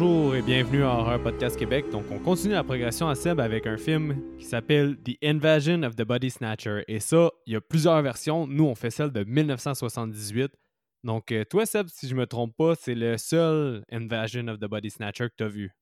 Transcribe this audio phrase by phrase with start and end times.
[0.00, 1.90] Bonjour et bienvenue à Horror Podcast Québec.
[1.90, 5.96] Donc, on continue la progression à Seb avec un film qui s'appelle The Invasion of
[5.96, 6.84] the Body Snatcher.
[6.86, 8.46] Et ça, il y a plusieurs versions.
[8.46, 10.52] Nous, on fait celle de 1978.
[11.02, 14.66] Donc, euh, toi, Seb, si je me trompe pas, c'est le seul Invasion of the
[14.66, 15.72] Body Snatcher que tu as vu.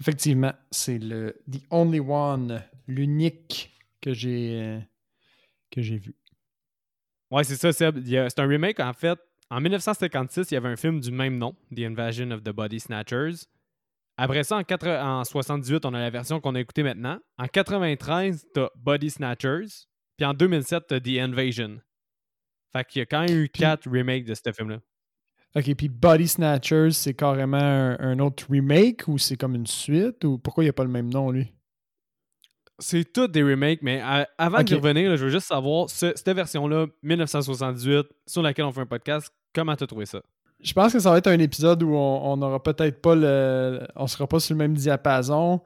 [0.00, 4.80] Effectivement, c'est le The Only One, l'unique que j'ai euh,
[5.70, 6.16] que j'ai vu.
[7.30, 8.04] Ouais, c'est ça, Seb.
[8.04, 11.56] C'est un remake, en fait, en 1956, il y avait un film du même nom,
[11.74, 13.46] The Invasion of the Body Snatchers.
[14.16, 17.18] Après ça, en, 1978, on a la version qu'on a écoutée maintenant.
[17.38, 19.86] En 93, t'as Body Snatchers.
[20.16, 21.80] Puis en 2007, t'as The Invasion.
[22.72, 24.80] Fait qu'il y a quand même eu quatre remakes de ce film-là.
[25.56, 30.24] OK, puis Body Snatchers, c'est carrément un, autre remake ou c'est comme une suite?
[30.24, 31.52] Ou pourquoi il n'y a pas le même nom, lui?
[32.78, 34.00] C'est tout des remakes, mais
[34.38, 38.86] avant d'y revenir, je veux juste savoir, cette version-là, 1978, sur laquelle on fait un
[38.86, 40.22] podcast, Comment t'as trouvé ça?
[40.62, 43.86] Je pense que ça va être un épisode où on n'aura peut-être pas le.
[43.96, 45.60] On sera pas sur le même diapason.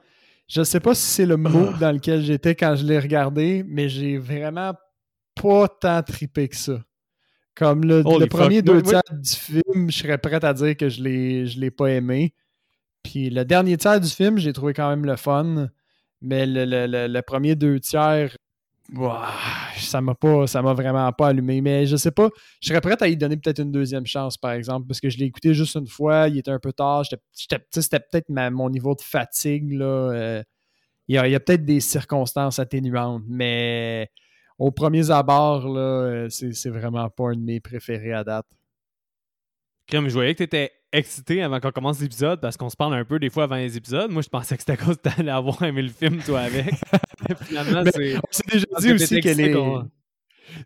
[0.47, 1.79] Je sais pas si c'est le mot ah.
[1.81, 4.75] dans lequel j'étais quand je l'ai regardé, mais j'ai vraiment
[5.35, 6.85] pas tant tripé que ça.
[7.55, 11.47] Comme le, premier deux tiers du film, je serais prêt à dire que je l'ai,
[11.47, 12.35] je l'ai pas aimé.
[13.03, 15.69] Puis le dernier tiers du film, j'ai trouvé quand même le fun.
[16.21, 16.65] Mais le,
[17.07, 18.37] le premier deux tiers,
[19.79, 22.29] ça m'a pas ça m'a vraiment pas allumé mais je sais pas
[22.61, 25.17] je serais prêt à y donner peut-être une deuxième chance par exemple parce que je
[25.19, 29.01] l'ai écouté juste une fois il était un peu tard c'était peut-être mon niveau de
[29.01, 30.43] fatigue là euh,
[31.09, 34.11] il y a, peut-être des circonstances atténuantes mais
[34.59, 38.47] au premier abord euh, c'est vraiment pas un de mes préférés à date
[39.91, 42.95] comme je voyais que tu étais excité avant qu'on commence l'épisode parce qu'on se parle
[42.95, 44.11] un peu des fois avant les épisodes.
[44.11, 46.67] Moi, je pensais que c'était à cause que t'allais avoir aimé le film, toi, avec.
[47.43, 48.17] finalement, c'est.
[48.17, 49.55] On s'est déjà dit aussi que les.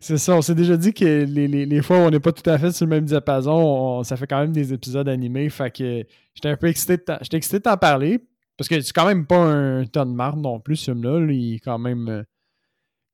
[0.01, 2.31] C'est ça, on s'est déjà dit que les, les, les fois où on n'est pas
[2.31, 5.49] tout à fait sur le même diapason, ça fait quand même des épisodes animés.
[5.49, 6.03] Fait que
[6.35, 8.19] j'étais un peu excité de j'étais excité de t'en parler.
[8.57, 11.25] Parce que c'est quand même pas un ton de marde non plus, ce film-là.
[11.31, 12.25] Il est quand même,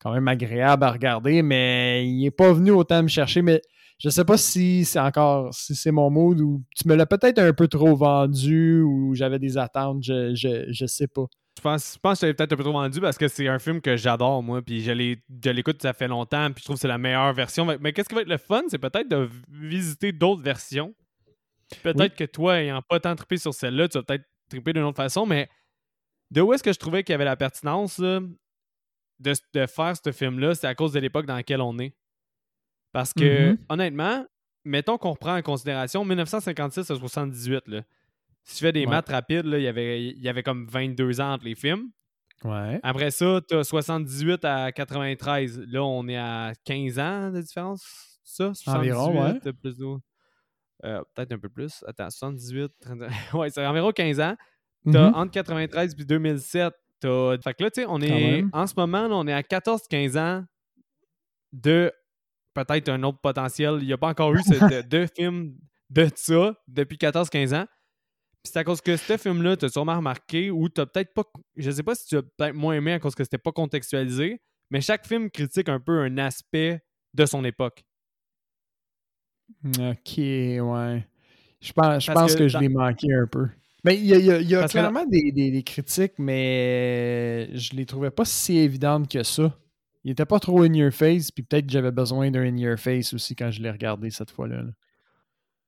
[0.02, 3.44] quand même agréable à regarder, mais il n'est pas venu autant me chercher.
[3.44, 3.62] Mais
[3.98, 7.40] je sais pas si c'est encore si c'est mon mood ou tu me l'as peut-être
[7.40, 11.26] un peu trop vendu ou j'avais des attentes, je, je, je sais pas.
[11.58, 13.80] Je pense, je pense que peut-être un peu trop vendu parce que c'est un film
[13.80, 16.98] que j'adore, moi, puis je l'écoute, ça fait longtemps, puis je trouve que c'est la
[16.98, 17.66] meilleure version.
[17.80, 20.94] Mais, qu'est-ce qui va être le fun, c'est peut-être de visiter d'autres versions.
[21.82, 24.98] Peut-être que toi, ayant pas tant trippé sur celle-là, tu vas peut-être tripper d'une autre
[24.98, 25.50] façon, mais
[26.30, 28.36] de où est-ce que je trouvais qu'il y avait la pertinence de,
[29.20, 31.96] de faire ce film-là, c'est à cause de l'époque dans laquelle on est?
[32.96, 33.58] Parce que, mm-hmm.
[33.68, 34.26] honnêtement,
[34.64, 37.68] mettons qu'on reprend en considération 1956 à 78.
[37.68, 37.82] Là.
[38.46, 41.34] Si tu fais des maths rapides, il, y avait, il y avait comme 22 ans
[41.34, 41.90] entre les films.
[42.46, 42.80] Ouais.
[42.84, 45.66] Après ça, tu as 78 à 93.
[45.68, 47.84] Là, on est à 15 ans de différence.
[48.24, 49.40] Ça, 78 environ, ouais.
[49.62, 49.76] plus
[50.86, 51.84] euh, Peut-être un peu plus.
[51.86, 53.00] Attends, 78, 30...
[53.34, 54.36] ouais, c'est environ 15 ans.
[54.88, 55.14] As mm-hmm.
[55.16, 56.74] entre 93 et 2007.
[57.04, 57.38] As...
[57.44, 60.18] Fait que là, tu sais, on est en ce moment, là, on est à 14-15
[60.18, 60.46] ans
[61.52, 61.92] de
[62.64, 63.78] peut-être un autre potentiel.
[63.82, 64.40] Il n'y a pas encore eu
[64.90, 65.56] deux films
[65.90, 67.66] de ça depuis 14-15 ans.
[68.44, 71.24] Puis c'est à cause que ce film-là, tu as sûrement remarqué, ou tu peut-être pas.
[71.56, 74.42] Je sais pas si tu as peut-être moins aimé à cause que c'était pas contextualisé,
[74.70, 76.82] mais chaque film critique un peu un aspect
[77.14, 77.84] de son époque.
[79.64, 81.08] Ok, ouais.
[81.62, 83.48] Je pense, je pense que, je l'ai manqué un peu.
[83.84, 89.08] Mais il y a, clairement des, des, critiques, mais je les trouvais pas si évidentes
[89.10, 89.56] que ça
[90.06, 92.78] il était pas trop in your face, puis peut-être que j'avais besoin d'un in your
[92.78, 94.64] face aussi quand je l'ai regardé cette fois-là.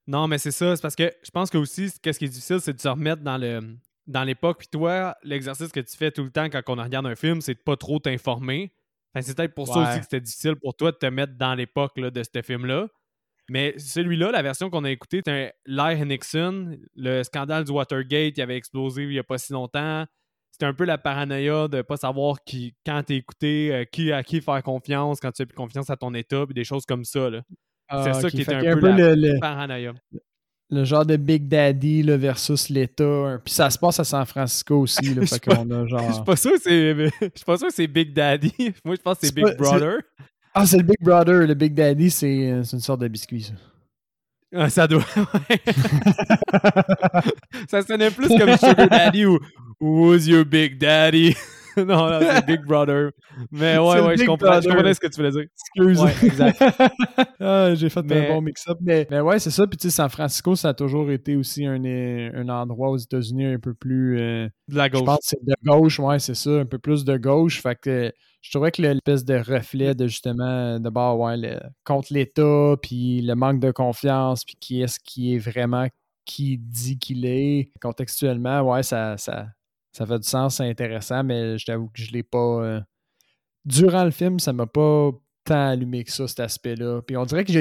[0.06, 2.62] Non, mais c'est ça, c'est parce que je pense que aussi, ce qui est difficile,
[2.62, 4.60] c'est de se remettre dans le dans l'époque.
[4.60, 7.56] Puis toi, l'exercice que tu fais tout le temps quand on regarde un film, c'est
[7.56, 8.72] de pas trop t'informer.
[9.20, 12.00] c'est peut-être pour ça aussi que c'était difficile pour toi de te mettre dans l'époque
[12.00, 12.88] de ce film-là.
[13.50, 18.42] Mais celui-là, la version qu'on a écoutée, c'était l'air Nixon, le scandale du Watergate qui
[18.42, 20.06] avait explosé il y a pas si longtemps
[20.58, 24.24] c'était un peu la paranoïa de pas savoir qui, quand t'es écouté, euh, qui, à
[24.24, 27.06] qui faire confiance, quand tu as plus confiance à ton état, puis des choses comme
[27.06, 27.30] ça.
[27.32, 27.44] c'est
[27.90, 29.94] ah, ça qui était un, peu, la le, paranoïa.
[30.72, 33.40] Le genre de Big Daddy là, versus l'État.
[33.46, 35.14] Puis ça se passe à San Francisco aussi.
[35.14, 36.00] Là, fait qu'on a genre...
[36.08, 36.24] Je suis
[37.46, 38.74] pas sûr que c'est Big Daddy.
[38.84, 40.00] Moi, je pense que c'est Big Brother.
[40.56, 41.46] Ah, c'est le Big Brother.
[41.46, 43.54] Le Big Daddy, c'est une sorte de biscuit, ça.
[44.56, 45.04] Ah, ça doit.
[47.70, 49.40] ça sonnait plus comme Sugar Daddy ou
[49.80, 51.36] Who's your Big Daddy?
[51.78, 53.12] non, non c'est Big Brother.
[53.52, 55.44] Mais ouais, ouais, je comprends, je comprenais ce que tu voulais dire.
[55.44, 56.02] Excuse.
[56.02, 56.64] Ouais, exact.
[57.40, 58.78] ah, j'ai fait un bon mix-up.
[58.82, 59.68] Mais, mais ouais, c'est ça.
[59.68, 63.46] Puis tu sais, San Francisco, ça a toujours été aussi un, un endroit aux États-Unis
[63.46, 64.20] un peu plus.
[64.20, 65.02] Euh, de la gauche.
[65.02, 66.50] Je pense que c'est de gauche, ouais, c'est ça.
[66.50, 67.62] Un peu plus de gauche.
[67.62, 72.76] Fait que je trouvais que l'espèce de reflet de justement, de bord, ouais, contre l'État,
[72.82, 75.88] puis le manque de confiance, puis qui est-ce qui est vraiment
[76.26, 77.72] qui dit qu'il est.
[77.82, 79.48] Contextuellement, ouais, ça, ça,
[79.92, 82.64] ça fait du sens, c'est intéressant, mais je t'avoue que je l'ai pas.
[82.64, 82.82] Euh,
[83.66, 85.12] durant le film, ça m'a pas
[85.48, 87.02] tant allumé que ça, cet aspect-là.
[87.02, 87.52] Puis on dirait que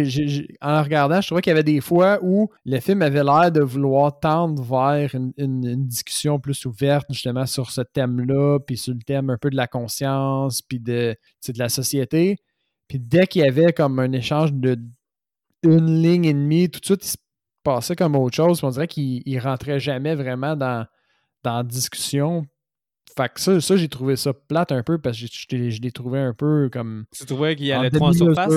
[0.61, 3.61] en regardant, je trouvais qu'il y avait des fois où le film avait l'air de
[3.61, 9.31] vouloir tendre vers une, discussion plus ouverte, justement, sur ce thème-là, puis sur le thème
[9.31, 11.17] un peu de la conscience, puis de,
[11.49, 12.39] de la société.
[12.89, 14.79] Puis dès qu'il y avait comme un échange de
[15.63, 17.17] une ligne et demie, tout de suite, il se
[17.63, 18.63] passait comme autre chose.
[18.63, 20.87] on dirait qu'il rentrait jamais vraiment dans,
[21.55, 22.47] la discussion.
[23.17, 25.27] Fait que ça, ça j'ai trouvé ça plate un peu parce que
[25.71, 27.07] je, l'ai trouvé un peu comme.
[27.17, 28.53] Tu trouvais qu'il y allait trop en surface?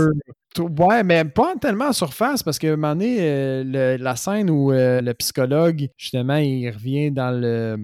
[0.58, 4.72] Ouais, mais pas tellement en surface parce qu'à un moment donné, euh, la scène où
[4.72, 7.78] euh, le psychologue, justement, il revient dans le,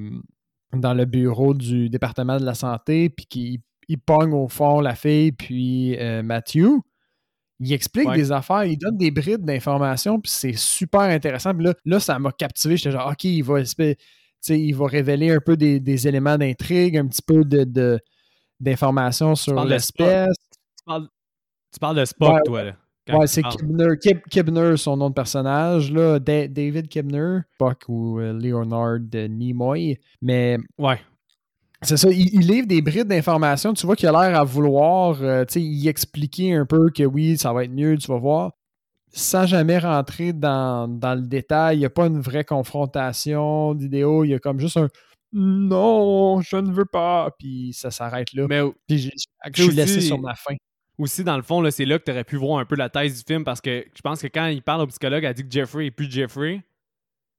[0.74, 4.96] dans le bureau du département de la santé puis qu'il il pogne au fond la
[4.96, 6.82] fille puis euh, Matthew.
[7.62, 11.54] Il explique des affaires, il donne des brides d'informations, puis c'est super intéressant.
[11.54, 12.76] Puis là, là ça m'a captivé.
[12.76, 13.62] J'étais genre, OK, il va,
[14.50, 18.00] il va révéler un peu des, éléments d'intrigue, un petit peu de,
[18.60, 20.36] d'informations sur l'espèce.
[20.78, 22.76] Tu, parles, de Spock, toi, là.
[23.14, 23.44] Ouais, c'est
[24.32, 29.00] Kibner, son nom de personnage, là, David Kibner, Spock ou euh, Leonard
[29.30, 30.00] Nimoy.
[30.22, 31.00] Mais ouais.
[31.84, 33.74] C'est ça, il, livre des brides d'informations.
[33.74, 37.54] Tu vois qu'il a l'air à vouloir euh, y expliquer un peu que oui, ça
[37.54, 38.54] va être mieux, tu vas voir.
[39.18, 44.26] Sans jamais rentrer dans, le détail, il n'y a pas une vraie confrontation d'idéaux.
[44.26, 44.90] Il y a comme juste un
[45.32, 47.32] non, je ne veux pas.
[47.40, 48.46] Puis ça s'arrête là.
[48.50, 49.10] Mais je,
[49.54, 50.56] suis laissé sur ma fin.
[50.98, 53.18] Aussi, dans le fond, c'est là que tu aurais pu voir un peu la thèse
[53.18, 55.52] du film parce que je pense que quand il parle au psychologue, elle dit que
[55.52, 56.62] Jeffrey n'est plus Jeffrey.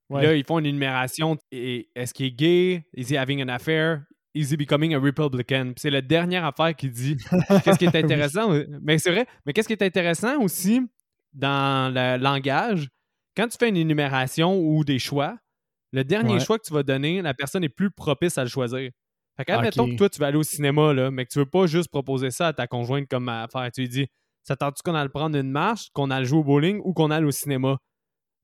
[0.09, 1.37] Là, ils font une énumération.
[1.51, 2.87] Est-ce qu'il est gay?
[2.97, 4.03] Is he having an affair?
[4.35, 5.73] Is he becoming a Republican?
[5.77, 7.17] C'est la dernière affaire qui dit.
[7.65, 8.51] Qu'est-ce qui est intéressant?
[8.83, 9.27] mais c'est vrai.
[9.45, 10.83] Mais qu'est-ce qui est intéressant aussi
[11.33, 12.89] dans le langage?
[13.37, 15.37] Quand tu fais une énumération ou des choix,
[15.93, 18.91] le dernier choix que tu vas donner, la personne est plus propice à le choisir.
[19.37, 21.67] Fait qu'admettons que toi, tu vas aller au cinéma, là, mais que tu veux pas
[21.67, 23.71] juste proposer ça à ta conjointe comme affaire.
[23.73, 24.07] Tu lui dis,
[24.43, 27.25] ça tente-tu qu'on aille prendre une marche, qu'on aille jouer au bowling ou qu'on aille
[27.25, 27.77] au cinéma?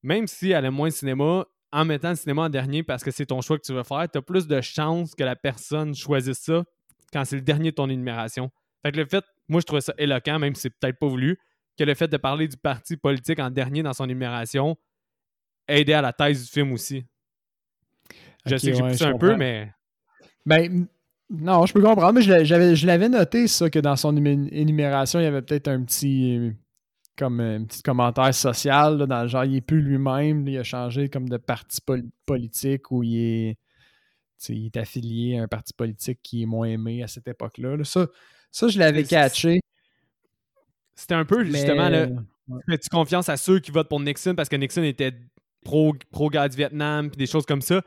[0.02, 3.10] Même si elle aime moins le cinéma, en mettant le cinéma en dernier parce que
[3.10, 5.94] c'est ton choix que tu veux faire, tu as plus de chances que la personne
[5.94, 6.64] choisisse ça
[7.12, 8.50] quand c'est le dernier de ton énumération.
[8.84, 11.38] Fait que le fait, moi je trouvais ça éloquent, même si c'est peut-être pas voulu,
[11.78, 14.76] que le fait de parler du parti politique en dernier dans son énumération
[15.68, 17.04] aidait à la thèse du film aussi.
[18.46, 19.72] Je sais que j'ai poussé un peu, mais.
[20.44, 20.86] Ben,
[21.30, 25.26] non, je peux comprendre, mais je l'avais noté, ça, que dans son énumération, il y
[25.26, 26.52] avait peut-être un petit
[27.16, 31.08] comme un petit commentaire social, dans le genre, il n'est plus lui-même, il a changé
[31.08, 31.78] comme de parti
[32.26, 33.58] politique où il est,
[34.48, 37.76] il est affilié à un parti politique qui est moins aimé à cette époque-là.
[37.84, 38.06] Ça,
[38.50, 39.60] ça, je l'avais catché.
[40.94, 42.06] C'était un peu justement, là,
[42.68, 45.12] fais-tu confiance à ceux qui votent pour Nixon parce que Nixon était
[45.64, 47.82] pro, pro guerre du Vietnam puis des choses comme ça.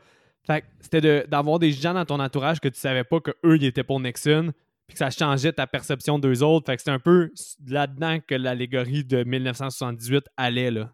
[0.46, 3.82] Fait c'était d'avoir des gens dans ton entourage que tu savais pas qu'eux, ils étaient
[3.82, 4.52] pour Nixon,
[4.86, 6.66] puis que ça changeait ta perception d'eux autres.
[6.66, 7.32] Fait que c'est un peu
[7.66, 10.92] là-dedans que l'allégorie de 1978 allait, là.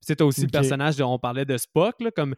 [0.00, 2.34] C'était aussi le personnage dont on parlait de Spock, là, comme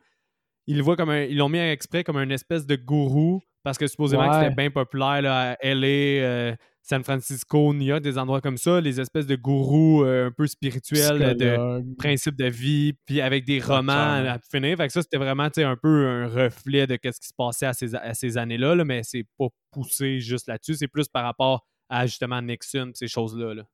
[0.66, 3.78] ils le voient comme un, ils l'ont mis exprès comme une espèce de gourou parce
[3.78, 8.42] que supposément c'était bien populaire là, à LA, euh, San Francisco, New York, des endroits
[8.42, 13.22] comme ça, les espèces de gourous euh, un peu spirituels de principes de vie, puis
[13.22, 14.76] avec des romans à finir.
[14.76, 18.12] Fait que ça, c'était vraiment un peu un reflet de ce qui se passait à
[18.12, 20.74] ces, années-là, là, mais c'est pas poussé juste là-dessus.
[20.74, 23.64] C'est plus par rapport à justement Nixon, ces choses-là.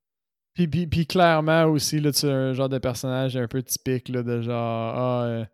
[0.54, 4.40] Puis, puis, clairement aussi, là, tu un genre de personnage un peu typique là, de
[4.40, 5.44] genre ah, euh,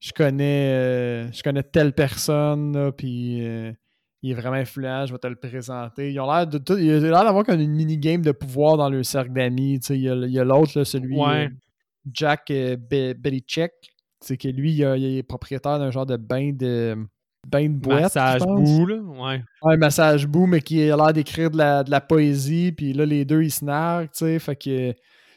[0.00, 3.42] je connais euh, je connais telle personne, puis
[4.22, 6.12] il est vraiment influent, je vais te le présenter.
[6.12, 9.02] Ils ont l'air de il a l'air d'avoir comme une mini-game de pouvoir dans le
[9.02, 9.78] cercle d'amis.
[9.90, 11.48] Il y a, l'autre, celui euh,
[12.12, 13.72] Jack euh, Belichick.
[14.20, 16.96] C'est que lui, il, est propriétaire d'un genre de bain de
[17.46, 18.02] bain de boîte.
[18.02, 18.96] Massage boue, là.
[18.96, 19.42] Ouais.
[19.62, 22.72] Un massage boue, mais qui a l'air d'écrire de la, de la, poésie.
[22.72, 24.38] Puis là, les deux, ils se narguent, tu sais.
[24.40, 24.92] Fait que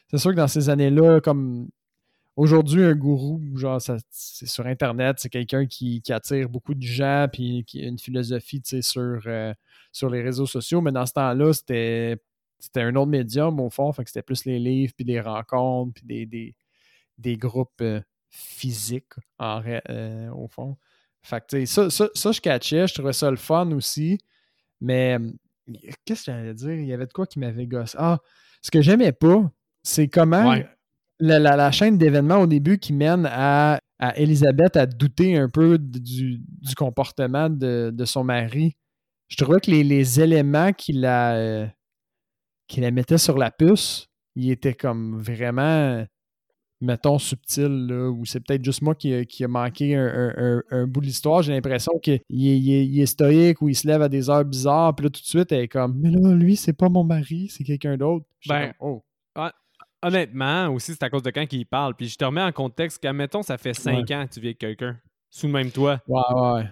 [0.09, 1.67] c'est sûr que dans ces années-là, comme
[2.37, 7.65] Aujourd'hui, un gourou, genre, c'est sur Internet, c'est quelqu'un qui, attire beaucoup de gens, puis
[7.65, 9.53] qui a une philosophie, sur, euh,
[9.91, 10.79] sur les réseaux sociaux.
[10.79, 12.17] Mais dans ce temps-là, c'était,
[12.75, 13.91] un autre médium, au fond.
[13.91, 16.55] Fait que c'était plus les livres, puis des rencontres, puis des,
[17.17, 20.77] des, groupes euh, physiques, euh, au fond.
[21.21, 24.17] Fait que, ça, ça, ça, je catchais, je trouvais ça le fun aussi.
[24.79, 25.17] Mais,
[26.05, 26.73] qu'est-ce que j'allais dire?
[26.75, 27.97] Il y avait de quoi qui m'avait gossé?
[27.99, 28.19] Ah,
[28.61, 29.51] ce que j'aimais pas,
[29.83, 30.55] c'est comment
[31.21, 36.41] la, chaîne d'événements au début qui mène à, à Elisabeth à douter un peu du,
[36.75, 38.75] comportement de, son mari.
[39.27, 41.67] Je trouvais que les, éléments qui la, euh,
[42.77, 46.05] la mettaient sur la puce, ils étaient comme vraiment
[46.81, 51.05] mettons, subtil, là, ou c'est peut-être juste moi qui, qui a manqué un, bout de
[51.05, 51.43] l'histoire.
[51.43, 55.05] J'ai l'impression qu'il il, est stoïque ou il se lève à des heures bizarres, puis
[55.05, 57.63] là, tout de suite, elle est comme Mais là, lui, c'est pas mon mari, c'est
[57.63, 58.25] quelqu'un d'autre.
[58.47, 59.03] Ben, oh.
[60.01, 61.95] Honnêtement, aussi, c'est à cause de quand il parle.
[61.95, 64.57] Puis je te remets en contexte qu'admettons, ça fait 5 ans que tu vis avec
[64.57, 66.01] quelqu'un, sous le même toit.
[66.07, 66.65] Ouais, ouais.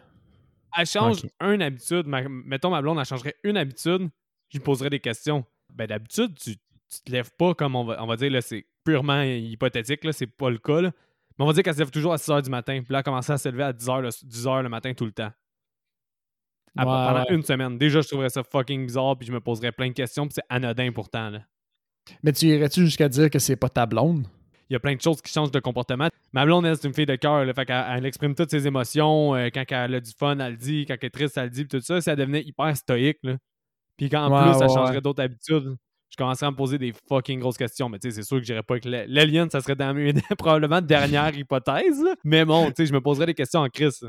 [0.77, 2.05] Elle change une habitude.
[2.05, 4.09] mettons, ma blonde, elle changerait une habitude,
[4.49, 5.45] je lui poserais des questions.
[5.73, 8.65] Ben, d'habitude, tu, tu te lèves pas comme on va, on va dire, là, c'est
[8.83, 10.81] purement hypothétique, là, c'est pas le cas.
[10.81, 10.91] Mais
[11.39, 12.81] on va dire qu'elle se lève toujours à 6 h du matin.
[12.83, 14.69] Puis là, elle a commencé à se lever à 10 h, le, 10 h le
[14.69, 15.31] matin tout le temps.
[16.75, 17.77] pendant une semaine.
[17.77, 20.45] Déjà, je trouverais ça fucking bizarre, puis je me poserais plein de questions, puis c'est
[20.49, 21.29] anodin pourtant.
[21.29, 21.41] Là.
[22.23, 24.27] Mais tu irais-tu jusqu'à dire que c'est pas ta blonde?
[24.69, 26.09] Il y a plein de choses qui changent de comportement.
[26.31, 27.43] Ma blonde, elle, c'est une fille de cœur.
[27.55, 29.33] Fait qu'elle elle exprime toutes ses émotions.
[29.33, 30.85] Euh, quand elle a du fun, elle le dit.
[30.85, 31.67] Quand elle est triste, elle le dit.
[31.67, 33.37] Tout ça, si elle devenait hyper stoïque, là.
[33.97, 35.75] Puis qu'en plus, elle changerait d'autres habitudes
[36.09, 37.87] je commencerais à me poser des fucking grosses questions.
[37.87, 39.93] Mais tu sais, c'est sûr que j'irais pas avec l'alien, ça serait dans
[40.37, 42.03] probablement dernière hypothèse.
[42.23, 44.03] Mais bon, tu sais, je me poserais des questions en crise.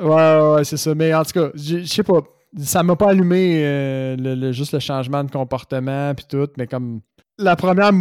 [0.00, 0.94] Ouais, ouais, c'est ça.
[0.94, 2.20] Mais en tout cas, je sais pas.
[2.56, 7.00] Ça m'a pas allumé euh, le, juste le changement de comportement puis tout, mais comme
[7.36, 7.92] la première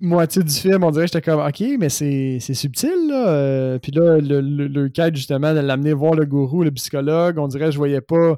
[0.00, 3.28] moitié du film, on dirait que j'étais comme OK, mais c'est subtil là.
[3.28, 7.48] Euh, puis là, le, le, le justement de l'amener voir le gourou, le psychologue, on
[7.48, 8.36] dirait que je voyais pas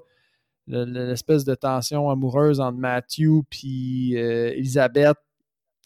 [0.66, 5.16] l'espèce de tension amoureuse entre Matthew puis euh, Elisabeth.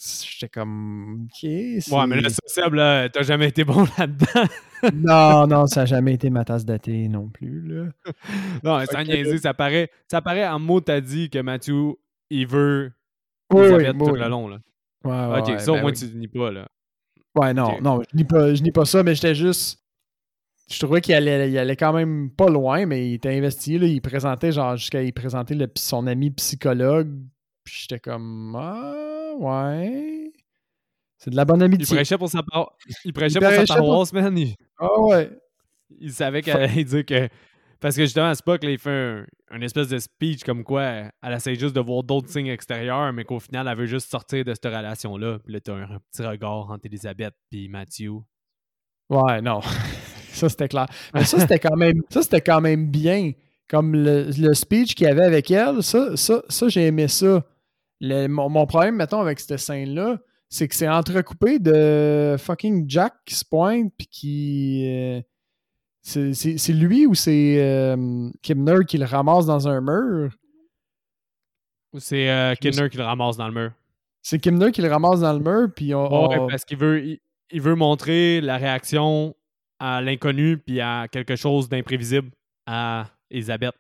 [0.04, 1.42] J'étais comme, OK.
[1.44, 4.49] Ouais, mais le sociable, là, t'as jamais été bon là-dedans.
[4.94, 6.78] non, non, ça n'a jamais été ma tasse de
[7.09, 7.68] non plus.
[7.68, 7.85] Là.
[8.64, 11.94] non, sans niaiser, ça paraît, ça paraît en mots, t'as dit que Matthew,
[12.30, 12.92] il veut
[13.49, 14.49] tout le long.
[14.49, 14.59] Là.
[15.04, 16.50] Ouais, ok, ça au ben moins tu nie pas.
[16.50, 16.68] là.
[17.35, 19.82] Ouais, non, non, je nie pas, je nie pas ça, mais j'étais juste
[20.73, 23.78] je trouvais qu'il allait, il allait quand même pas loin, mais il était investi.
[23.78, 27.11] Là, il présentait, genre, jusqu'à il présentait son ami psychologue.
[27.64, 30.33] Puis j'étais comme, ah, ouais.
[31.19, 31.87] C'est de la bonne amitié.
[31.89, 32.43] Il prêchait pour sa,
[33.05, 34.37] il prêchait pour sa paroisse, man.
[34.79, 35.31] Ah ouais.
[36.01, 37.29] Il savait qu'elle allait dire que.
[37.81, 41.33] Parce que justement, à Spock, là, il fait un, espèce de speech comme quoi elle
[41.33, 44.55] essaie juste de voir d'autres signes extérieurs, mais qu'au final, elle veut juste sortir de
[44.55, 45.41] cette relation-là.
[45.41, 48.23] Puis là, t'as un, un petit regard entre Elisabeth et Matthew.
[49.11, 49.61] Ouais, non.
[50.33, 50.87] Ça, c'était clair.
[51.15, 53.33] Mais ça, c'était quand même, ça, c'était quand même bien.
[53.69, 57.45] Comme le, speech qu'il y avait avec elle, ça, ça, ça j'ai aimé ça.
[58.02, 60.18] Mon, problème, mettons, avec cette scène-là,
[60.49, 64.85] c'est que c'est entrecoupé de fucking Jack qui se pointe, puis qui.
[64.87, 65.23] Euh,
[66.02, 70.32] c'est lui ou c'est euh, Kimner qui le ramasse dans un mur?
[71.92, 73.73] Ou c'est euh, Kimner qui le ramasse dans le mur?
[74.21, 76.49] C'est Kimner qui le ramasse dans le mur, puis on.
[76.49, 77.18] parce qu'il veut,
[77.50, 79.35] il, veut montrer la réaction
[79.78, 82.30] à l'inconnu puis à quelque chose d'imprévisible
[82.66, 83.75] à Elisabeth.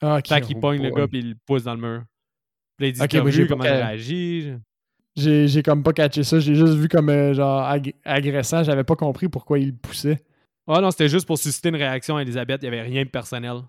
[0.00, 0.40] Ah, okay.
[0.42, 2.04] qu'il pogne le gars puis il le pousse dans le mur.
[2.78, 4.52] Puis il dit okay, vu comment il réagit.
[5.16, 6.38] J'ai comme pas catché ça.
[6.38, 7.68] J'ai juste vu comme euh, genre
[8.04, 8.62] agressant.
[8.62, 10.24] J'avais pas compris pourquoi il poussait.
[10.66, 12.62] Ah non, c'était juste pour susciter une réaction à Elisabeth.
[12.62, 13.62] Il n'y avait rien de personnel.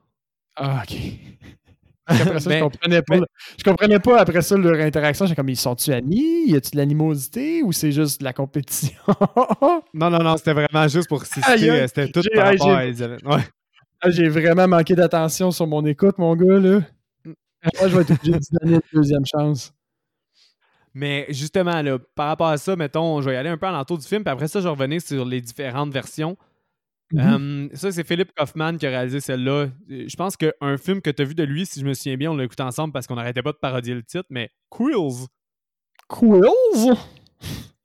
[0.56, 0.98] Ah, ok.
[2.06, 3.18] Après ça, je, comprenais pas,
[3.58, 5.28] je comprenais pas après ça leur interaction.
[5.28, 6.48] J'ai comme, ils sont-tu amis?
[6.48, 8.98] Y a-tu de l'animosité ou c'est juste de la compétition?
[9.94, 11.88] non, non, non, c'était vraiment juste pour susciter.
[11.88, 13.44] C'était tout par rapport à Ouais.
[14.02, 16.80] Ah, j'ai vraiment manqué d'attention sur mon écoute, mon gars, là.
[17.64, 19.74] Moi, je vais être obligé de donner une deuxième chance.
[20.94, 23.72] Mais justement, là, par rapport à ça, mettons, je vais y aller un peu à
[23.72, 26.38] l'entour du film, puis après ça, je vais revenir sur les différentes versions.
[27.14, 27.76] Mm-hmm.
[27.76, 29.68] ça, c'est Philippe Kaufman qui a réalisé celle-là.
[29.88, 32.32] Je pense qu'un film que tu as vu de lui, si je me souviens bien,
[32.32, 35.28] on l'a écouté ensemble parce qu'on n'arrêtait pas de parodier le titre, mais Quills.
[36.08, 36.96] Quills?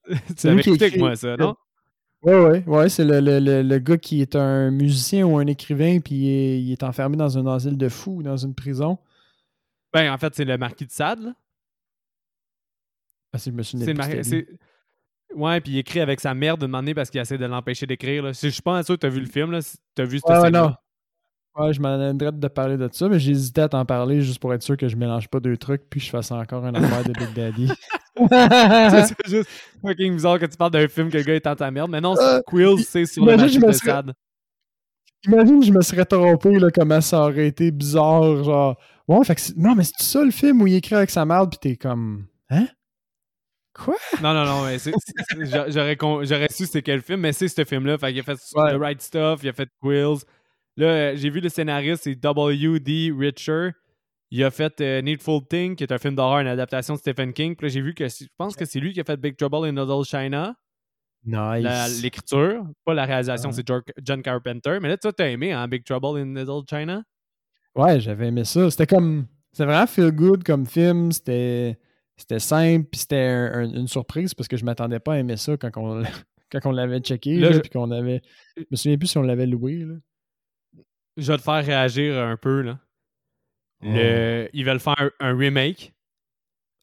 [0.37, 1.57] tu avais écouté avec moi, ça, non?
[2.23, 2.89] Ouais, ouais, ouais.
[2.89, 6.83] C'est le, le, le, gars qui est un musicien ou un écrivain, puis il est,
[6.83, 8.99] enfermé dans un asile de fous, dans une prison.
[9.95, 11.33] Ben, en fait, c'est le marquis de Sade, là.
[13.33, 14.47] Ah, si je me c'est
[15.35, 18.27] Ouais, puis il écrit avec sa mère de demander parce qu'il essaie de l'empêcher d'écrire.
[18.27, 19.61] Je suis pas sûr que tu as vu le film, là.
[19.97, 20.75] Tu as vu cette ouais, non.
[21.57, 24.53] Ouais, je m'en aimerais de parler de ça, mais j'hésitais à t'en parler juste pour
[24.53, 27.13] être sûr que je mélange pas deux trucs puis je fasse encore un affaire de
[27.13, 27.71] Big Daddy.
[29.07, 29.49] c'est juste
[29.81, 31.91] fucking bizarre que tu parles d'un film que le gars est en ta merde.
[31.93, 34.13] Mais non, euh, Quills, c'est sur le match de Sad.
[35.27, 38.43] Imagine, je me serais trompé, là, comment ça aurait été bizarre.
[38.45, 38.77] Genre,
[39.09, 41.51] ouais, fait que non, mais c'est ça le film où il écrit avec sa merde
[41.51, 42.67] puis t'es comme, hein?
[43.75, 43.97] Quoi?
[44.23, 44.79] Non, non, non, mais
[46.25, 47.99] j'aurais su c'était quel film, mais c'est ce film-là.
[47.99, 50.25] Fait qu'il a fait The Right Stuff, il a fait Quills.
[50.77, 53.13] Là, euh, j'ai vu le scénariste, c'est W.D.
[53.17, 53.71] Richer.
[54.31, 57.33] Il a fait euh, Needful Thing, qui est un film d'horreur, une adaptation de Stephen
[57.33, 57.57] King.
[57.57, 59.67] Puis là, j'ai vu que je pense que c'est lui qui a fait Big Trouble
[59.67, 60.55] in Little China.
[61.25, 62.03] Nice.
[62.03, 63.67] L'écriture, pas la réalisation, c'est
[64.03, 64.79] John Carpenter.
[64.81, 67.03] Mais là, toi, t'as aimé, hein, Big Trouble in Little China?
[67.75, 68.71] Ouais, j'avais aimé ça.
[68.71, 69.27] C'était comme.
[69.53, 71.13] C'était vraiment feel good comme film.
[71.13, 71.79] C'était
[72.17, 73.27] c'était simple, puis c'était
[73.65, 76.03] une surprise parce que je m'attendais pas à aimer ça quand on,
[76.53, 78.23] quand on l'avait checké, là, puis qu'on avait.
[78.57, 79.79] Je me souviens plus si on l'avait loué.
[79.79, 79.95] Là.
[81.17, 82.63] Je vais te faire réagir un peu.
[82.63, 82.79] là.
[83.83, 84.49] Le...
[84.53, 85.93] Ils veulent faire un, remake,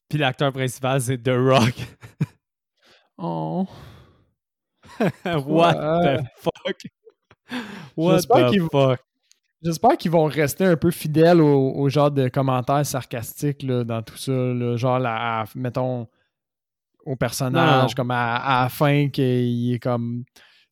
[0.10, 1.74] puis l'acteur principal, c'est The Rock.
[3.18, 3.66] oh.
[5.26, 6.78] What the fuck?
[7.96, 9.00] What the fuck?
[9.64, 14.18] J'espère qu'ils vont rester un peu fidèles au, genre de commentaires sarcastiques là, dans tout
[14.18, 14.32] ça.
[14.32, 16.08] Là, genre, la, mettons,
[17.06, 20.24] au personnage, comme à, la fin, qu'il est comme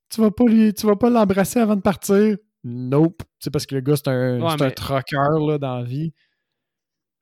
[0.09, 2.37] Tu vas pas lui, tu vas pas l'embrasser avant de partir.
[2.63, 3.21] Nope.
[3.39, 5.17] C'est parce que le gars, c'est un, un trucker
[5.47, 6.13] là, dans la vie.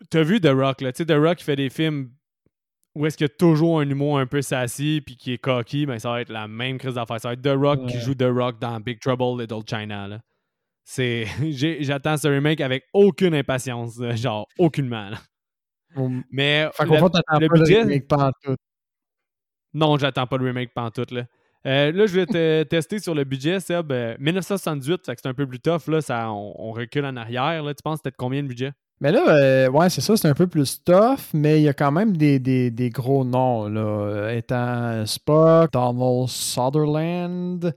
[0.09, 0.91] T'as vu The Rock, là?
[0.93, 2.11] Tu sais, The Rock, il fait des films
[2.95, 5.85] où est-ce qu'il y a toujours un humour un peu sassy puis qui est cocky,
[5.85, 7.19] mais ben, ça va être la même crise d'affaires.
[7.19, 10.07] Ça va être The Rock qui joue The Rock dans Big Trouble Little China.
[10.07, 10.19] Là.
[10.89, 11.25] C'est,
[11.81, 15.09] j'attends ce remake avec aucune impatience, genre aucunement.
[16.31, 18.55] Mais fait le, le budget, le remake pas tout.
[19.73, 21.11] Non, j'attends pas le remake pantoute.
[21.11, 21.23] Là.
[21.65, 23.91] Euh, là, je vais te tester sur le budget, Seb.
[24.17, 25.87] 1978, euh, c'est un peu plus tough.
[25.89, 27.61] Là, ça, on, recule en arrière.
[27.63, 27.73] Là.
[27.73, 28.71] Tu penses peut-être combien de budget?
[29.01, 31.73] Mais là, euh, ouais, c'est ça, c'est un peu plus tough, mais il y a
[31.73, 37.75] quand même des, des, gros noms, là, étant Spock, Donald Sutherland,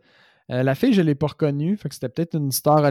[0.50, 2.90] euh, la fille, je ne l'ai pas reconnue, fait que c'était peut-être une star à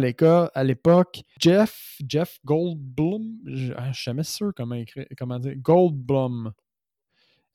[0.63, 1.21] l'époque.
[1.39, 6.53] Jeff, Jeff Goldblum, je ne suis jamais sûr comment, écrire, comment dire, Goldblum.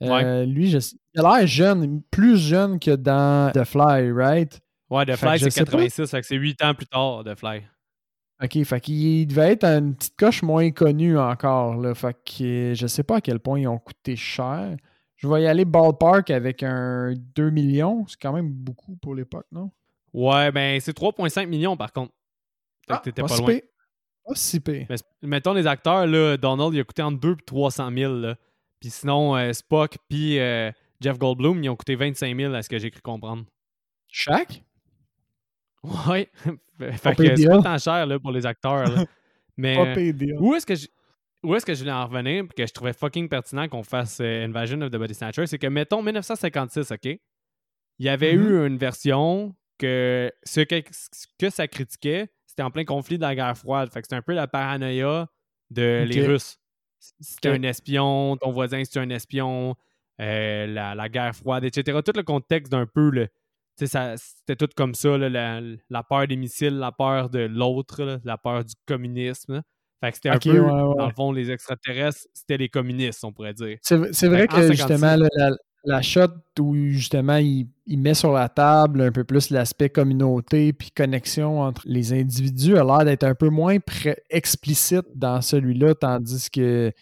[0.03, 4.61] Euh, lui, il a l'air jeune, plus jeune que dans The Fly, right?
[4.91, 7.63] Ouais, The Fly, c'est 86, fait que c'est 8 ans plus tard, The Fly.
[8.43, 11.77] OK, fait qu'il devait être une petite coche moins connue encore.
[11.77, 14.77] Là, fait que je sais pas à quel point ils ont coûté cher.
[15.17, 18.05] Je vais y aller ballpark avec un 2 millions.
[18.07, 19.71] C'est quand même beaucoup pour l'époque, non?
[20.15, 22.13] Ouais, ben c'est 3,5 millions par contre.
[22.89, 23.59] Ah, t'étais pas, loin.
[24.27, 24.87] Pas si Mais,
[25.23, 28.23] mettons les acteurs, là, Donald, il a coûté entre 2 et 300 000.
[28.81, 32.69] Puis sinon, euh, Spock puis euh, Jeff Goldblum, ils ont coûté 25 000 à ce
[32.69, 33.45] que j'ai cru comprendre.
[34.09, 34.63] Chaque?
[35.83, 36.31] Ouais.
[36.79, 38.89] fait que c'est pas tant cher là, pour les acteurs.
[38.89, 39.05] Là.
[39.57, 39.77] Mais
[40.39, 40.87] où est-ce que je.
[41.43, 44.47] Où est-ce que je voulais en revenir que je trouvais fucking pertinent qu'on fasse euh,
[44.47, 47.05] Invasion of the Body Snatcher, c'est que mettons 1956, OK?
[47.05, 47.21] Il
[47.99, 48.63] y avait mm-hmm.
[48.63, 53.57] eu une version que ce que, ça critiquait, c'était en plein conflit de la guerre
[53.57, 53.91] froide.
[53.93, 55.29] Fait que c'était un peu la paranoïa
[55.71, 56.59] de les Russes.
[57.21, 59.77] C'était un espion, ton voisin c'est un espion,
[60.21, 61.99] euh, la, guerre froide, etc.
[62.05, 63.11] Tout le contexte d'un peu,
[63.77, 68.75] c'était tout comme ça, la, peur des missiles, la peur de l'autre, la peur du
[68.87, 69.63] communisme.
[70.01, 73.55] Fait que c'était un peu, dans le fond, les extraterrestres, c'était les communistes, on pourrait
[73.55, 73.79] dire.
[73.83, 75.51] C'est vrai que justement, la
[76.03, 81.61] shot où justement il, met sur la table un peu plus l'aspect communauté puis connexion
[81.61, 83.77] entre les individus a l'air d'être un peu moins
[84.31, 86.93] explicite dans celui-là, tandis que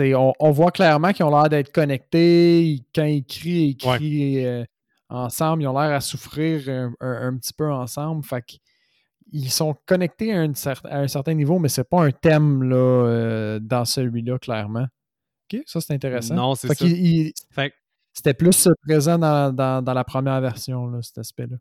[0.00, 2.80] on, on voit clairement qu'ils ont l'air d'être connectés.
[2.94, 4.64] Quand ils crient, ils crient euh,
[5.10, 5.62] ensemble.
[5.62, 8.24] Ils ont l'air à souffrir un, petit peu ensemble.
[8.24, 8.42] Fait
[9.34, 13.84] ils sont connectés à un, certain niveau, mais c'est pas un thème là, euh, dans
[13.84, 14.86] celui-là, clairement.
[15.52, 16.34] OK, ça c'est intéressant.
[16.34, 16.86] Non, c'est ça.
[17.50, 17.74] fait
[18.12, 21.56] c'était plus présent dans, la première version, là, cet aspect-là.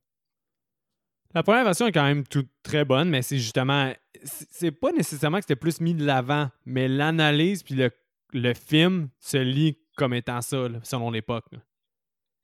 [1.34, 3.94] La première version est quand même tout, très bonne, mais c'est justement.
[4.24, 9.38] C'est pas nécessairement que c'était plus mis de l'avant, mais l'analyse puis le, film se
[9.38, 11.46] lit comme étant ça, selon l'époque.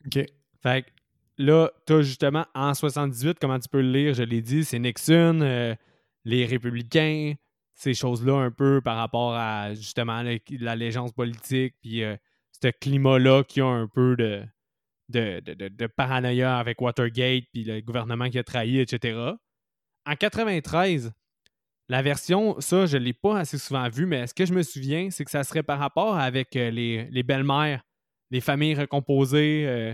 [0.06, 0.26] OK.
[0.64, 0.90] Fait que
[1.38, 5.42] là, t'as justement en 78, comment tu peux le lire, je l'ai dit, c'est Nixon,
[5.42, 5.76] euh,
[6.24, 7.34] les républicains,
[7.74, 12.16] ces choses-là un peu par rapport à justement l'allégeance politique, puis euh,
[12.62, 14.44] ce climat-là qui a un peu de,
[15.10, 19.18] de, paranoïa avec Watergate, puis le gouvernement qui a trahi, etc.
[20.06, 21.12] En 93,
[21.90, 24.64] la version, ça, je ne l'ai pas assez souvent vu, mais ce que je me
[24.64, 27.82] souviens, c'est que ça serait par rapport avec euh, les, belles-mères,
[28.32, 29.94] les familles recomposées, euh,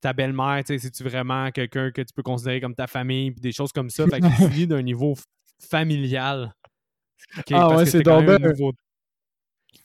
[0.00, 3.40] ta belle-mère, tu sais, c'est-tu vraiment quelqu'un que tu peux considérer comme ta famille, puis
[3.40, 4.06] des choses comme ça?
[4.06, 5.14] Fait que c'est d'un niveau
[5.60, 6.54] familial.
[7.52, 8.72] ah ouais, c'est nouveau...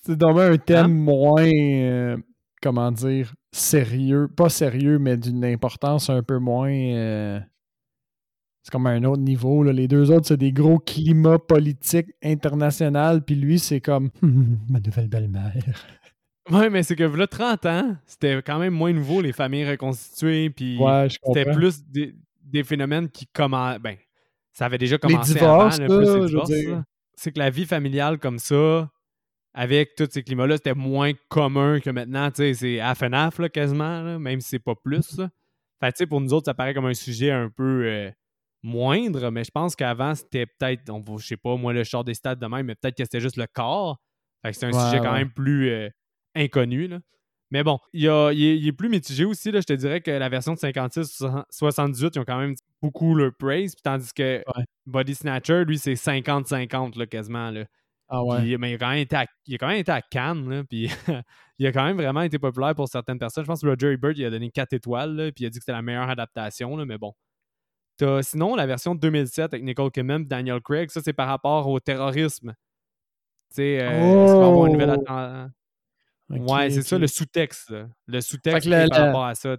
[0.03, 0.87] C'est vraiment un thème hein?
[0.87, 2.17] moins, euh,
[2.61, 4.27] comment dire, sérieux.
[4.27, 6.71] Pas sérieux, mais d'une importance un peu moins.
[6.71, 7.39] Euh,
[8.63, 9.63] c'est comme à un autre niveau.
[9.63, 9.73] Là.
[9.73, 13.19] Les deux autres, c'est des gros climats politiques internationaux.
[13.25, 15.53] Puis lui, c'est comme ma nouvelle belle-mère.
[16.49, 20.49] Ouais, mais c'est que là, 30 ans, c'était quand même moins nouveau, les familles reconstituées.
[20.49, 20.79] Puis
[21.23, 23.79] c'était plus des, phénomènes qui commencent.
[23.79, 23.95] Ben,
[24.51, 25.69] ça avait déjà commencé avant,
[27.15, 28.89] C'est que la vie familiale comme ça,
[29.53, 32.29] avec tous ces climats-là, c'était moins commun que maintenant.
[32.33, 35.19] C'est half and half, quasiment, même si c'est pas plus.
[35.81, 38.11] Fait, pour nous autres, ça paraît comme un sujet un peu euh,
[38.63, 40.83] moindre, mais je pense qu'avant, c'était peut-être,
[41.17, 43.37] je sais pas, moi, le char des stades de même, mais peut-être que c'était juste
[43.37, 43.99] le corps.
[44.43, 45.89] Fait que c'est un sujet quand même plus euh,
[46.35, 46.87] inconnu.
[46.87, 46.99] Là.
[47.51, 49.51] Mais bon, il, est, plus mitigé aussi.
[49.51, 49.59] Là.
[49.59, 53.75] Je te dirais que la version de 56-78, ils ont quand même beaucoup le praise.
[53.83, 54.41] Tandis que
[54.85, 57.51] Body Snatcher, lui, c'est 50-50 quasiment.
[57.51, 57.65] Là.
[58.13, 58.57] Ah ouais.
[58.57, 60.49] mais il a, quand même été à, il a quand même été à Cannes.
[60.49, 60.89] Là, puis
[61.59, 63.45] il a quand même vraiment été populaire pour certaines personnes.
[63.45, 65.15] Je pense que Roger Ebert, il a donné 4 étoiles.
[65.15, 66.75] Là, puis il a dit que c'était la meilleure adaptation.
[66.75, 67.13] Là, mais bon.
[68.21, 70.89] sinon la version de 2007 avec Nicole Kidman Daniel Craig.
[70.91, 72.53] Ça, c'est par rapport au terrorisme.
[73.51, 76.53] Tu sais, euh, avoir une nouvelle oh!
[76.53, 77.73] ouais, c'est ça le sous-texte.
[78.07, 79.55] Le sous-texte par rapport à ça.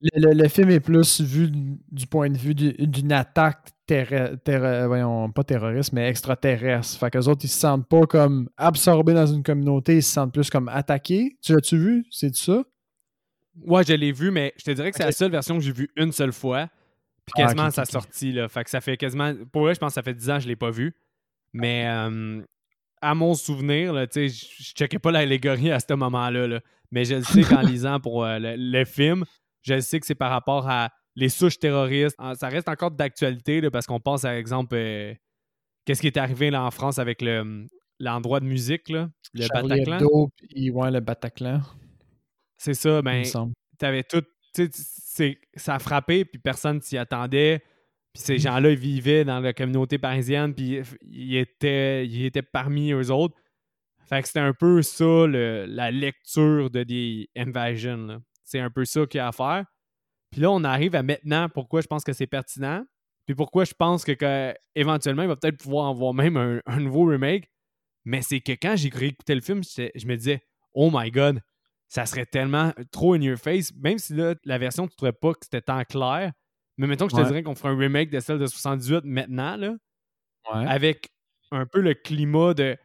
[0.00, 1.50] Le, film est plus vu
[1.90, 6.98] du point de vue d'une attaque terre, voyons, pas terroriste, mais extraterrestre.
[6.98, 10.34] Fait qu'eux autres, ils se sentent pas comme absorbés dans une communauté, ils se sentent
[10.34, 11.38] plus comme attaqués.
[11.42, 12.06] Tu l'as-tu vu?
[12.10, 12.64] C'est ça?
[13.62, 15.72] Ouais, je l'ai vu, mais je te dirais que c'est la seule version que j'ai
[15.72, 16.68] vue une seule fois.
[17.26, 18.32] Puis ah, quasiment à sa sortie.
[18.32, 18.48] Là.
[18.48, 19.32] Fait que ça fait quasiment.
[19.52, 20.94] Pour vrai, je pense que ça fait 10 ans que je l'ai pas vu.
[21.52, 22.42] Mais euh,
[23.00, 26.60] à mon souvenir, je je checkais pas l'allégorie à ce moment-là.
[26.90, 29.24] Mais je sais qu'en lisant pour euh, le, film,
[29.64, 32.16] je sais que c'est par rapport à les souches terroristes.
[32.34, 35.14] Ça reste encore d'actualité parce qu'on pense, à exemple, euh,
[35.84, 37.66] qu'est-ce qui est arrivé là, en France avec le,
[37.98, 39.98] l'endroit de musique, là, le Bataclan.
[40.70, 41.60] ouais, le Bataclan.
[42.56, 43.24] C'est ça, ben,
[43.80, 44.22] avais tout.
[45.56, 47.62] Ça a frappé, puis personne s'y attendait.
[48.12, 52.92] Puis ces gens-là, ils vivaient dans la communauté parisienne, puis ils étaient, ils étaient parmi
[52.92, 53.34] eux autres.
[54.06, 58.22] Fait que c'était un peu ça, la lecture de The Invasion.
[58.44, 59.64] C'est un peu ça qu'il y a à faire.
[60.30, 62.84] Puis là, on arrive à maintenant pourquoi je pense que c'est pertinent.
[63.26, 67.50] Puis pourquoi je pense que, éventuellement, il va peut-être pouvoir avoir même un, nouveau remake.
[68.04, 71.40] Mais c'est que quand j'ai écouter le film, je me disais, oh my god,
[71.88, 73.72] ça serait tellement trop in your face.
[73.76, 76.32] Même si là, la version, tu trouvais pas que c'était tant clair,
[76.76, 79.56] mais mettons que je te dirais qu'on ferait un remake de celle de 78 maintenant,
[79.56, 79.76] là,
[80.50, 81.10] avec
[81.50, 82.76] un peu le climat de.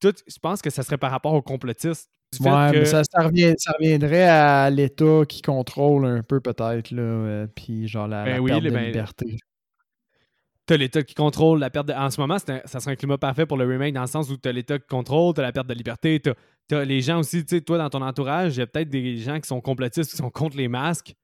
[0.00, 2.10] Tout, je pense que ça serait par rapport aux complotistes.
[2.38, 7.02] Ouais, mais ça, ça, reviendrait à l'État qui contrôle un peu, peut-être, là.
[7.02, 9.36] Euh, puis genre la, ben perte de ben, liberté.
[10.66, 11.92] T'as l'État qui contrôle la perte de...
[11.92, 14.36] En ce moment, ça serait un climat parfait pour le remake dans le sens où
[14.36, 16.34] t'as l'État qui contrôle, t'as la perte de liberté, t'as
[16.78, 19.16] as les gens aussi, tu sais, toi, dans ton entourage, il y a peut-être des
[19.16, 21.14] gens qui sont complotistes, qui sont contre les masques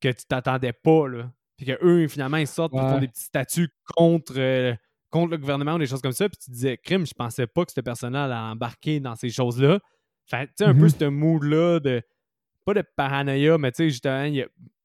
[0.00, 1.32] que tu t'attendais pas, là.
[1.56, 4.74] Puis qu'eux, finalement, ils sortent, ils font des petits statuts contre, euh,
[5.10, 6.28] contre le gouvernement ou des choses comme ça.
[6.28, 9.80] Puis tu disais, crime, je pensais pas que cette personne-là allait embarquer dans ces choses-là.
[10.26, 10.98] Fait tu sais, un peu mm-hmm.
[10.98, 12.02] ce mood-là de,
[12.64, 14.30] pas de paranoïa, mais tu sais, justement,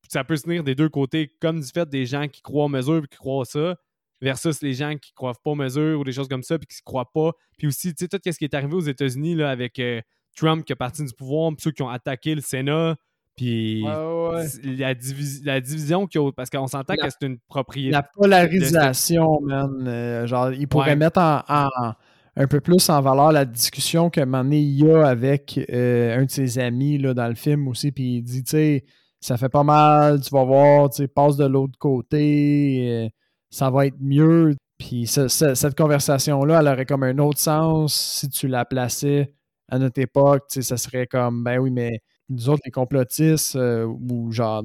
[0.08, 2.70] ça peut se tenir des deux côtés, comme du fait des gens qui croient aux
[2.70, 3.76] mesures et qui croient ça,
[4.22, 6.76] versus les gens qui croient pas aux mesures ou des choses comme ça puis qui
[6.76, 7.32] se croient pas.
[7.58, 10.00] Puis aussi, tu sais, tout ce qui est arrivé aux États-Unis avec euh,
[10.36, 12.96] Trump qui est parti du pouvoir, puis ceux qui ont attaqué le Sénat,
[13.36, 17.92] puis La, division qu'il parce qu'on s'entend que c'est une propriété.
[17.92, 19.88] La polarisation, man.
[19.88, 21.94] Euh, genre, il pourrait mettre en,
[22.36, 26.32] un peu plus en valeur la discussion que Mané y a avec euh, un de
[26.32, 27.92] ses amis là, dans le film aussi.
[27.92, 28.86] Puis il dit, tu sais,
[29.20, 33.10] ça fait pas mal, tu vas voir, tu sais, passe de l'autre côté, euh,
[33.50, 34.56] ça va être mieux.
[34.78, 39.34] Puis cette conversation-là, elle aurait comme un autre sens si tu la plaçais
[39.70, 40.46] à notre époque.
[40.50, 44.64] Tu sais, ça serait comme, ben oui, mais nous autres, les complotistes, euh, ou genre,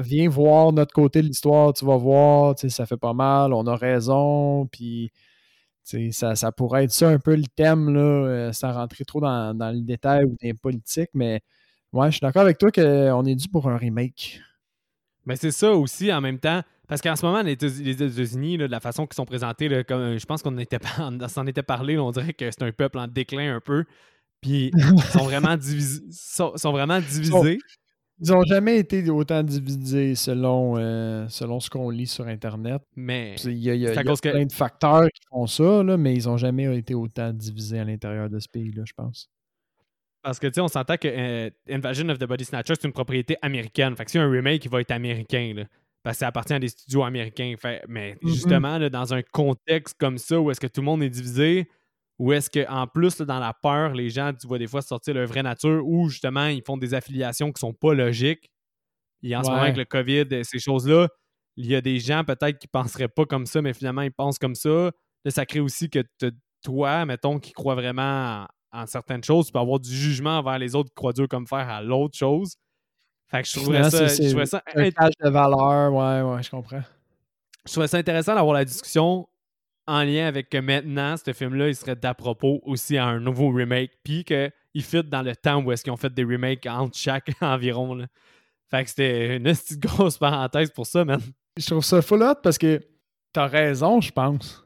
[0.00, 3.76] viens voir notre côté de l'histoire, tu vas voir, ça fait pas mal, on a
[3.76, 5.12] raison, puis
[6.12, 9.72] ça, ça pourrait être ça un peu le thème, là, euh, sans rentrer trop dans,
[9.72, 11.40] le détail ou dans les politiques, mais
[11.92, 14.40] ouais, je suis d'accord avec toi qu'on est dû pour un remake.
[15.26, 18.80] Mais c'est ça aussi en même temps, parce qu'en ce moment, les États-Unis, de la
[18.80, 20.56] façon qu'ils sont présentés, comme, je pense qu'on
[21.28, 23.84] s'en était parlé, on dirait que c'est un peuple en déclin un peu.
[24.40, 26.02] Puis ils sont vraiment, divisés.
[26.10, 27.58] Sont, vraiment divisés.
[28.20, 32.82] Ils n'ont jamais été autant divisés selon, euh, selon ce qu'on lit sur Internet.
[32.96, 36.76] Mais il y a, plein de facteurs qui font ça, là, mais ils n'ont jamais
[36.76, 39.30] été autant divisés à l'intérieur de ce pays-là, je pense.
[40.22, 42.92] Parce que tu sais, on s'entend que euh, Invasion of the Body Snatcher, c'est une
[42.92, 43.94] propriété américaine.
[43.96, 45.52] Fait que c'est un remake qui va être américain.
[45.54, 45.64] Là,
[46.02, 47.54] parce que ça appartient à des studios américains.
[47.56, 48.28] Fait, mais mm-hmm.
[48.28, 51.68] justement, dans un contexte comme ça où est-ce que tout le monde est divisé,
[52.18, 55.26] ou est-ce qu'en plus, dans la peur, les gens, tu vois des fois sortir leur
[55.26, 58.50] vraie nature ou justement, ils font des affiliations qui sont pas logiques.
[59.22, 61.08] Et en ce moment, avec le COVID et ces choses-là,
[61.56, 64.38] il y a des gens peut-être qui penseraient pas comme ça, mais finalement, ils pensent
[64.38, 64.90] comme ça.
[65.24, 66.04] Là, ça crée aussi que
[66.62, 70.74] toi, mettons, qui crois vraiment en, certaines choses, tu peux avoir du jugement envers les
[70.74, 72.56] autres qui croient dur comme faire à l'autre chose.
[73.28, 74.06] Fait que je trouverais ça.
[74.06, 76.82] Je trouvais ça un de valeur, ouais, ouais, je comprends.
[77.66, 79.28] Je trouvais ça intéressant d'avoir la discussion
[79.88, 83.50] en lien avec que maintenant, ce film-là, il serait d'à propos aussi à un nouveau
[83.50, 86.96] remake, puis qu'il fit dans le temps où est-ce qu'ils ont fait des remakes entre
[86.96, 87.94] chaque environ.
[87.94, 88.06] Là.
[88.70, 91.20] Fait que c'était une petite grosse parenthèse pour ça, man.
[91.56, 92.80] Je trouve ça full hot parce que
[93.32, 94.64] t'as raison, je pense.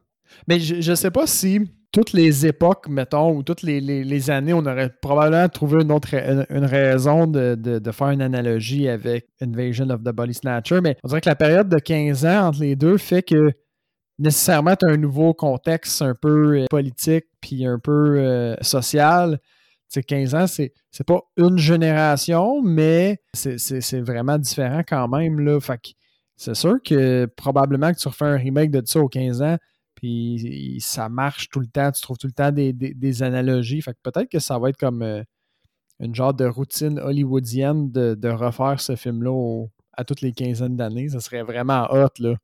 [0.48, 1.60] Mais je, sais pas si
[1.92, 6.64] toutes les époques, mettons, ou toutes les, années, on aurait probablement trouvé une autre une,
[6.64, 11.28] raison de, faire une analogie avec Invasion of the Body Snatcher, mais on dirait que
[11.28, 13.52] la période de 15 ans entre les deux fait que
[14.18, 19.38] nécessairement tu as un nouveau contexte un peu euh, politique puis un peu euh, social.
[19.88, 25.40] sais, 15 ans, c'est, c'est pas une génération, mais c'est, vraiment différent quand même.
[25.40, 25.58] Là.
[26.36, 29.56] C'est sûr que probablement que tu refais un remake de ça aux 15 ans,
[29.94, 33.82] puis ça marche tout le temps, tu trouves tout le temps des, analogies.
[33.82, 35.22] Fait que peut-être que ça va être comme euh,
[36.00, 41.10] une genre de routine hollywoodienne de, refaire ce film-là à toutes les quinzaines d'années.
[41.10, 42.34] Ça serait vraiment hot, là.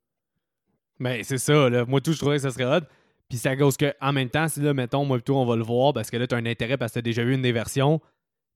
[0.99, 1.85] Mais ben, c'est ça, là.
[1.85, 2.85] Moi, tout, je trouvais que ça serait hot.
[3.29, 5.63] Puis ça cause que, en même temps, si là, mettons, moi, plutôt, on va le
[5.63, 7.43] voir parce que là, tu as un intérêt parce que tu as déjà vu une
[7.43, 8.01] des versions,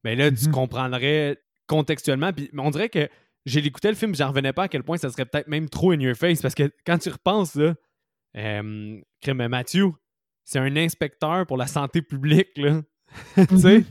[0.03, 0.51] mais ben là, tu mhm.
[0.51, 2.33] comprendrais contextuellement.
[2.33, 3.07] Puis on dirait que
[3.45, 5.91] j'ai écouté le film, j'en revenais pas à quel point ça serait peut-être même trop
[5.91, 7.75] in your face parce que quand tu repenses, là,
[8.37, 9.91] euh, Mathieu,
[10.43, 12.81] c'est un inspecteur pour la santé publique, là.
[13.47, 13.85] tu sais?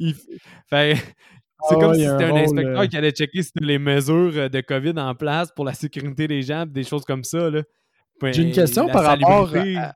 [0.00, 0.14] Mhm.
[0.70, 0.94] c'est
[1.70, 4.60] ah comme si c'était un, inspecteur euh, qui allait checker si les mesures euh, de
[4.60, 7.62] COVID en place pour la sécurité des gens, des choses comme ça, là.
[8.22, 9.94] J'ai une question par rapport à...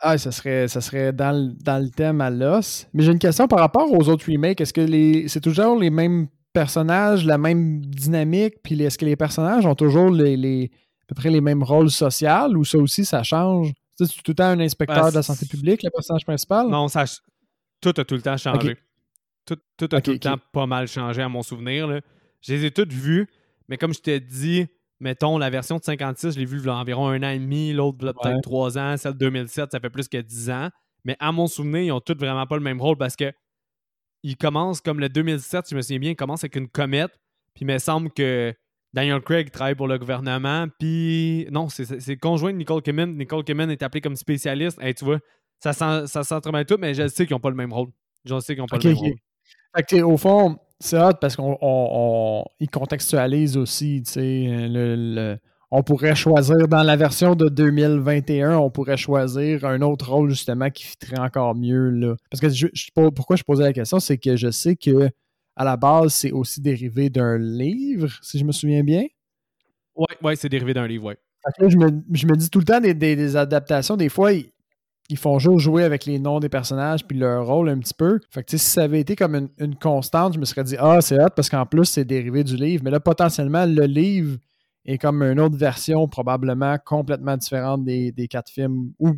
[0.00, 2.86] Ah, ça serait, ça serait dans, le, dans le thème à l'os.
[2.92, 4.60] Mais j'ai une question par rapport aux autres remakes.
[4.60, 9.16] Est-ce que les, c'est toujours les mêmes personnages, la même dynamique, puis est-ce que les
[9.16, 10.70] personnages ont toujours les,
[11.02, 13.72] à peu près les mêmes rôles sociaux ou ça aussi, ça change?
[13.96, 16.68] C'est tout le temps un inspecteur de la santé publique, le personnage principal?
[16.68, 17.04] Non, ça,
[17.80, 18.76] tout a tout le temps changé.
[19.46, 21.86] Tout, a tout le temps pas mal changé à mon souvenir.
[21.86, 22.00] Là.
[22.40, 23.26] Je les ai toutes vues,
[23.68, 24.66] mais comme je t'ai dit,
[25.04, 27.38] mettons, la version de 56, je l'ai vue il y a environ un an et
[27.38, 30.70] demi, l'autre peut-être trois ans, celle de 2007, ça fait plus que dix ans.
[31.04, 33.30] Mais à mon souvenir, ils ont toutes vraiment pas le même rôle parce que
[34.22, 37.12] ils commencent comme le 2007, je me souviens bien, ils commencent avec une comète.
[37.52, 38.54] Puis il me semble que
[38.94, 40.66] Daniel Craig travaille pour le gouvernement.
[40.78, 43.14] Puis non, c'est conjoint de Nicole Kidman.
[43.14, 44.78] Nicole Kidman est appelée comme spécialiste.
[44.80, 45.18] et tu vois,
[45.60, 47.90] ça sent, ça très bien tout, mais je sais qu'ils n'ont pas le même rôle.
[48.24, 49.14] Je sais qu'ils n'ont pas le même rôle.
[49.76, 55.38] Fait que, au fond, c'est hot parce qu'on on, contextualise aussi, tu sais, le,
[55.70, 60.70] on pourrait choisir dans la version de 2021, on pourrait choisir un autre rôle justement
[60.70, 62.14] qui fitterait encore mieux là.
[62.30, 65.10] Parce que je, pourquoi je posais la question, c'est que je sais que
[65.56, 69.04] à la base, c'est aussi dérivé d'un livre, si je me souviens bien.
[69.96, 71.14] Oui, ouais, c'est dérivé d'un livre, oui.
[71.60, 74.50] Je me, je me, dis tout le temps des, adaptations, des fois, ils,
[75.16, 78.20] font juste jouer avec les noms des personnages puis leur rôle un petit peu.
[78.30, 81.22] Fait que si ça avait été comme une, constante, je me serais dit Ah, c'est
[81.22, 82.82] hot parce qu'en plus, c'est dérivé du livre.
[82.84, 84.38] Mais là, potentiellement, le livre
[84.86, 89.14] est comme une autre version, probablement complètement différente des, des quatre films ou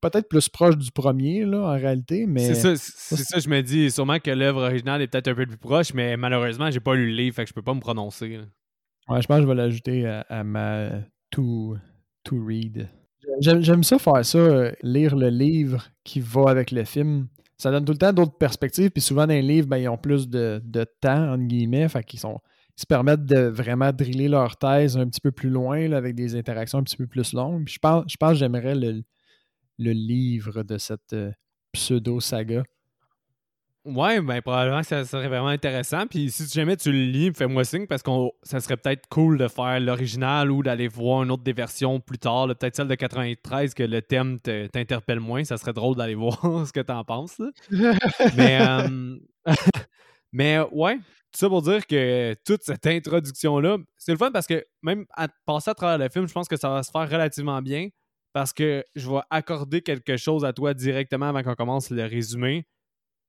[0.00, 2.26] peut-être plus proche du premier, là, en réalité.
[2.26, 2.54] mais...
[2.54, 3.90] C'est ça, c'est ça, je me dis.
[3.90, 7.06] Sûrement que l'œuvre originale est peut-être un peu plus proche, mais malheureusement, j'ai pas lu
[7.06, 8.38] le livre, fait que je peux pas me prononcer.
[9.08, 10.90] Ouais, je pense que je vais l'ajouter à, ma
[11.30, 11.76] to,
[12.24, 12.88] to read.
[13.40, 17.28] J'aime ça faire ça, euh, lire le livre qui va avec le film.
[17.58, 19.96] Ça donne tout le temps d'autres perspectives, puis souvent dans les livres, ben, ils ont
[19.96, 22.40] plus de, de temps, entre guillemets, fait qu'ils sont
[22.76, 26.36] ils se permettent de vraiment driller leur thèse un petit peu plus loin, avec des
[26.36, 27.64] interactions un petit peu plus longues.
[27.64, 29.02] Puis je pense, je pense que j'aimerais le,
[29.78, 31.32] le livre de cette euh,
[31.72, 32.64] pseudo-saga.
[33.86, 36.08] Ouais, ben probablement que ça serait vraiment intéressant.
[36.08, 38.10] Puis si jamais tu le lis, fais-moi signe parce que
[38.42, 42.18] ça serait peut-être cool de faire l'original ou d'aller voir une autre des versions plus
[42.18, 42.48] tard.
[42.48, 45.44] Peut-être celle de 93 que le thème t'interpelle moins.
[45.44, 47.40] Ça serait drôle d'aller voir ce que t'en penses.
[48.36, 49.18] mais, euh,
[50.32, 54.66] mais ouais, tout ça pour dire que toute cette introduction-là, c'est le fun parce que
[54.82, 57.62] même à passer à travers le film, je pense que ça va se faire relativement
[57.62, 57.88] bien
[58.32, 62.66] parce que je vais accorder quelque chose à toi directement avant qu'on commence le résumé.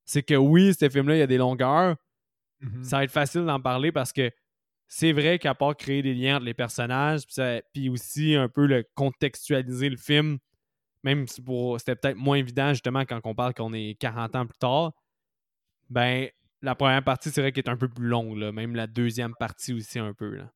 [0.07, 1.95] C'est que oui, ce film-là, il y a des longueurs.
[2.63, 2.83] Mm-hmm.
[2.83, 4.31] Ça va être facile d'en parler parce que
[4.87, 7.23] c'est vrai qu'à part créer des liens entre les personnages,
[7.73, 10.39] puis aussi un peu le contextualiser le film,
[11.03, 11.43] même si
[11.77, 14.93] c'était peut-être moins évident justement quand on parle qu'on est 40 ans plus tard,
[15.89, 16.29] ben
[16.61, 18.51] la première partie, c'est vrai qu'elle est un peu plus longue, là.
[18.51, 20.35] même la deuxième partie aussi un peu.
[20.35, 20.51] Là.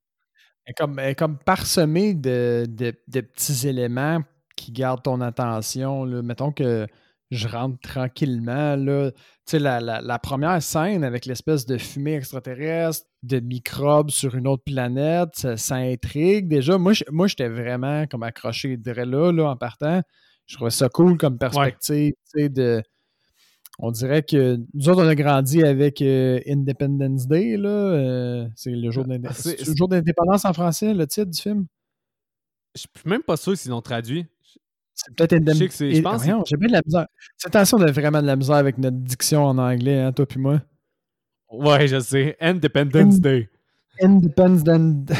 [0.77, 4.19] comme, comme parsemée de, de, petits éléments
[4.55, 6.05] qui garde ton attention.
[6.05, 6.21] Là.
[6.21, 6.87] Mettons que
[7.31, 8.75] je rentre tranquillement.
[8.75, 9.11] Là.
[9.11, 14.63] Tu sais, la, première scène avec l'espèce de fumée extraterrestre, de microbes sur une autre
[14.65, 16.47] planète, ça, intrigue.
[16.47, 20.01] Déjà, moi, moi j'étais vraiment comme accroché là, là, en partant.
[20.45, 22.13] Je trouvais ça cool comme perspective.
[22.33, 22.83] Tu sais, de,
[23.79, 27.55] on dirait que nous autres, on a grandi avec euh, Independence Day.
[27.55, 31.65] Là, euh, c'est le jour ah, d'indépendance en français, le titre du film?
[32.75, 34.25] Je suis même pas sûr s'ils l'ont traduit.
[34.93, 35.95] C'est peut-être Independence Day.
[35.95, 36.23] Je pense.
[36.23, 37.07] J'ai bien de la misère.
[37.37, 40.25] Cette attention, on a vraiment de la misère avec notre diction en anglais, hein, toi
[40.25, 40.61] puis moi.
[41.51, 42.37] Ouais, je sais.
[42.39, 43.49] Independence Day.
[44.01, 45.17] Independence Day.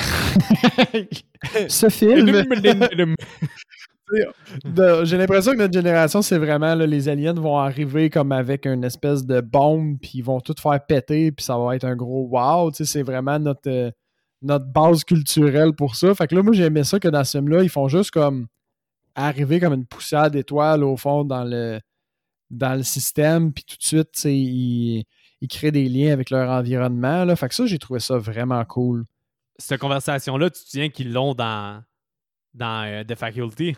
[1.68, 2.28] Ce film.
[5.04, 9.26] J'ai l'impression que notre génération, c'est vraiment les aliens vont arriver comme avec une espèce
[9.26, 12.72] de bombe, puis ils vont tout faire péter, puis ça va être un gros wow.
[12.74, 13.92] C'est vraiment notre, euh,
[14.42, 16.14] notre base culturelle pour ça.
[16.16, 18.48] Fait que là, moi, j'aimais ça que dans ce film-là, ils font juste comme
[19.16, 21.80] arriver comme une poussière d'étoiles au fond dans le,
[22.50, 25.06] dans le système, puis tout de suite, ils,
[25.42, 27.26] ils créent des liens avec leur environnement.
[27.26, 27.36] Là.
[27.36, 29.06] Fait que ça, j'ai trouvé ça vraiment cool.
[29.58, 31.84] Cette conversation-là, tu te souviens qu'ils l'ont dans,
[32.54, 33.76] dans euh, The Faculty?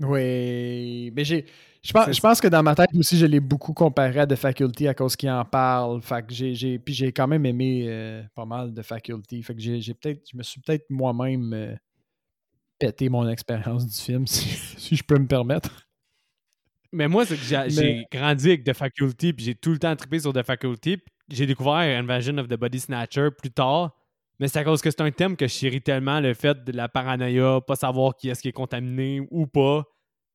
[0.00, 1.46] Oui, mais j'ai.
[1.82, 4.34] Je pense, je pense que dans ma tête aussi, je l'ai beaucoup comparé à The
[4.34, 6.02] Faculty à cause qu'il en parle.
[6.02, 9.42] Fait que j'ai, puis j'ai quand même aimé euh, pas mal The Faculty.
[9.42, 11.76] Fait que j'ai, peut-être, je me suis peut-être moi-même euh,
[12.78, 15.86] pété mon expérience du film, si, je peux me permettre.
[16.92, 20.20] Mais moi, c'est que j'ai, grandi avec The Faculty, puis j'ai tout le temps trippé
[20.20, 20.98] sur The Faculty.
[21.28, 23.96] J'ai découvert Invasion of the Body Snatcher plus tard.
[24.38, 26.72] Mais c'est à cause que c'est un thème que je chéris tellement, le fait de
[26.72, 29.84] la paranoïa, pas savoir qui est-ce qui est contaminé ou pas.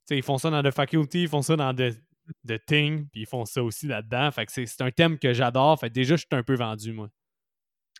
[0.06, 1.94] sais, ils font ça dans The Faculty, ils font ça dans The,
[2.48, 4.32] The Thing, puis ils font ça aussi là-dedans.
[4.32, 5.80] Fait que c'est un thème que j'adore.
[5.80, 7.10] Fait que déjà, je suis un peu vendu, moi.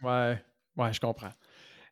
[0.02, 0.42] Ouais,
[0.78, 1.32] ouais, je comprends.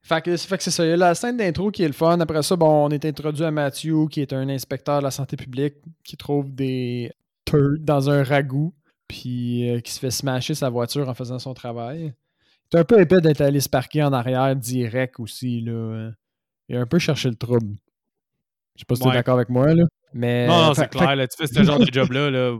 [0.01, 0.85] Fait que, fait que c'est ça.
[0.85, 2.19] Il y a la scène d'intro qui est le fun.
[2.19, 5.35] Après ça, bon, on est introduit à Matthew, qui est un inspecteur de la santé
[5.35, 7.11] publique, qui trouve des
[7.45, 8.73] turds dans un ragoût,
[9.07, 12.13] puis euh, qui se fait smasher sa voiture en faisant son travail.
[12.71, 15.61] C'est un peu épais d'être allé se parquer en arrière direct aussi.
[15.61, 16.11] Là.
[16.69, 17.75] Il a un peu cherché le trouble.
[18.75, 19.73] Je sais pas si tu es d'accord avec moi.
[19.73, 19.83] Là.
[20.13, 21.15] Mais, non, non c'est clair.
[21.15, 22.29] Là, tu fais ce genre de job-là.
[22.29, 22.57] Là,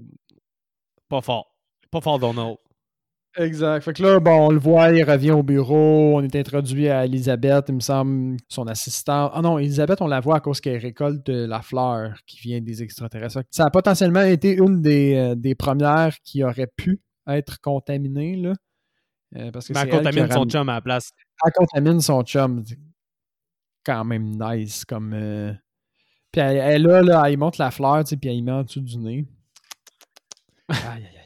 [1.08, 1.56] pas fort.
[1.91, 2.58] Pas fort, Donald.
[3.38, 3.84] Exact.
[3.84, 6.18] Fait que là, bon, on le voit, il revient au bureau.
[6.18, 9.32] On est introduit à Elisabeth, il me semble, son assistante.
[9.34, 12.82] Ah non, Elisabeth, on la voit à cause qu'elle récolte la fleur qui vient des
[12.82, 13.42] extraterrestres.
[13.52, 18.36] Ça a potentiellement été une des, euh, des premières qui aurait pu être contaminée.
[18.36, 18.54] Là.
[19.36, 21.12] Euh, parce que elle contamine son chum à la place.
[21.46, 22.63] Elle contamine son chum.
[23.86, 24.86] Quand même nice.
[24.86, 25.54] Comme, euh,
[26.32, 28.52] Puis elle, elle, là, là, elle monte la fleur, tu sais, puis elle y met
[28.52, 29.26] en dessous du nez.
[30.70, 31.18] Aïe, aïe, aïe.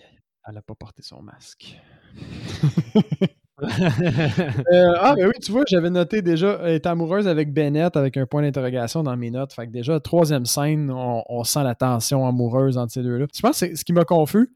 [0.47, 1.79] Elle n'a pas porté son masque.
[3.61, 8.17] Euh, ah, ben oui, tu vois, j'avais noté déjà, elle est amoureuse avec Bennett avec
[8.17, 9.53] un point d'interrogation dans mes notes.
[9.53, 13.27] Fait que déjà, troisième scène, on, on sent la tension amoureuse entre ces deux-là.
[13.33, 14.49] Je pense que ce qui m'a confus,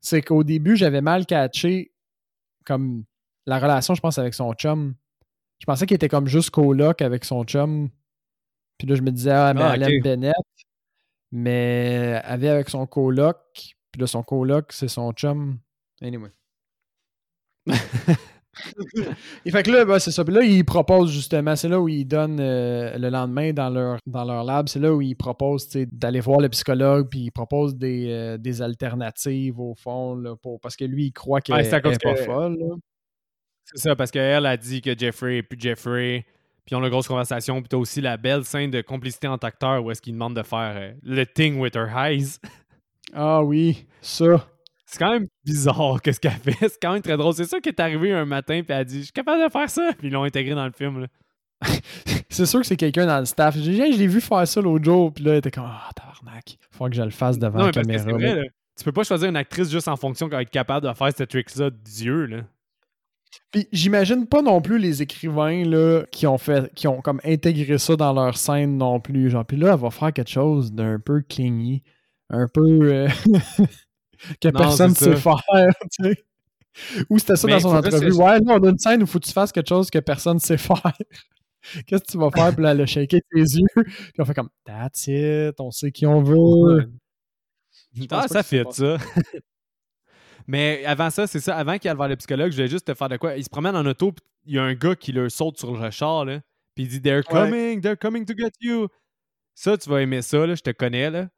[0.00, 1.92] c'est qu'au début, j'avais mal catché
[2.64, 3.04] comme
[3.46, 4.94] la relation, je pense, avec son chum.
[5.58, 7.88] Je pensais qu'il était comme juste coloc avec son chum.
[8.78, 10.34] Puis là, je me disais, ah, mais ah, elle aime Bennett.
[11.32, 13.38] Mais elle avait avec son coloc.
[13.96, 15.58] Puis là, son coloc, c'est son chum.
[16.02, 16.28] Anyway.
[17.64, 17.74] il
[19.50, 20.22] fait que là, ben, c'est ça.
[20.22, 23.96] Puis là, il propose justement, c'est là où il donne euh, le lendemain dans leur,
[24.04, 27.74] dans leur lab, c'est là où il propose d'aller voir le psychologue, puis il propose
[27.74, 32.16] des, euh, des alternatives au fond, pour, parce que lui, il croit qu'elle n'est pas
[32.16, 32.58] folle.
[33.64, 36.26] C'est ça, parce qu'elle a dit que Jeffrey est plus Jeffrey,
[36.66, 39.46] puis ils ont une grosse conversation, puis t'as aussi la belle scène de complicité entre
[39.46, 42.38] acteurs où est-ce qu'il demande de faire euh, le thing with her eyes.
[43.12, 44.46] Ah oui, ça.
[44.86, 46.56] C'est quand même bizarre que ce qu'elle fait.
[46.60, 47.34] C'est quand même très drôle.
[47.34, 49.50] C'est ça qui est arrivé un matin puis elle a dit Je suis capable de
[49.50, 49.90] faire ça.
[49.98, 51.06] Puis ils l'ont intégré dans le film.
[52.28, 53.56] c'est sûr que c'est quelqu'un dans le staff.
[53.56, 55.12] Je l'ai vu faire ça l'autre jour.
[55.12, 56.56] Puis là, elle était comme Ah, oh, tabarnak.
[56.70, 58.12] Faut que je le fasse devant la caméra.
[58.12, 61.10] Vrai, tu peux pas choisir une actrice juste en fonction qu'elle être capable de faire
[61.16, 62.26] ce trick-là Dieu.
[62.26, 62.42] Là.
[63.50, 67.78] Puis j'imagine pas non plus les écrivains là, qui ont fait qui ont comme intégré
[67.78, 69.30] ça dans leur scène non plus.
[69.30, 71.82] Genre, puis là, elle va faire quelque chose d'un peu clingy,
[72.30, 72.92] un peu.
[72.92, 73.08] Euh,
[74.40, 75.42] que personne ne sait faire.
[75.98, 76.24] Tu sais.
[77.08, 78.12] Ou c'était ça dans son entrevue?
[78.12, 80.34] Ouais, là, on a une scène où faut que tu fasses quelque chose que personne
[80.34, 80.92] ne sait faire.
[81.86, 82.54] Qu'est-ce que tu vas faire?
[82.54, 83.66] Puis là, le shaker tes yeux.
[83.74, 86.90] Puis on fait comme That's it, on sait qui on veut.
[88.10, 88.98] Ah, ça fait ça.
[90.46, 91.56] Mais avant ça, c'est ça.
[91.56, 93.36] Avant qu'il aille voir le psychologue, je voulais juste te faire de quoi.
[93.36, 95.76] Il se promène en auto, puis il y a un gars qui leur saute sur
[95.76, 96.40] le char, là.
[96.74, 98.88] Puis il dit They're coming, they're coming to get you.
[99.54, 100.54] Ça, tu vas aimer ça, là.
[100.54, 101.28] Je te connais, là.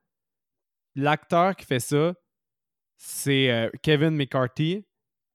[0.99, 2.13] L'acteur qui fait ça,
[2.97, 4.85] c'est euh, Kevin McCarthy.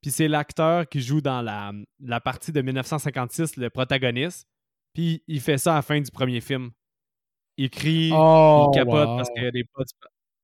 [0.01, 4.45] Puis c'est l'acteur qui joue dans la, la, partie de 1956, le protagoniste.
[4.93, 6.71] Puis il fait ça à la fin du premier film.
[7.55, 9.83] Il crie, oh, il capote parce qu'il y a des pas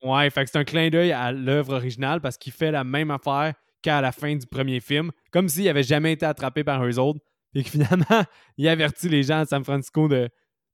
[0.01, 3.11] Ouais, fait que c'est un clin d'œil à l'œuvre originale parce qu'il fait la même
[3.11, 5.11] affaire qu'à la fin du premier film.
[5.31, 7.19] Comme s'il n'avait jamais été attrapé par eux autres.
[7.51, 8.23] Puis que finalement,
[8.55, 10.29] il avertit les gens de San Francisco de,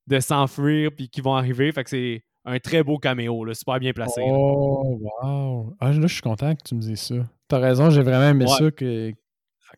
[0.06, 1.72] de s'enfuir puis qu'ils vont arriver.
[1.72, 4.22] Fait que c'est un très beau caméo, là, super bien placé.
[4.26, 5.76] Oh, wow!
[5.80, 7.16] Ah, là, je suis content que tu me dises ça.
[7.48, 9.14] T'as raison, j'ai vraiment aimé ça, que,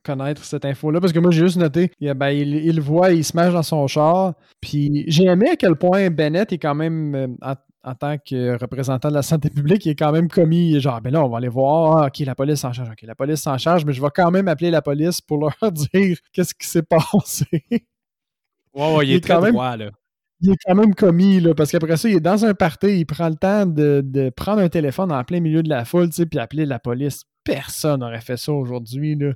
[0.04, 3.24] connaître cette info-là, parce que moi, j'ai juste noté, il, ben, il, il, voit, il
[3.24, 7.16] se mange dans son char, puis j'ai aimé à quel point Bennett est quand même,
[7.16, 7.28] euh,
[7.84, 11.12] en, tant que représentant de la santé publique, il est quand même commis, genre, ben
[11.12, 13.58] là, on va aller voir, ah, ok, la police s'en charge, ok, la police s'en
[13.58, 16.84] charge, mais je vais quand même appeler la police pour leur dire qu'est-ce qui s'est
[16.84, 17.46] passé.
[18.74, 19.90] Ouais, ouais, il, est, très droit, là.
[20.40, 23.06] Il est quand même commis, là, parce qu'après ça, il est dans un party, il
[23.06, 26.26] prend le temps de, prendre un téléphone en plein milieu de la foule, tu sais,
[26.26, 27.24] puis appeler la police.
[27.44, 29.34] Personne n'aurait fait ça aujourd'hui, là.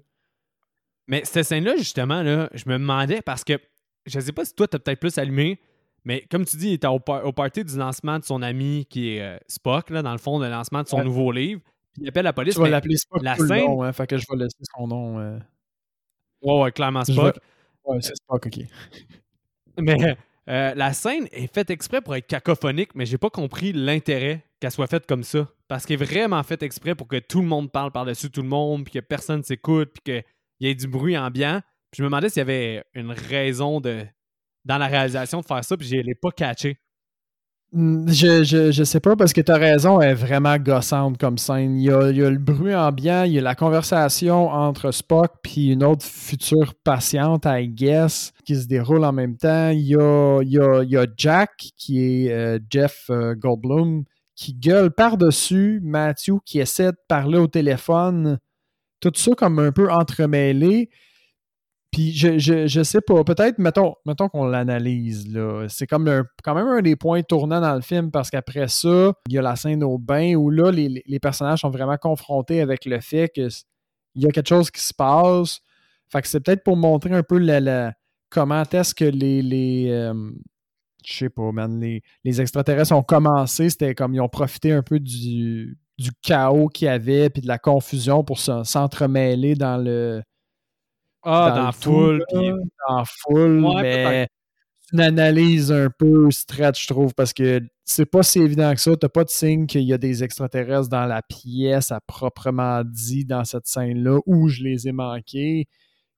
[1.07, 3.53] Mais cette scène-là, justement, là, je me demandais, parce que
[4.05, 5.59] je sais pas si toi, t'as peut-être plus allumé,
[6.03, 9.21] mais comme tu dis, il était au, party du lancement de son ami qui est
[9.21, 11.61] euh, Spock, là, dans le fond, le lancement de son nouveau livre.
[11.93, 12.55] Puis il appelle la police.
[12.55, 13.77] Tu vas l'appeler Spock la scène...
[13.77, 15.19] le hein, fait que je vais laisser son nom.
[15.19, 15.37] Euh...
[16.41, 17.37] Ouais, ouais, clairement Spock.
[17.83, 18.59] Ouais, c'est Spock, ok.
[19.79, 20.15] mais
[20.49, 24.71] euh, la scène est faite exprès pour être cacophonique, mais j'ai pas compris l'intérêt qu'elle
[24.71, 25.47] soit faite comme ça.
[25.67, 28.47] Parce qu'elle est vraiment faite exprès pour que tout le monde parle par-dessus tout le
[28.47, 31.61] monde, puis que personne s'écoute, puis qu'il y ait du bruit ambiant.
[31.91, 34.05] Puis je me demandais s'il y avait une raison de,
[34.65, 36.77] dans la réalisation de faire ça, puis je l'ai pas catché.
[37.73, 41.37] Hmm, je, je, je, sais pas parce que tu as raison, est vraiment gossante comme
[41.37, 41.79] scène.
[41.79, 44.91] Il y, a, il y, a, le bruit ambiant, il y a la conversation entre
[44.91, 49.69] Spock puis une autre future patiente, I guess, qui se déroule en même temps.
[49.69, 53.35] Il y a, il y a, il y a Jack, qui est euh, Jeff euh,
[53.35, 54.03] Goldblum,
[54.35, 58.37] qui gueule par-dessus Matthew, qui essaie de parler au téléphone.
[58.99, 60.89] Tout ça comme un peu entremêlé.
[61.91, 65.65] Puis je, je, sais pas, peut-être, mettons, mettons qu'on l'analyse, là.
[65.67, 69.33] C'est comme quand même un des points tournants dans le film parce qu'après ça, il
[69.33, 72.85] y a la scène au bain où là, les, les personnages sont vraiment confrontés avec
[72.85, 73.49] le fait qu'il
[74.15, 75.59] y a quelque chose qui se passe.
[76.09, 77.93] Fait que c'est peut-être pour montrer un peu la,
[78.29, 79.41] comment est-ce que les.
[79.41, 80.31] les euh,
[81.03, 84.83] je sais pas, man, les, les extraterrestres ont commencé, c'était comme ils ont profité un
[84.83, 90.21] peu du, du chaos qu'il y avait puis de la confusion pour s'entremêler dans le
[91.23, 92.23] ah, dans, la foule.
[92.31, 94.27] Dans la foule, mais
[94.93, 98.95] une analyse un peu stretch, je trouve, parce que c'est pas si évident que ça.
[98.95, 103.25] T'as pas de signe qu'il y a des extraterrestres dans la pièce à proprement dit
[103.25, 105.67] dans cette scène-là où je les ai manqués.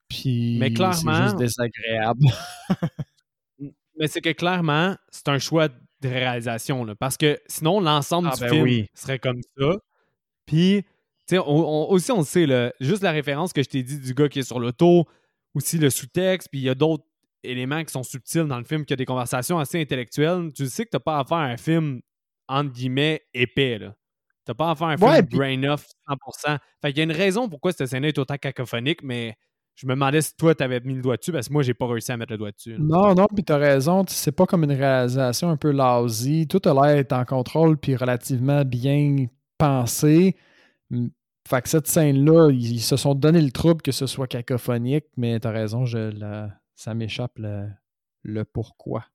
[0.09, 2.25] Puis mais clairement, c'est juste désagréable.
[3.97, 6.83] mais c'est que clairement, c'est un choix de réalisation.
[6.83, 9.75] Là, parce que sinon, l'ensemble ah, du ben film serait comme ça.
[10.45, 10.83] Puis
[11.31, 14.59] aussi, on sait, juste la référence que je t'ai dit du gars qui est sur
[14.59, 15.05] l'auto,
[15.53, 17.05] aussi le sous-texte, puis il y a d'autres
[17.43, 20.51] éléments qui sont subtils dans le film, qui a des conversations assez intellectuelles.
[20.53, 22.01] Tu sais que t'as pas à faire un film,
[22.47, 23.95] entre guillemets, épais, là.
[24.45, 26.57] T'as pas à faire un film brain off 100%.
[26.81, 29.35] Fait qu'il y a une raison pourquoi cette scène est autant cacophonique, mais
[29.75, 31.87] je me demandais si toi, t'avais mis le doigt dessus, parce que moi, j'ai pas
[31.87, 32.75] réussi à mettre le doigt dessus.
[32.77, 34.03] Non, non, puis t'as raison.
[34.07, 36.45] C'est pas comme une réalisation un peu lousy.
[36.47, 40.35] Tout a l'air d'être en contrôle, puis relativement bien pensé.
[41.47, 45.39] Fait que cette scène-là, ils, se sont donné le trouble que ce soit cacophonique, mais
[45.39, 49.05] t'as raison, je, ça m'échappe le, pourquoi.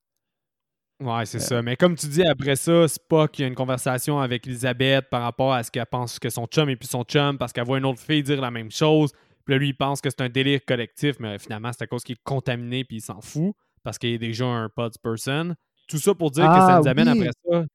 [1.01, 1.41] Ouais, c'est euh.
[1.41, 1.61] ça.
[1.61, 5.21] Mais comme tu dis, après ça, Spock, il y a une conversation avec Elisabeth par
[5.21, 7.77] rapport à ce qu'elle pense que son chum est plus son chum parce qu'elle voit
[7.77, 9.11] une autre fille dire la même chose.
[9.45, 12.03] Puis là, lui, il pense que c'est un délire collectif, mais finalement, c'est à cause
[12.03, 15.55] qu'il est contaminé puis il s'en fout parce qu'il est déjà un pod person.
[15.87, 17.65] Tout ça pour dire que ça ah nous amène après ça.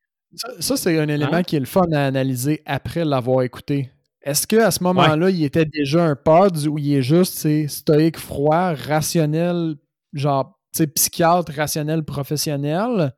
[0.60, 1.42] Ça, c'est un élément hein?
[1.42, 3.90] qui est le fun à analyser après l'avoir écouté.
[4.24, 8.72] Est-ce qu'à ce, moment-là, il était déjà un pod où il est juste stoïque, froid,
[8.72, 9.76] rationnel,
[10.14, 13.12] genre psychiatre, rationnel, professionnel,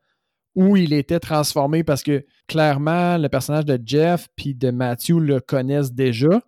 [0.57, 5.40] ou il était transformé parce que clairement, le personnage de Jeff puis de Matthew le
[5.40, 6.40] connaissent déjà?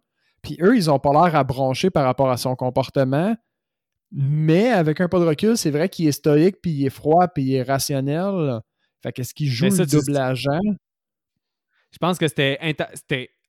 [0.43, 3.37] Puis eux, ils ont pas l'air à broncher par rapport à son comportement.
[4.11, 7.29] Mais avec un pas de recul, c'est vrai qu'il est stoïque, puis il est froid,
[7.29, 8.61] puis il est rationnel.
[9.03, 10.61] Fait qu'est-ce qu'il joue le double agent?
[11.93, 12.59] Je pense que c'était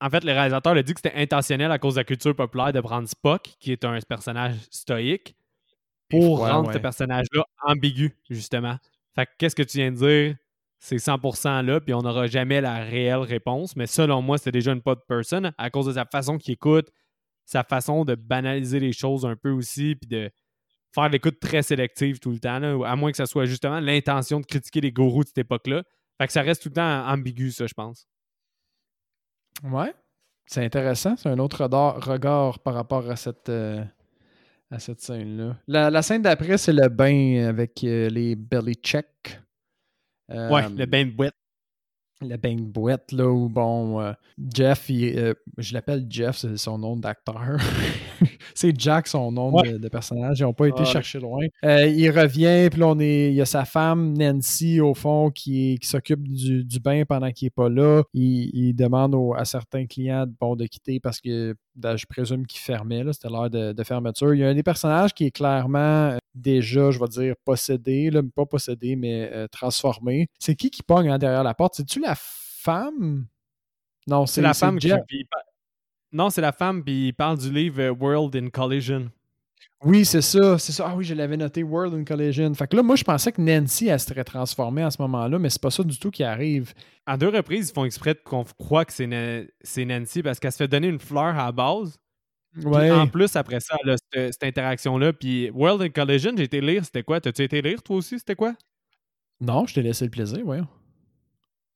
[0.02, 2.72] en fait, le réalisateur a dit que c'était intentionnel à cause de la culture populaire
[2.72, 5.36] de prendre Spock, qui est un personnage stoïque,
[6.10, 8.78] pour rendre ce personnage-là ambigu, justement.
[9.16, 10.36] Fait que qu'est-ce que tu viens de dire?
[10.80, 13.76] C'est 100% là, puis on n'aura jamais la réelle réponse.
[13.76, 16.89] Mais selon moi, c'est déjà une pod person à cause de sa façon qu'il écoute,
[17.45, 20.32] sa façon de banaliser les choses un peu aussi, puis de
[20.95, 24.45] faire l'écoute très sélective tout le temps, à moins que ce soit justement l'intention de
[24.45, 25.84] critiquer les gourous de cette époque-là.
[26.18, 28.08] Fait que ça reste tout le temps ambigu, ça, je pense.
[29.64, 29.93] Ouais.
[30.45, 31.16] C'est intéressant.
[31.18, 33.84] C'est un autre regard par rapport à cette, euh,
[34.72, 35.57] à cette scène-là.
[35.68, 39.39] La, scène d'après, c'est le bain avec euh, les belly checks.
[40.30, 41.36] ouais, le bain de boîte
[42.22, 44.12] le bain de boîte, là, où, bon, euh,
[44.53, 47.57] Jeff, euh, je l'appelle Jeff, c'est son nom d'acteur.
[48.56, 50.40] c'est Jack, son nom de, personnage.
[50.40, 51.46] Ils n'ont pas été chercher loin.
[51.64, 55.32] Euh, il revient, puis là, on est, il y a sa femme, Nancy, au fond,
[55.32, 58.04] qui, qui s'occupe du, bain pendant qu'il n'est pas là.
[58.14, 63.04] Il, demande à certains clients bon, de quitter parce que ben, je présume qu'il fermait,
[63.12, 64.34] c'était l'heure de, de, fermeture.
[64.34, 68.22] Il y a un des personnages qui est clairement déjà, je vais dire, possédé, là,
[68.36, 70.28] pas possédé, mais euh, transformé.
[70.40, 71.76] C'est qui qui pogne hein, derrière la porte?
[71.76, 73.28] C'est-tu la femme?
[74.08, 74.92] Non, c'est la femme qui.
[76.12, 79.12] Non, c'est la femme, puis il parle du livre euh, World in Collision.
[79.84, 80.88] Oui, c'est ça, c'est ça.
[80.89, 82.53] Ah oui, je l'avais noté World in Collision.
[82.53, 85.49] Fait que là, moi, je pensais que Nancy, elle serait transformée à ce moment-là, mais
[85.49, 86.74] c'est pas ça du tout qui arrive.
[87.05, 90.68] À deux reprises, ils font exprès qu'on croit que c'est Nancy parce qu'elle se fait
[90.68, 91.97] donner une fleur à la base.
[92.57, 92.91] Ouais.
[92.91, 93.78] En plus, après ça,
[94.14, 95.14] cette, interaction-là.
[95.14, 97.22] Puis World in Collision, j'ai été lire, c'était quoi?
[97.22, 98.20] T'as-tu été lire toi aussi?
[98.20, 98.55] C'était quoi?
[99.39, 100.60] Non, je t'ai laissé le plaisir, ouais.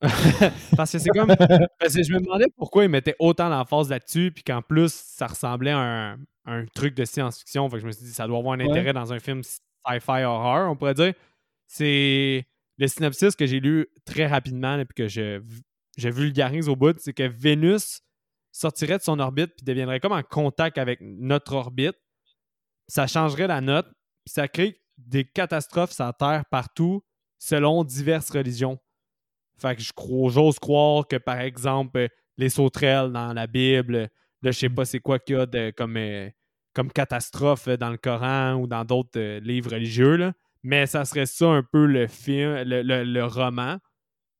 [0.76, 1.34] Parce que c'est comme.
[1.78, 5.26] Parce que je me demandais pourquoi ils mettaient autant l'emphase là-dessus, puis qu'en plus, ça
[5.26, 7.68] ressemblait à un, truc de science-fiction.
[7.68, 10.24] Fait que je me suis dit, ça doit avoir un intérêt dans un film sci-fi
[10.24, 11.14] horror, on pourrait dire.
[11.66, 12.46] C'est
[12.78, 15.40] le synopsis que j'ai lu très rapidement, et puis que je,
[15.96, 18.02] je vulgarise au bout, c'est que Vénus
[18.52, 21.96] sortirait de son orbite, puis deviendrait comme en contact avec notre orbite.
[22.88, 23.86] Ça changerait la note,
[24.24, 27.02] puis ça crée des catastrophes sur la Terre partout,
[27.38, 28.78] selon diverses religions.
[29.58, 34.08] Fait que je crois, j'ose croire que, par exemple, les sauterelles dans la Bible,
[34.42, 34.74] là, je sais mm.
[34.74, 36.28] pas c'est quoi qu'il y a de, comme, euh,
[36.74, 40.32] comme catastrophe dans le Coran ou dans d'autres euh, livres religieux, là.
[40.62, 43.78] mais ça serait ça un peu le film, le roman.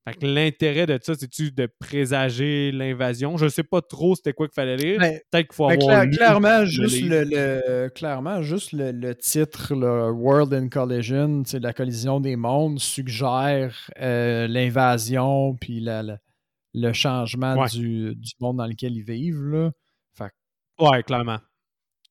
[0.06, 3.38] Fait que l'intérêt de ça, c'est-tu de présager l'invasion?
[3.38, 5.00] Je sais pas trop c'était quoi qu'il fallait lire.
[5.00, 6.06] Ben, Peut-être qu'il faut ben, avoir.
[6.10, 12.80] clairement, juste le, clairement, juste le, titre, le World in Collision, la collision des mondes,
[12.80, 19.42] suggère euh, l'invasion puis le changement du, monde dans lequel ils vivent.
[19.42, 19.70] Là.
[20.12, 20.32] Fait
[20.80, 21.38] ouais, clairement.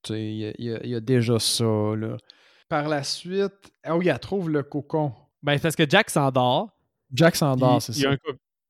[0.10, 1.64] Il y, a déjà ça.
[1.64, 2.18] Là.
[2.70, 5.14] Par la suite, oh, il trouve le cocon.
[5.44, 6.72] Ben, parce que Jack s'endort.
[7.14, 8.16] Jack s'endort, c'est ça.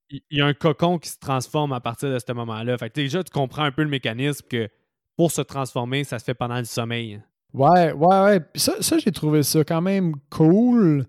[0.09, 2.77] Il y a un cocon qui se transforme à partir de ce moment-là.
[2.77, 4.69] Fait que déjà, tu comprends un peu le mécanisme que
[5.15, 7.21] pour se transformer, ça se fait pendant le sommeil.
[7.53, 8.39] Ouais, ouais, ouais.
[8.55, 11.07] Ça, ça j'ai trouvé ça quand même cool.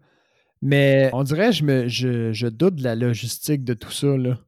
[0.62, 4.38] Mais on dirait je me je, doute de la logistique de tout ça là,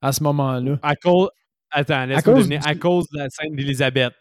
[0.00, 0.78] à ce moment-là.
[0.82, 1.30] À cause.
[1.70, 2.60] Attends, laisse-moi deviner.
[2.64, 4.14] À cause de la scène d'Elisabeth.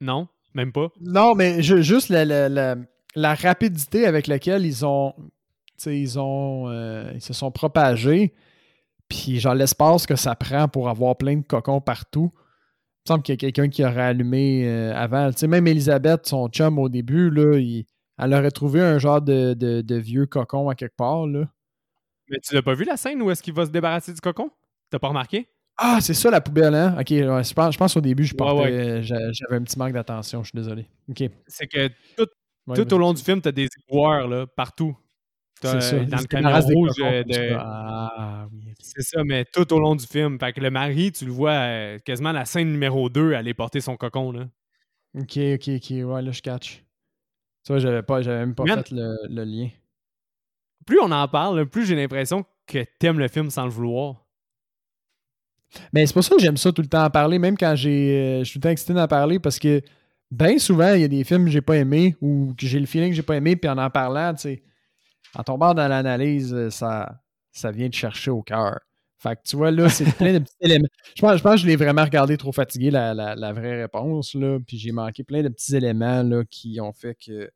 [0.00, 0.28] Non?
[0.54, 0.88] Même pas?
[1.00, 5.12] Non, mais juste la, la, rapidité avec laquelle ils ont
[5.86, 8.34] ils ont euh, ils se sont propagés.
[9.08, 12.32] Puis genre l'espace que ça prend pour avoir plein de cocons partout.
[12.34, 15.30] Il me semble qu'il y a quelqu'un qui aurait allumé euh, avant.
[15.46, 17.56] même Elisabeth, son chum au début, là,
[18.18, 21.26] elle aurait trouvé un genre de, vieux cocon à quelque part.
[21.26, 21.46] Là.
[22.28, 24.50] Mais tu l'as pas vu la scène où est-ce qu'il va se débarrasser du cocon?
[24.90, 25.48] T'as pas remarqué?
[25.78, 26.96] Ah, c'est ça la poubelle, hein?
[26.98, 30.58] Ok, je, pense, je pense au début, je j'avais un petit manque d'attention, je suis
[30.58, 30.86] désolé.
[31.08, 31.22] Ok.
[31.46, 32.26] C'est que tout,
[32.74, 34.96] tout au long du film, t'as des éboueurs là, partout.
[35.62, 35.98] C'est ça.
[36.04, 37.56] Dans le camion rouge de.
[37.58, 38.74] Ah, oui.
[38.80, 40.38] C'est ça, mais tout au long du film.
[40.38, 43.80] Fait que le mari, tu le vois euh, quasiment la scène numéro 2, aller porter
[43.80, 44.32] son cocon.
[44.32, 44.48] Là.
[45.18, 45.90] Ok, ok, ok.
[45.90, 46.84] Ouais, là, je catch.
[47.64, 49.68] Tu vois, j'avais pas, j'avais même pas fait le, lien.
[50.86, 54.24] Plus on en parle, plus j'ai l'impression que t'aimes le film sans le vouloir.
[55.92, 58.12] Mais c'est pour ça que j'aime ça tout le temps en parler, même quand j'ai.
[58.12, 59.82] Euh, je suis tout le temps excité d'en parler parce que
[60.30, 62.86] bien souvent, il y a des films que j'ai pas aimés ou que j'ai le
[62.86, 64.62] feeling que j'ai pas aimé, puis en en parlant, tu sais
[65.36, 67.20] en tombant dans l'analyse, euh, ça,
[67.52, 68.80] ça vient de chercher au cœur.
[69.18, 70.88] Fait que tu vois, là, c'est plein de petits éléments.
[71.14, 74.34] Je pense, je pense que je l'ai vraiment regardé trop fatigué, la, la, vraie réponse,
[74.34, 74.58] là.
[74.66, 77.50] Puis j'ai manqué plein de petits éléments là, qui ont fait que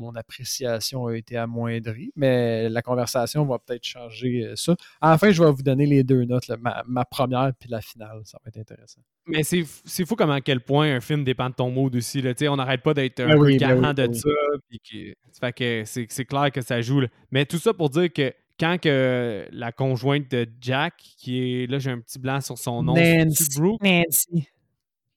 [0.00, 4.74] mon appréciation a été amoindrie, mais la conversation va peut-être changer euh, ça.
[5.00, 8.22] Enfin, je vais vous donner les deux notes, ma, première puis la finale.
[8.24, 9.00] Ça va être intéressant.
[9.26, 12.22] Mais c'est fou comme à quel point un film dépend de ton mood aussi.
[12.22, 12.32] Là.
[12.48, 14.28] On n'arrête pas d'être ben un peu ben de ça.
[15.40, 17.02] fait que c'est clair que ça joue.
[17.30, 21.78] Mais tout ça pour dire que quand que la conjointe de Jack, qui est là,
[21.78, 23.48] j'ai un petit blanc sur son nom, Nancy.
[23.80, 24.48] Nancy.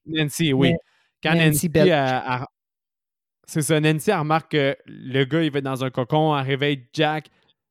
[0.05, 0.73] Nancy, oui.
[1.21, 2.47] Quand Nancy, Nancy a,
[3.45, 3.79] c'est ça.
[3.79, 7.29] Nancy, elle remarque que le gars, il va être dans un cocon, elle réveille Jack.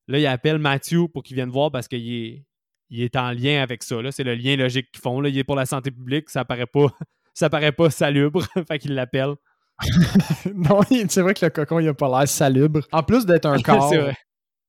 [0.08, 2.44] Là, il appelle Matthew pour qu'il vienne voir parce qu'il est,
[2.90, 3.96] il est en lien avec ça.
[4.10, 5.20] C'est le lien logique qu'ils font.
[5.20, 5.28] Là.
[5.28, 6.28] Il est pour la santé publique.
[6.28, 6.86] Ça paraît pas,
[7.34, 8.44] ça paraît pas salubre.
[8.68, 9.34] fait qu'il l'appelle.
[10.54, 12.80] non, c'est vrai que le cocon, il a pas l'air salubre.
[12.92, 13.92] En plus d'être un corps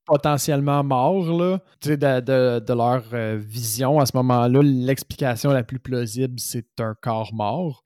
[0.06, 5.80] potentiellement mort, là, de, de, de, leur euh, vision à ce moment-là, l'explication la plus
[5.80, 7.86] plausible, c'est un corps mort.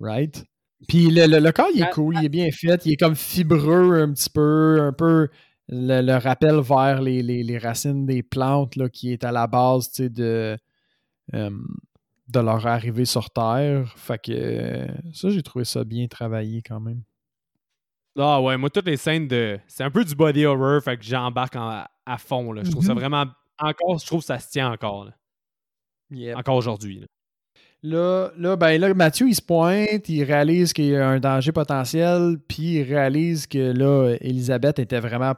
[0.00, 0.44] Right?
[0.88, 4.00] Puis le, le, corps, il est cool, il est bien fait, il est comme fibreux
[4.00, 5.28] un petit peu, un peu
[5.68, 10.56] le, rappel vers les, les, racines des plantes là, qui est à la base de,
[12.30, 13.92] de leur arrivée sur Terre.
[13.96, 17.02] Fait que ça, j'ai trouvé ça bien travaillé quand même.
[18.18, 19.58] Ah ouais, moi, toutes les scènes de.
[19.68, 22.52] C'est un peu du body horror, fait que j'embarque à fond.
[22.52, 22.62] Là.
[22.64, 22.96] Je trouve ça mm-hmm.
[22.96, 23.24] vraiment.
[23.58, 25.04] Encore, je trouve que ça se tient encore.
[25.04, 26.34] Là.
[26.36, 27.04] Encore aujourd'hui.
[27.82, 31.50] Là, là, ben là, Mathieu, il se pointe, il réalise qu'il y a un danger
[31.50, 35.34] potentiel, puis il réalise que là, Elisabeth était vraiment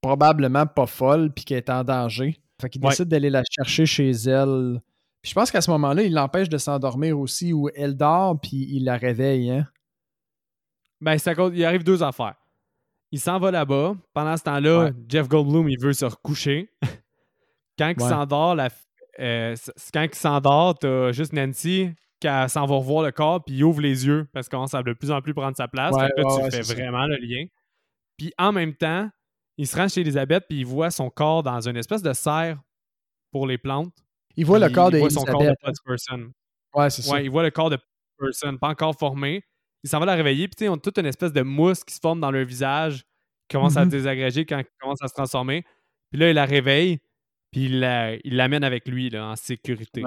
[0.00, 2.38] probablement pas folle, puis qu'elle est en danger.
[2.60, 4.80] Fait qu'il décide d'aller la chercher chez elle.
[5.20, 8.66] Puis je pense qu'à ce moment-là, il l'empêche de s'endormir aussi, ou elle dort, puis
[8.70, 9.66] il la réveille, hein?
[11.02, 12.36] Ben, ça, il arrive deux affaires.
[13.12, 13.96] Il s'en va là-bas.
[14.14, 16.70] Pendant ce temps-là, Jeff Goldblum, il veut se recoucher.
[17.78, 18.70] quand il s'endort, la,
[19.18, 19.54] euh,
[19.92, 21.90] quand il s'endort, t'as juste Nancy
[22.20, 24.82] qui s'en va revoir le corps, puis il ouvre les yeux parce qu'on commence à
[24.82, 25.94] de plus en plus prendre sa place.
[25.96, 27.44] là, tu fais vraiment le lien.
[28.16, 29.10] Puis en même temps,
[29.58, 32.60] il se rend chez Elisabeth, puis il voit son corps dans une espèce de serre
[33.30, 33.92] pour les plantes.
[34.36, 35.54] Il voit le corps de Il voit son corps de
[35.84, 36.30] person.
[36.74, 37.14] Ouais, c'est ça.
[37.14, 37.78] Ouais, il voit le corps de
[38.18, 39.42] person, pas encore formé.
[39.82, 42.00] Il s'en va la réveiller, puis ils ont toute une espèce de mousse qui se
[42.00, 43.04] forme dans leur visage,
[43.48, 43.90] qui commence à mm-hmm.
[43.90, 45.64] désagréger quand il commence à se transformer.
[46.10, 46.98] Puis là, il la réveille,
[47.50, 50.02] puis il l'amène avec lui là, en sécurité.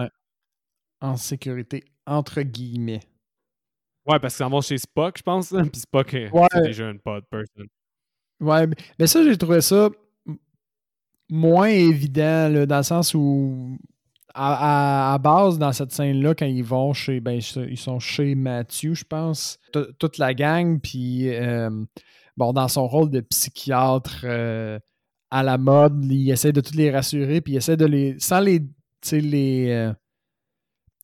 [1.01, 3.01] En sécurité, entre guillemets.
[4.05, 5.49] Ouais, parce qu'ils s'en vont chez Spock, je pense.
[5.71, 7.63] Puis Spock, c'est déjà une pod person.
[8.41, 8.67] Ouais,
[8.97, 9.89] mais ça, j'ai trouvé ça
[11.29, 13.77] moins évident, là, dans le sens où,
[14.33, 19.03] à, base, dans cette scène-là, quand ils vont chez, ben, ils sont chez Mathieu, je
[19.03, 19.59] pense,
[19.99, 21.69] toute la gang, puis, euh,
[22.37, 24.79] bon, dans son rôle de psychiatre euh,
[25.32, 28.39] à la mode, il essaie de tous les rassurer, puis il essaie de les, sans
[28.39, 28.61] les,
[29.11, 29.93] les, euh,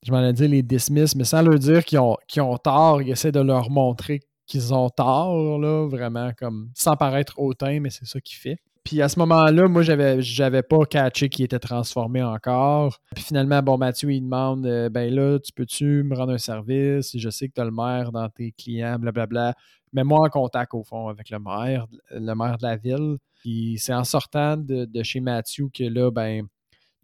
[0.04, 3.12] je m'en ai dit les dismiss, mais sans leur dire qu'ils ont, ont tort, il
[3.12, 8.06] essaie de leur montrer qu'ils ont tort, là, vraiment, comme, sans paraître hautain, mais c'est
[8.06, 8.58] ça qu'il fait.
[8.84, 13.00] Puis à ce moment-là, moi, j'avais, j'avais pas catché qu'il était transformé encore.
[13.16, 17.18] Puis finalement, bon, Mathieu, il demande euh, Ben là, tu peux-tu me rendre un service?
[17.18, 19.56] Je sais que tu as le maire dans tes clients, blablabla.
[19.92, 23.18] Mets-moi en contact, au fond, avec le maire, le maire de la ville.
[23.46, 26.48] Puis c'est en sortant de, chez Mathieu que là, ben,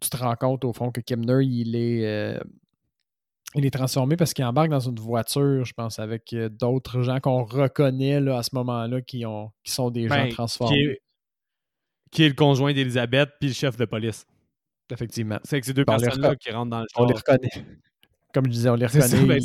[0.00, 2.04] tu te rends compte, au fond, que Kimner, il est.
[2.04, 2.40] Euh,
[3.54, 7.20] il est transformé parce qu'il embarque dans une voiture, je pense, avec euh, d'autres gens
[7.20, 10.98] qu'on reconnaît là, à ce moment-là qui, ont, qui sont des gens ben, transformés
[12.10, 14.26] qui est le conjoint d'Elisabeth puis le chef de police.
[14.90, 15.38] Effectivement.
[15.44, 17.04] C'est que ces deux personnes-là qui rentrent dans le char.
[17.04, 17.66] On les reconnaît.
[18.34, 19.40] Comme je disais, on les reconnaît.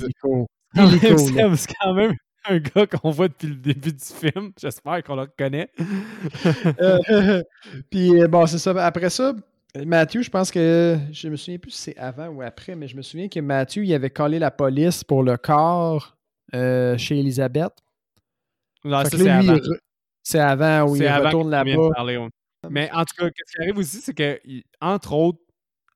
[0.73, 2.15] Ben, quand même
[2.49, 4.51] un gars qu'on voit depuis le début du film.
[4.59, 5.69] J'espère qu'on le reconnaît.
[6.79, 7.43] Euh,
[7.89, 8.71] puis euh, bon, c'est ça.
[8.85, 9.33] Après ça,
[9.85, 12.95] Mathieu, je pense que je me souviens plus si c'est avant ou après, mais je
[12.95, 16.17] me souviens que Mathieu, il avait collé la police pour le corps
[16.53, 17.73] euh, chez Elisabeth.
[18.83, 19.57] Non, ça, c'est avant.
[20.23, 22.29] C'est avant où il retourne là-bas.
[22.69, 24.39] Mais en tout cas, ce qui arrive aussi, c'est que,
[24.81, 25.39] entre autres,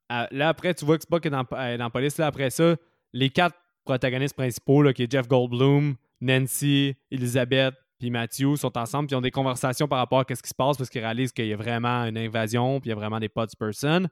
[0.10, 2.18] là après, tu vois que Spock est dans, dans la police.
[2.18, 2.76] Là, après ça,
[3.14, 9.08] les quatre protagonistes principaux, là, qui est Jeff Goldblum, Nancy, Elizabeth, puis Matthew, sont ensemble,
[9.08, 11.32] puis ils ont des conversations par rapport à ce qui se passe parce qu'ils réalisent
[11.32, 14.08] qu'il y a vraiment une invasion, puis il y a vraiment des pods person.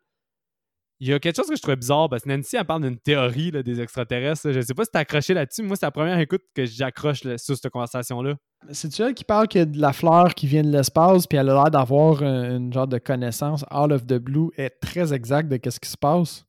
[1.01, 2.97] Il y a quelque chose que je trouvais bizarre parce que Nancy, elle parle d'une
[2.97, 4.51] théorie des extraterrestres.
[4.51, 5.63] Je sais pas si t'as accroché là-dessus.
[5.63, 8.35] Moi, c'est la première écoute que j'accroche sur cette conversation-là.
[8.71, 11.53] C'est-tu elle qui parle a de la fleur qui vient de l'espace, puis elle a
[11.53, 15.79] l'air d'avoir une, genre de connaissance out of the blue, est très exacte de qu'est-ce
[15.79, 16.45] qui se passe?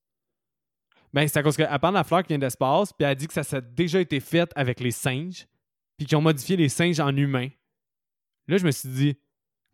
[1.13, 3.17] Ben, c'est à cause qu'elle parle de la fleur qui vient de l'espace, puis elle
[3.17, 5.47] dit que ça, a déjà été fait avec les singes,
[6.01, 7.51] puis qu'ils ont modifié les singes en humains.
[8.49, 9.19] Là, je me suis dit,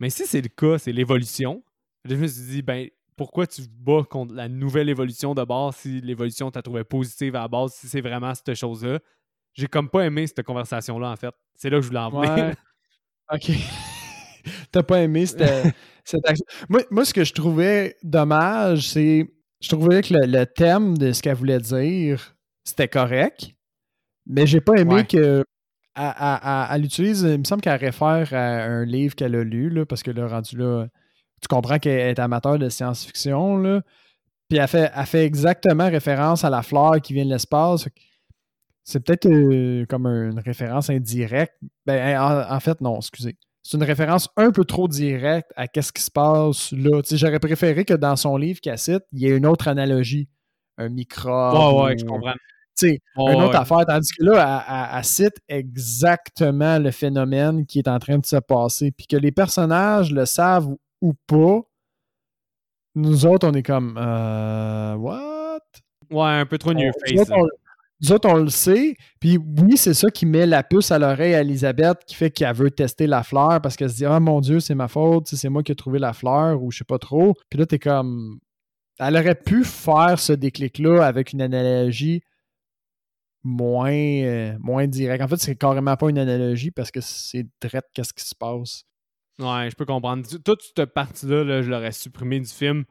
[0.00, 1.62] mais si c'est le cas, c'est l'évolution.
[2.04, 6.00] je me suis dit, ben, pourquoi tu bats contre la nouvelle évolution de base si
[6.00, 8.98] l'évolution t'a trouvé positive à la base, si c'est vraiment cette chose-là?
[9.54, 11.32] J'ai comme pas aimé cette conversation-là, en fait.
[11.54, 12.56] C'est là que je voulais en venir.
[13.32, 13.52] OK.
[14.72, 15.44] T'as pas aimé cette,
[16.04, 16.44] cette action?
[16.68, 19.32] Moi, moi, ce que je trouvais dommage, c'est.
[19.60, 23.52] Je trouvais que le, thème de ce qu'elle voulait dire, c'était correct.
[24.26, 25.44] Mais j'ai pas aimé que.
[25.96, 30.02] Elle, utilise, il me semble qu'elle réfère à un livre qu'elle a lu, là, parce
[30.02, 30.86] que le rendu là,
[31.40, 33.82] tu comprends qu'elle est amateur de science-fiction, là.
[34.48, 37.88] Puis elle fait, fait exactement référence à la fleur qui vient de l'espace.
[38.84, 41.54] C'est peut-être euh, comme une référence indirecte.
[41.84, 43.36] Ben, en, fait, non, excusez.
[43.64, 47.00] C'est une référence un peu trop directe à qu'est-ce qui se passe là.
[47.10, 50.28] J'aurais préféré que dans son livre qu'elle cite, il y ait une autre analogie.
[50.78, 51.30] Un micro.
[51.30, 52.34] Ouais, ouais, je comprends.
[52.82, 53.84] Une autre affaire.
[53.86, 58.90] Tandis que là, elle, cite exactement le phénomène qui est en train de se passer.
[58.90, 60.68] Puis que les personnages le savent
[61.00, 61.60] ou pas,
[62.94, 65.60] nous autres, on est comme euh, What?
[66.10, 67.28] Ouais, un peu trop new face.
[68.00, 68.94] Nous autres, on, le sait.
[69.20, 72.54] Puis oui, c'est ça qui met la puce à l'oreille à Elisabeth, qui fait qu'elle
[72.54, 75.48] veut tester la fleur parce qu'elle se dit Ah mon Dieu, c'est ma faute, c'est
[75.48, 77.34] moi qui ai trouvé la fleur ou je sais pas trop.
[77.48, 78.38] Puis là, t'es comme.
[78.98, 82.22] Elle aurait pu faire ce déclic-là avec une analogie
[83.46, 85.22] moins, euh, moins directe.
[85.22, 88.84] En fait, c'est carrément pas une analogie parce que c'est direct qu'est-ce qui se passe.
[89.38, 90.26] Ouais, je peux comprendre.
[90.44, 92.84] Toute cette partie-là, je l'aurais supprimé du film.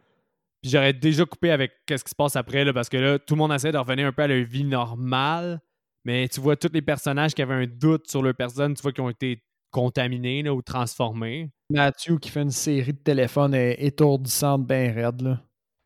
[0.62, 3.36] Puis j'aurais déjà coupé avec qu'est-ce qui se passe après, là, parce que là, tout
[3.36, 5.60] le monde essaie de revenir un peu à leur vie normale.
[6.06, 8.92] Mais tu vois tous les personnages qui avaient un doute sur leur personne, tu vois,
[8.92, 11.52] qui ont été contaminés là, ou transformés.
[11.70, 15.22] Mathieu qui fait une série de téléphones étourdissantes, bien raide.
[15.22, 15.42] Là.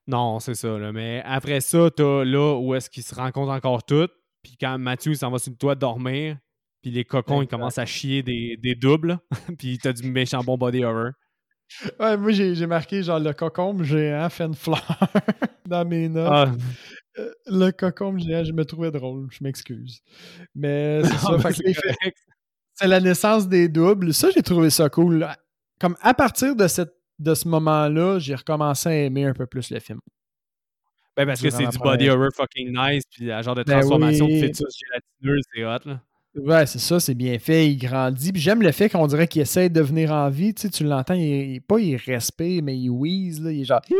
[0.07, 0.77] Non, c'est ça.
[0.77, 0.91] Là.
[0.91, 4.11] Mais après ça, t'as là où est-ce qu'ils se rencontrent encore toutes.
[4.43, 6.37] Puis quand Mathieu s'en va sur le toit dormir,
[6.81, 9.19] Puis les cocons, ils commencent à chier des, des doubles.
[9.57, 11.11] puis t'as du méchant bon body horror.
[11.99, 14.81] Ouais, moi j'ai marqué genre le cocombe géant fait une fleur
[15.67, 16.31] dans mes notes.
[16.31, 16.51] Ah.
[17.19, 20.01] Euh, le cocombe géant, je me trouvais drôle, je m'excuse.
[20.55, 21.37] Mais c'est ça.
[22.73, 24.13] c'est la naissance des doubles.
[24.13, 25.27] Ça, j'ai trouvé ça cool.
[25.79, 29.69] Comme à partir de, cette, de ce moment-là, j'ai recommencé à aimer un peu plus
[29.69, 29.99] le film.
[31.19, 34.25] Ben parce que c'est du body horror fucking nice, puis la genre de ben transformation
[34.25, 36.01] de fœtus gélatineuse, c'est hot, là.
[36.33, 38.31] Ouais, c'est ça, c'est bien fait, il grandit.
[38.31, 40.53] Puis j'aime le fait qu'on dirait qu'il essaie de venir en vie.
[40.53, 43.81] Tu, sais, tu l'entends, il, pas il respire, mais il wheeze, là, il est genre.
[43.81, 43.93] Tu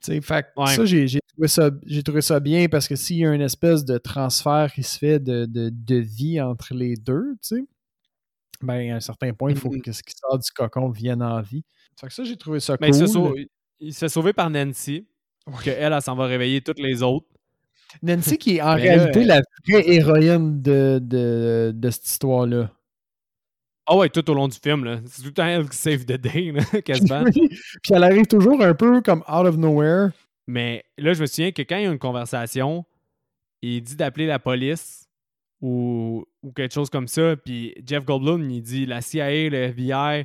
[0.00, 1.70] sais, fait ça, j'ai trouvé ça,
[2.04, 5.20] trouvé ça bien parce que s'il y a une espèce de transfert qui se fait
[5.20, 7.64] de, de, de vie entre les deux, tu sais,
[8.62, 11.40] ben à un certain point, il faut que ce qui sort du cocon vienne en
[11.40, 11.62] vie.
[12.00, 13.46] Fait que ça, j'ai trouvé ça ben, cool.
[13.84, 15.06] Il s'est sauvé par Nancy,
[15.62, 17.26] qu'elle, elle, elle s'en va réveiller toutes les autres.
[18.02, 22.70] Nancy qui est en réalité la vraie héroïne de, de, de cette histoire-là.
[23.86, 25.00] Ah ouais, tout au long du film, là.
[25.06, 27.24] C'est tout le temps elle qui save the day, là, quasiment.
[27.24, 27.50] Puis
[27.90, 30.10] elle arrive toujours un peu comme out of nowhere.
[30.46, 32.84] Mais là, je me souviens que quand il y a une conversation,
[33.60, 35.08] il dit d'appeler la police
[35.60, 37.36] ou, ou, quelque chose comme ça.
[37.36, 40.24] Puis Jeff Goldblum, il dit la CIA, le FBI,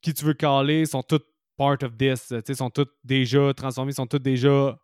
[0.00, 1.26] qui tu veux caller, sont toutes
[1.56, 2.32] part of this.
[2.48, 4.78] Ils sont toutes déjà transformés, sont toutes déjà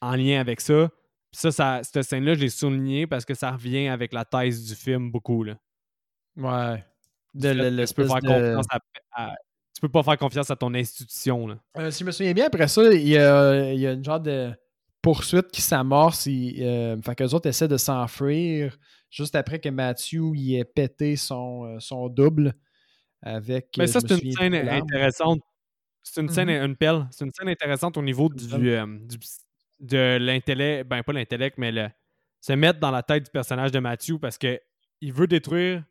[0.00, 0.88] en lien avec ça
[1.36, 4.74] ça, ça, cette scène-là, je l'ai souligné parce que ça revient avec la thèse du
[4.74, 5.44] film beaucoup.
[5.44, 5.56] Là.
[6.36, 6.84] Ouais.
[7.34, 8.06] De, tu, peux
[9.82, 11.46] peux pas faire confiance à ton institution.
[11.46, 11.58] Là.
[11.76, 14.04] Euh, si je me souviens bien, après ça, il y a, il y a une
[14.04, 14.50] genre de
[15.02, 16.26] poursuite qui s'amorce.
[16.26, 18.78] Euh, fait qu'eux autres essaient de s'enfuir
[19.10, 22.54] juste après que Matthew il ait pété son, euh, son double
[23.20, 23.74] avec.
[23.76, 25.40] Mais ça, c'est une scène intéressante.
[26.08, 26.64] C'est une scène, mm-hmm.
[26.64, 27.06] une pelle.
[27.10, 29.18] C'est une scène intéressante au niveau du, du,
[29.80, 31.88] de l'intellect, ben pas l'intellect, mais le,
[32.40, 34.60] se mettre dans la tête du personnage de Matthew parce que
[35.00, 35.82] il veut détruire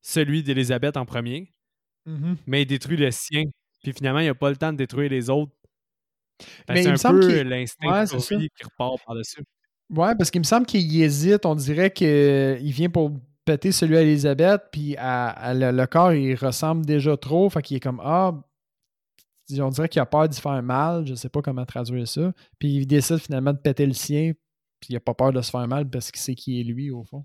[0.00, 1.54] celui d'Elisabeth en premier,
[2.08, 2.36] mm-hmm.
[2.46, 3.44] mais il détruit le sien.
[3.84, 5.52] Puis finalement, il n'a pas le temps de détruire les autres.
[6.66, 9.44] c'est un peu l'instinct qui repart par-dessus.
[9.90, 11.46] Ouais, parce qu'il me semble qu'il hésite.
[11.46, 13.12] On dirait qu'il vient pour
[13.44, 17.48] péter celui d'Elisabeth, puis à, le, corps, il ressemble déjà trop.
[17.48, 18.32] Fait qu'il est comme Ah,
[19.60, 22.32] on dirait qu'il a peur d'y faire mal, je sais pas comment traduire ça.
[22.58, 24.32] Puis il décide finalement de péter le sien,
[24.80, 26.90] puis il a pas peur de se faire mal parce qu'il sait qui est lui,
[26.90, 27.24] au fond.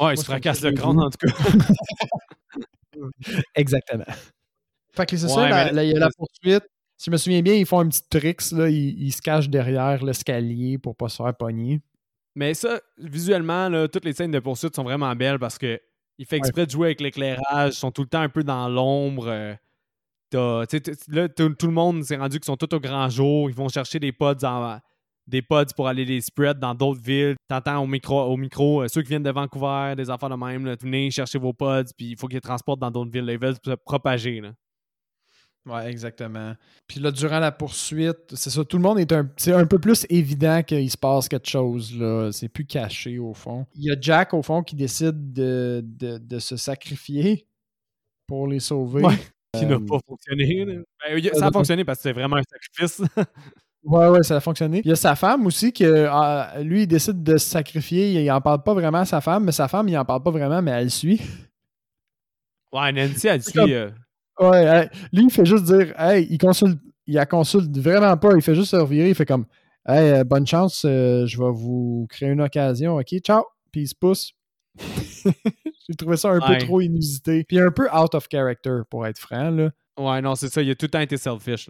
[0.00, 1.34] Ouais, il se fracasse le crâne, en tout cas.
[3.54, 4.04] Exactement.
[4.94, 6.64] Fait que c'est ça, il y a la poursuite.
[6.96, 10.04] Si je me souviens bien, ils font un petit tricks, là, ils, se cachent derrière
[10.04, 11.80] l'escalier pour pas se faire pogner.
[12.34, 15.80] Mais ça, visuellement, là, toutes les scènes de poursuite sont vraiment belles parce que
[16.18, 18.68] il fait exprès de jouer avec l'éclairage, ils sont tout le temps un peu dans
[18.68, 19.56] l'ombre.
[20.32, 23.50] Là, tout, le monde s'est rendu qu'ils sont tous au grand jour.
[23.50, 24.36] Ils vont chercher des pods
[25.26, 27.36] des pods pour aller les spread dans d'autres villes.
[27.48, 30.66] T'entends au micro, au micro euh, ceux qui viennent de Vancouver, des enfants de même,
[30.66, 33.26] là, venez chercher vos pods, puis il faut qu'ils les transportent dans d'autres villes.
[33.28, 34.40] Ils veulent se propager.
[34.40, 34.52] Là.
[35.64, 36.54] Ouais, exactement.
[36.88, 39.78] Puis là, durant la poursuite, c'est ça, tout le monde est un, c'est un peu
[39.78, 41.96] plus évident qu'il se passe quelque chose.
[41.96, 42.32] là.
[42.32, 43.66] C'est plus caché au fond.
[43.76, 47.46] Il y a Jack, au fond, qui décide de, de, se sacrifier
[48.26, 49.04] pour les sauver
[49.58, 50.66] qui n'a pas fonctionné.
[50.66, 53.02] Ben, ça a fonctionné parce que c'est vraiment un sacrifice.
[53.84, 54.80] ouais, ouais, ça a fonctionné.
[54.84, 58.22] Il y a sa femme aussi que ah, lui, il décide de se sacrifier.
[58.22, 60.30] Il en parle pas vraiment à sa femme, mais sa femme, il en parle pas
[60.30, 61.20] vraiment, mais elle suit.
[62.72, 63.74] Ouais, Nancy, elle suit.
[63.74, 63.90] Euh.
[64.40, 68.42] Ouais, lui, il fait juste dire Hey, il consulte, il la consulte vraiment pas, il
[68.42, 69.44] fait juste se revirer, il fait comme
[69.86, 73.88] Hey, euh, bonne chance, euh, je vais vous créer une occasion, ok, ciao, puis il
[73.88, 74.32] se pousse.
[75.88, 77.44] J'ai trouvé ça un peu trop inusité.
[77.44, 79.50] Puis un peu out of character, pour être franc.
[79.50, 79.70] Là.
[79.98, 80.62] Ouais, non, c'est ça.
[80.62, 81.68] Il a tout le temps été selfish.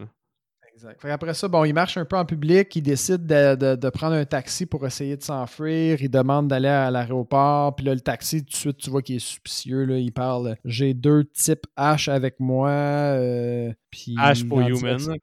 [0.75, 1.05] Exact.
[1.05, 4.65] après ça, bon, il marche un peu en public, il décide de, prendre un taxi
[4.65, 8.55] pour essayer de s'enfuir, il demande d'aller à l'aéroport, puis là, le taxi, tout de
[8.55, 12.69] suite, tu vois qu'il est suspicieux, là, il parle «J'ai deux types H avec moi
[12.71, 15.17] euh, H pour human, clairement.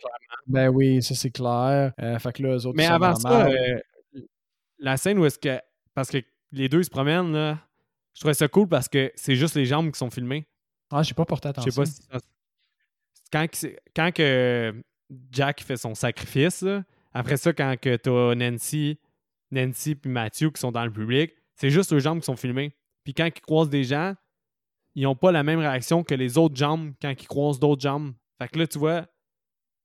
[0.47, 1.93] Ben oui, ça c'est clair.
[2.01, 3.81] Euh, fait que là, eux autres, Mais avant ça, euh,
[4.79, 5.61] la scène où est-ce que...
[5.95, 6.19] Parce que
[6.53, 7.59] les deux se promènent, là,
[8.15, 10.47] je trouvais ça cool parce que c'est juste les jambes qui sont filmées.
[10.91, 11.71] Ah, j'ai pas porté attention.
[11.71, 12.27] Je sais pas si
[13.33, 13.47] quand,
[13.95, 14.75] quand que
[15.31, 16.65] Jack fait son sacrifice,
[17.13, 18.99] après ça, quand que t'as Nancy,
[19.51, 22.73] Nancy puis Matthew qui sont dans le public, c'est juste les jambes qui sont filmées.
[23.05, 24.15] Puis quand ils croisent des gens,
[24.95, 28.13] ils n'ont pas la même réaction que les autres jambes quand ils croisent d'autres jambes.
[28.39, 29.07] Fait que là, tu vois,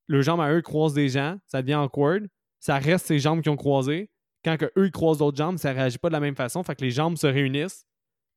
[0.08, 2.28] leurs jambes à eux croisent des gens, ça devient awkward.
[2.60, 4.10] Ça reste ces jambes qui ont croisé.
[4.44, 6.64] Quand que eux croisent d'autres jambes, ça réagit pas de la même façon.
[6.64, 7.86] Fait que les jambes se réunissent.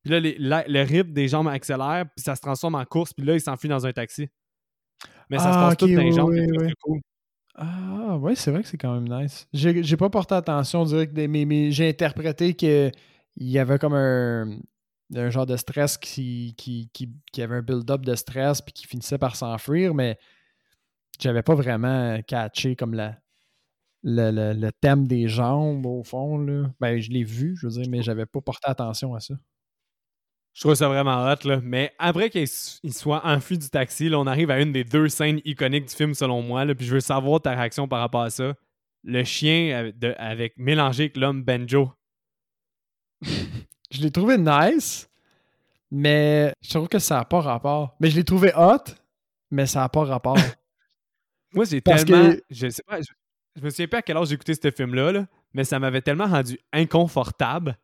[0.03, 3.33] Puis là, le rythme des jambes accélère, puis ça se transforme en course, puis là,
[3.33, 4.29] il s'enfuit dans un taxi.
[5.29, 6.99] Mais ça se ah, passe tout dans les jambes, c'est cool.
[7.55, 9.47] Ah, ouais, c'est vrai que c'est quand même nice.
[9.53, 12.91] J'ai pas porté attention, on dirait que j'ai interprété qu'il
[13.35, 14.59] il y avait comme un,
[15.15, 19.17] un genre de stress qui, qui, qui, avait un build-up de stress puis qui finissait
[19.17, 20.17] par s'enfuir, mais
[21.19, 23.17] j'avais pas vraiment catché comme la,
[24.03, 26.37] le, thème des jambes au fond.
[26.37, 26.71] Là.
[26.79, 29.35] Ben, je l'ai vu, je veux dire, mais j'avais pas porté attention à ça.
[30.53, 31.59] Je trouve ça vraiment hot, là.
[31.63, 35.39] Mais après qu'il soit enfui du taxi, là, on arrive à une des deux scènes
[35.45, 36.65] iconiques du film, selon moi.
[36.65, 38.53] Là, puis je veux savoir ta réaction par rapport à ça.
[39.03, 41.91] Le chien avec, mélangé avec l'homme Benjo.
[43.21, 45.09] je l'ai trouvé nice,
[45.91, 47.95] mais je trouve que ça n'a pas rapport.
[47.99, 48.91] Mais je l'ai trouvé hot,
[49.51, 50.37] mais ça n'a pas rapport.
[51.53, 52.33] Moi, j'ai tellement.
[52.49, 55.27] Je sais pas, je, me souviens pas à quel âge j'ai écouté ce film-là, là,
[55.53, 57.77] mais ça m'avait tellement rendu inconfortable.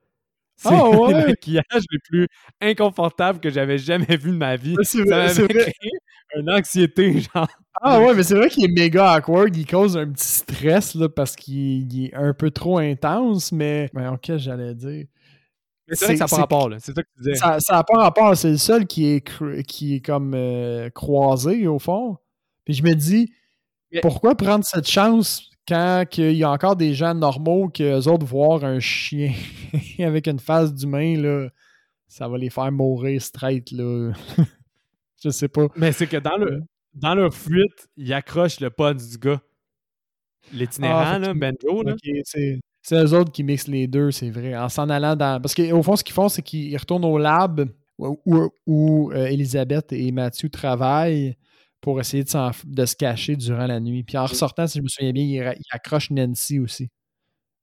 [0.57, 1.13] C'est oh, ouais.
[1.13, 2.27] les maquillages les plus
[2.61, 4.75] inconfortables que j'avais jamais vu de ma vie.
[4.83, 5.91] ça m'avait créé
[6.35, 7.47] une anxiété, genre.
[7.81, 9.55] Ah ouais, mais c'est vrai qu'il est méga awkward.
[9.55, 13.89] Il cause un petit stress là, parce qu'il est un peu trop intense, mais.
[13.93, 15.05] Mais ok, j'allais dire?
[15.87, 16.77] Mais c'est vrai que ça n'a pas rapport, là.
[16.79, 17.35] C'est ça que tu disais.
[17.35, 18.35] Ça n'a pas rapport.
[18.35, 22.17] C'est le seul qui est, qui est comme euh, croisé, au fond.
[22.63, 23.31] Puis je me dis,
[24.01, 28.25] pourquoi prendre cette chance quand il y a encore des gens normaux que eux autres
[28.25, 29.33] voir un chien
[29.99, 31.49] avec une face d'humain, là,
[32.07, 34.11] ça va les faire mourir straight, là.
[35.23, 35.67] Je sais pas.
[35.75, 36.61] Mais c'est que dans, le,
[36.93, 39.41] dans leur fuite, ils accrochent le pod du gars.
[40.53, 41.95] L'itinérant, ah, là, Benjo, là.
[42.23, 42.59] c'est,
[42.91, 44.55] eux autres qui mixent les deux, c'est vrai.
[44.55, 45.41] En s'en allant dans.
[45.41, 49.91] Parce qu'au fond, ce qu'ils font, c'est qu'ils retournent au lab où, où, euh, Elisabeth
[49.93, 51.35] et Mathieu travaillent
[51.85, 54.01] pour essayer de, se cacher durant la nuit.
[54.01, 56.89] Puis en ressortant, si je me souviens bien, il, accroche Nancy aussi.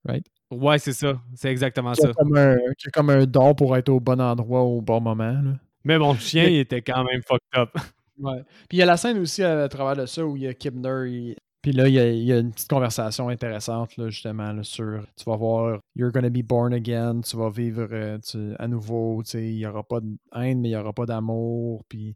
[0.05, 0.25] Right?
[0.49, 1.20] Ouais, c'est ça.
[1.35, 2.12] C'est exactement ça.
[2.12, 2.57] Comme un,
[2.95, 5.43] comme un don pour être au bon endroit au bon moment.
[5.83, 7.70] Mais mon chien, il était quand même fucked up.
[8.18, 8.45] Ouais.
[8.68, 10.55] Puis il y a la scène aussi à, travers de ça où il y a
[10.55, 11.35] Kibner.
[11.62, 15.81] Puis là, il y, a, une petite conversation intéressante, là, justement, sur tu vas voir
[15.97, 18.18] You're gonna be born again, tu vas vivre euh,
[18.59, 21.83] à nouveau, il n'y aura pas de haine, mais il n'y aura pas d'amour.
[21.89, 22.14] Puis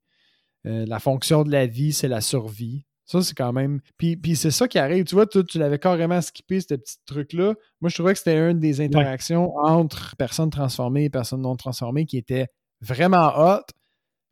[0.66, 2.84] euh, la fonction de la vie, c'est la survie.
[3.04, 3.80] Ça, c'est quand même.
[3.98, 5.04] Puis, puis c'est ça qui arrive.
[5.04, 7.54] Tu vois, tu, tu l'avais carrément skippé, ce petit truc-là.
[7.80, 12.04] Moi, je trouvais que c'était une des interactions entre personnes transformées et personnes non transformées
[12.04, 12.48] qui était
[12.80, 13.62] vraiment hot,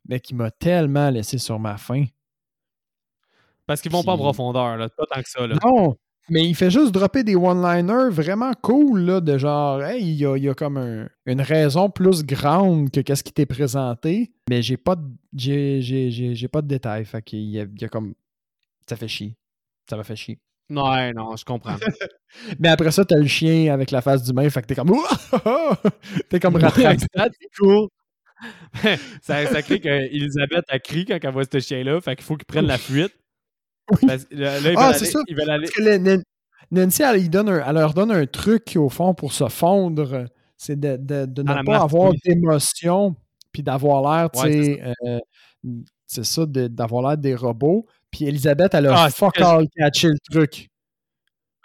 [0.09, 2.07] mais qui m'a tellement laissé sur ma faim.
[3.66, 4.89] Parce qu'ils vont pas en profondeur, là.
[4.89, 5.57] Pas tant que ça, là.
[5.64, 5.97] Non,
[6.31, 10.27] mais il fait juste dropper des one-liners vraiment cool, là, de genre, hey, il y
[10.27, 14.79] a, y a comme une raison plus grande que qu'est-ce qui t'est présenté, mais j'ai
[14.79, 15.05] pas de,
[15.35, 17.05] j'ai, pas de détails.
[17.05, 18.14] Fait qu'il y a, y a comme.
[18.89, 19.37] Ça fait chier.
[19.89, 20.39] Ça m'a fait chier.
[20.70, 21.77] Ouais, non, je comprends.
[22.59, 24.93] mais après ça, t'as le chien avec la face d'humain, fait que t'es comme.
[26.31, 27.05] t'es comme rattrapé.
[27.12, 27.89] c'est cool.
[29.22, 32.47] ça, ça crée qu'Elisabeth a crié quand elle voit ce chien-là, fait qu'il faut qu'il
[32.47, 33.14] prenne la fuite.
[34.76, 35.20] Ah, c'est ça.
[35.37, 36.22] Parce que
[36.70, 40.26] Nancy, elle, donne elle, leur donne un truc, au fond, pour se fondre.
[40.57, 43.16] C'est de, de, de ne pas avoir d'émotion,
[43.53, 45.18] puis d'avoir l'air, tu sais, euh,
[46.07, 47.87] c'est ça, d'avoir l'air des robots.
[48.11, 50.68] Puis Elisabeth, elle a ah, fuck all catché le truc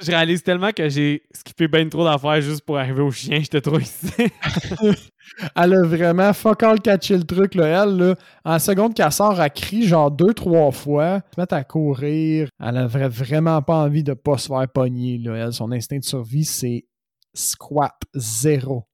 [0.01, 3.39] je réalise tellement que j'ai skippé bien trop d'affaires juste pour arriver au chien.
[3.41, 4.07] J'étais trop ici.
[5.55, 7.83] elle a vraiment fuck all catché le truc, là.
[7.83, 11.21] Elle, là, en seconde qu'elle sort, elle crie genre deux, trois fois.
[11.35, 12.49] Se met à courir.
[12.59, 15.35] Elle avait vraiment pas envie de pas se faire pogner, là.
[15.35, 16.85] Elle, son instinct de survie, c'est
[17.33, 18.85] squat zéro.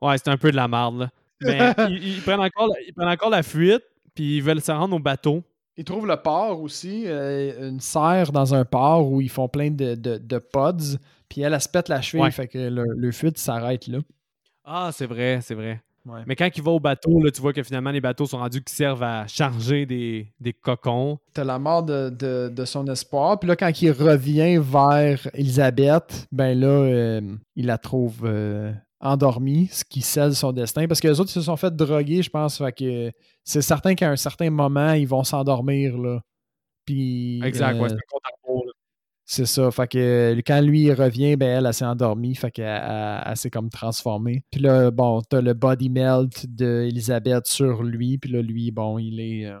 [0.00, 1.10] Ouais, c'est un peu de la merde, là.
[1.42, 3.82] Mais ils, prennent encore, ils prennent encore la fuite,
[4.14, 5.42] puis ils veulent se rendre au bateau.
[5.80, 9.70] Ils trouvent le port aussi, euh, une serre dans un port où ils font plein
[9.70, 13.86] de, de, pods, puis elle, elle se pète la cheville, fait que le, fuite s'arrête
[13.86, 14.00] là.
[14.62, 15.82] Ah, c'est vrai, c'est vrai.
[16.26, 18.62] Mais quand il va au bateau, là, tu vois que finalement les bateaux sont rendus
[18.62, 21.18] qui servent à charger des, des cocons.
[21.32, 23.40] T'as la mort de, son espoir.
[23.40, 27.22] Puis là, quand il revient vers Elisabeth, ben là, euh,
[27.56, 28.70] il la trouve euh,
[29.00, 30.86] endormi, ce qui scelle son destin.
[30.86, 32.58] Parce que les autres, ils se sont fait droguer, je pense.
[32.58, 33.12] Fait que
[33.44, 35.96] c'est certain qu'à un certain moment, ils vont s'endormir.
[35.96, 36.20] Là.
[36.84, 37.88] Puis, exact, ouais,
[39.32, 39.70] c'est ça.
[39.70, 42.34] Fait que quand lui il revient, ben elle, elle, s'est endormie.
[42.34, 44.42] Fait qu'elle elle, s'est comme transformée.
[44.50, 48.18] Puis là, bon, t'as le body melt d'Elisabeth sur lui.
[48.18, 49.60] Puis là, lui, bon, il est euh,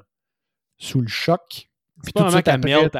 [0.76, 1.70] sous le choc.
[2.02, 2.96] C'est pas vraiment qu'elle melt,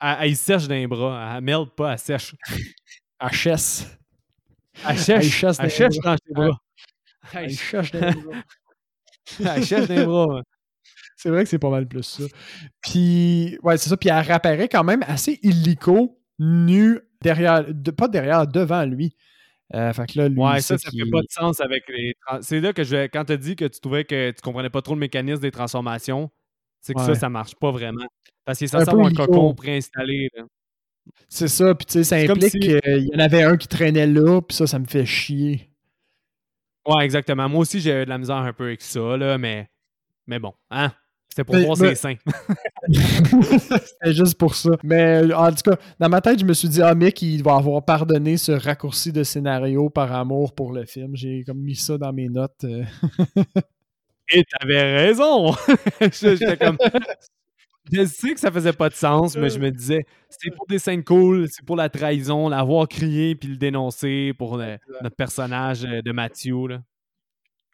[0.00, 1.34] elle, sèche dans les bras.
[1.34, 2.34] Elle melt pas, elle sèche.
[4.88, 6.58] elle cherche, elle cherche dans tes bras.
[7.32, 8.42] Elle cherche dans les bras.
[9.56, 10.42] Elle cherche dans les bras.
[11.16, 12.24] C'est vrai que c'est pas mal plus ça.
[12.82, 13.96] Puis, ouais, c'est ça.
[13.96, 17.64] Puis elle réapparaît quand même assez illico, nu, derrière,
[17.96, 19.16] pas derrière, devant lui.
[19.74, 22.14] Euh, fait que là, lui, ouais, ça, ça fait pas de sens avec les.
[22.42, 23.06] C'est là que je.
[23.06, 26.30] Quand t'as dit que tu trouvais que tu comprenais pas trop le mécanisme des transformations,
[26.80, 28.06] c'est que ça, ça marche pas vraiment.
[28.44, 30.28] Parce qu'il est censé avoir un cocon préinstallé.
[30.36, 30.44] Là.
[31.28, 34.40] C'est ça, puis tu sais, ça implique qu'il y en avait un qui traînait là,
[34.40, 35.70] puis ça, ça me fait chier.
[36.86, 37.48] Ouais, exactement.
[37.48, 39.68] Moi aussi, j'ai de la misère un peu avec ça, là, mais,
[40.26, 40.92] mais bon, hein?
[41.34, 42.14] C'était pour voir ses seins.
[42.88, 44.70] C'était juste pour ça.
[44.84, 47.56] Mais en tout cas, dans ma tête, je me suis dit, ah, mec, il va
[47.56, 51.16] avoir pardonné ce raccourci de scénario par amour pour le film.
[51.16, 52.62] J'ai comme mis ça dans mes notes.
[52.62, 52.84] Euh.
[54.32, 55.52] Et t'avais raison!
[56.00, 56.78] J'étais comme.
[57.92, 60.78] Je sais que ça faisait pas de sens, mais je me disais, c'est pour des
[60.78, 66.12] scènes cool, c'est pour la trahison, l'avoir crié puis le dénoncer pour notre personnage de
[66.12, 66.66] Mathieu.
[66.68, 66.80] Là.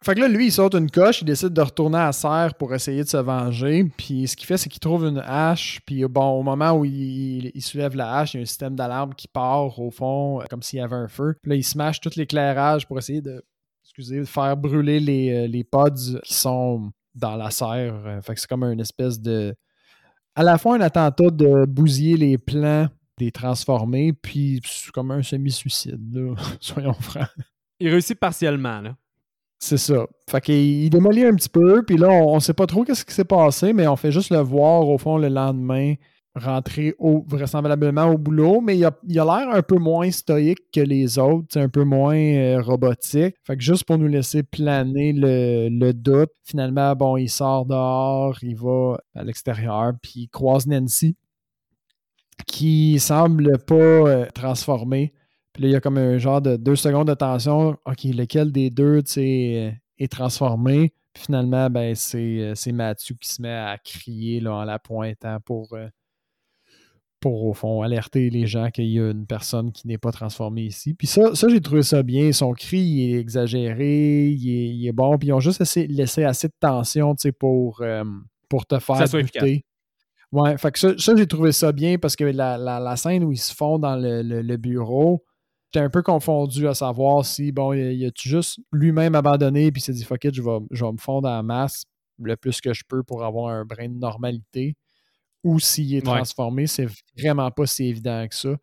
[0.03, 2.73] Fait que là, lui, il saute une coche, il décide de retourner à Serre pour
[2.73, 3.83] essayer de se venger.
[3.95, 5.79] Puis ce qu'il fait, c'est qu'il trouve une hache.
[5.85, 9.13] Puis bon, au moment où il, soulève la hache, il y a un système d'alarme
[9.13, 11.35] qui part au fond, comme s'il y avait un feu.
[11.43, 13.43] Puis là, il smash tout l'éclairage pour essayer de,
[13.83, 18.21] excusez, de faire brûler les, euh, les pods qui sont dans la serre.
[18.23, 19.53] Fait que c'est comme une espèce de.
[20.35, 25.21] À la fois un attentat de bousiller les plans des transformés, puis c'est comme un
[25.21, 27.29] semi-suicide, soyons francs.
[27.79, 28.95] Il réussit partiellement, là.
[29.59, 30.07] C'est ça.
[30.27, 33.13] Fait qu'il démolit un petit peu, puis là, on, ne sait pas trop qu'est-ce qui
[33.13, 35.93] s'est passé, mais on fait juste le voir au fond le lendemain
[36.35, 41.19] rentrer au, vraisemblablement au boulot, mais il a l'air un peu moins stoïque que les
[41.19, 43.35] autres, un peu moins euh, robotique.
[43.43, 48.55] Fait que juste pour nous laisser planer le, doute, finalement, bon, il sort dehors, il
[48.55, 51.17] va à l'extérieur, puis il croise Nancy,
[52.47, 55.13] qui semble pas euh, transformée.
[55.53, 57.77] Puis là, il y a comme un genre de deux secondes de tension.
[57.85, 60.93] OK, lequel des deux est transformé?
[61.13, 65.73] Puis finalement, ben, c'est Mathieu qui se met à crier là, en la pointant pour,
[65.73, 65.89] euh,
[67.21, 70.63] pour, au fond, alerter les gens qu'il y a une personne qui n'est pas transformée
[70.63, 70.93] ici.
[70.93, 72.31] Puis ça, ça j'ai trouvé ça bien.
[72.33, 75.17] Son cri il est exagéré, il est, bon.
[75.17, 78.03] Puis ils ont juste laissé assez de tension pour, euh,
[78.49, 79.63] pour te faire douter.
[80.33, 83.53] Ouais, fait que ça, j'ai trouvé ça bien parce que la, scène où ils se
[83.53, 85.23] font dans le bureau,
[85.73, 89.93] J'étais un peu confondu à savoir si, bon, il a-tu juste lui-même abandonné puis s'est
[89.93, 91.85] dit, fuck it, je vais, me fondre en masse
[92.19, 94.75] le plus que je peux pour avoir un brin de normalité
[95.43, 96.87] ou s'il est transformé, c'est
[97.17, 98.57] vraiment pas si évident que ça.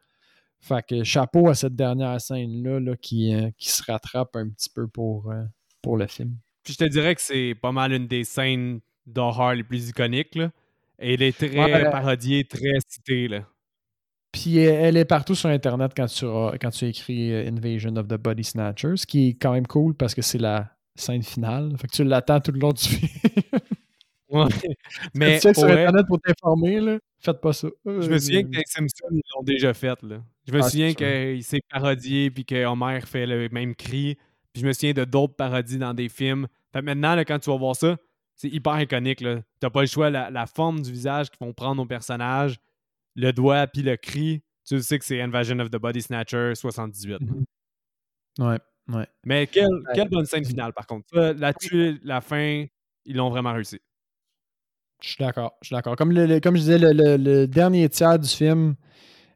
[0.60, 4.70] Fait que chapeau à cette dernière scène-là là, qui, euh, qui se rattrape un petit
[4.70, 5.44] peu pour, euh,
[5.82, 6.36] pour le film.
[6.64, 10.34] Puis je te dirais que c'est pas mal une des scènes d'horreur les plus iconiques.
[10.34, 10.50] Là.
[10.98, 13.28] Et elle est très parodiée, très citée.
[13.28, 13.44] Là.
[14.32, 16.26] Puis elle est partout sur Internet quand tu,
[16.60, 19.94] quand tu écris euh, Invasion of the Body Snatchers, ce qui est quand même cool
[19.94, 21.72] parce que c'est la scène finale.
[21.78, 23.08] Fait que tu l'attends tout le long du film.
[25.14, 27.68] Mais tu sur Internet pour t'informer, là, faites pas ça.
[27.84, 30.02] Je me souviens que les Simpsons, ils l'ont déjà fait.
[30.02, 30.22] Là.
[30.46, 34.16] Je me ah, souviens qu'il s'est parodié puis que Homer fait le même cri.
[34.52, 36.46] Puis je me souviens de d'autres parodies dans des films.
[36.72, 37.96] Fait maintenant, là, quand tu vas voir ça,
[38.34, 39.24] c'est hyper iconique.
[39.60, 42.58] T'as pas le choix, la, la, forme du visage qu'ils vont prendre aux personnages
[43.18, 47.20] le doigt puis le cri, tu sais que c'est Invasion of the Body Snatcher 78.
[47.20, 47.44] Mhm.
[48.38, 48.58] Ouais,
[48.88, 49.06] ouais.
[49.24, 51.18] Mais quelle, quelle bonne scène finale, par contre.
[51.18, 52.64] Là-dessus, la fin,
[53.04, 53.80] ils l'ont vraiment réussi.
[55.00, 55.96] Je suis d'accord, je suis d'accord.
[55.96, 58.74] Comme, comme je disais, le, dernier tiers du film,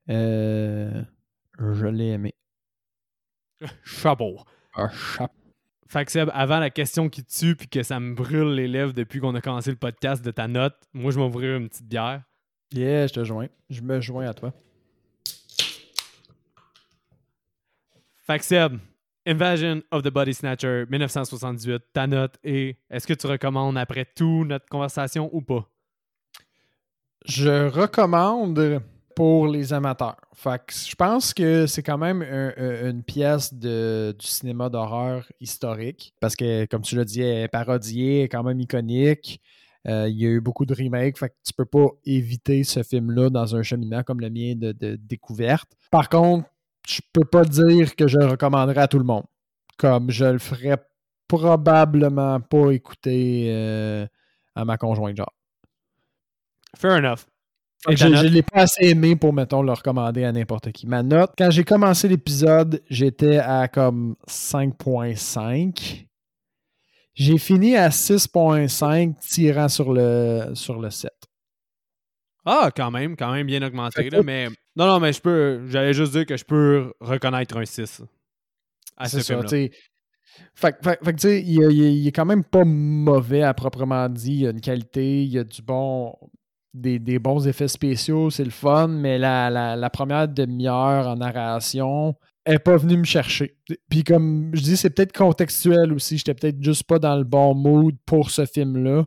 [0.09, 1.03] euh,
[1.59, 2.35] je l'ai aimé.
[3.85, 4.39] Chapeau.
[4.75, 5.35] Un chapeau.
[5.87, 9.21] Fait que avant la question qui tue puis que ça me brûle les lèvres depuis
[9.21, 12.23] qu'on a commencé le podcast de ta note, moi je vais m'ouvrir une petite bière.
[12.73, 13.49] Yeah, je te joins.
[13.69, 14.55] Je me joins à toi.
[18.41, 18.79] Seb,
[19.27, 24.45] Invasion of the Body Snatcher 1978, ta note et est-ce que tu recommandes après tout
[24.45, 25.69] notre conversation ou pas?
[27.25, 28.83] Je recommande
[29.15, 30.21] pour les amateurs.
[30.35, 36.35] Fait je pense que c'est quand même une pièce de, du cinéma d'horreur historique parce
[36.35, 39.41] que, comme tu l'as dit, elle est parodiée, quand même iconique.
[39.89, 42.85] Euh, il y a eu beaucoup de remakes, fait que tu peux pas éviter ce
[42.85, 45.73] film-là dans un cheminement comme le mien de, découverte.
[45.91, 46.49] Par contre,
[46.89, 49.25] je peux pas dire que je le recommanderais à tout le monde.
[49.79, 50.77] Comme je le ferais
[51.29, 54.07] probablement pas écouter euh,
[54.55, 55.33] à ma conjointe, genre.
[56.77, 57.27] Fair enough.
[57.89, 60.87] je ne l'ai pas assez aimé pour, mettons, le recommander à n'importe qui.
[60.87, 66.07] Ma note, quand j'ai commencé l'épisode, j'étais à comme 5.5.
[67.15, 71.13] J'ai fini à 6.5 tirant sur le, sur le 7.
[72.45, 74.11] Ah, quand même, quand même bien augmenté.
[74.11, 75.67] Là, mais non, non, mais je peux.
[75.69, 78.03] J'allais juste dire que je peux reconnaître un 6
[78.97, 79.69] à ce film-là.
[80.55, 84.33] Fait, fait, fait, tu sais, il, il, est quand même pas mauvais à proprement dit.
[84.33, 86.17] Il y a une qualité, il y a du bon.
[86.75, 91.17] Des, des bons effets spéciaux, c'est le fun, mais la, la, la première demi-heure en
[91.17, 92.15] narration,
[92.45, 93.59] elle n'est pas venue me chercher.
[93.91, 96.17] Puis comme je dis, c'est peut-être contextuel aussi.
[96.17, 99.05] J'étais peut-être juste pas dans le bon mood pour ce film-là.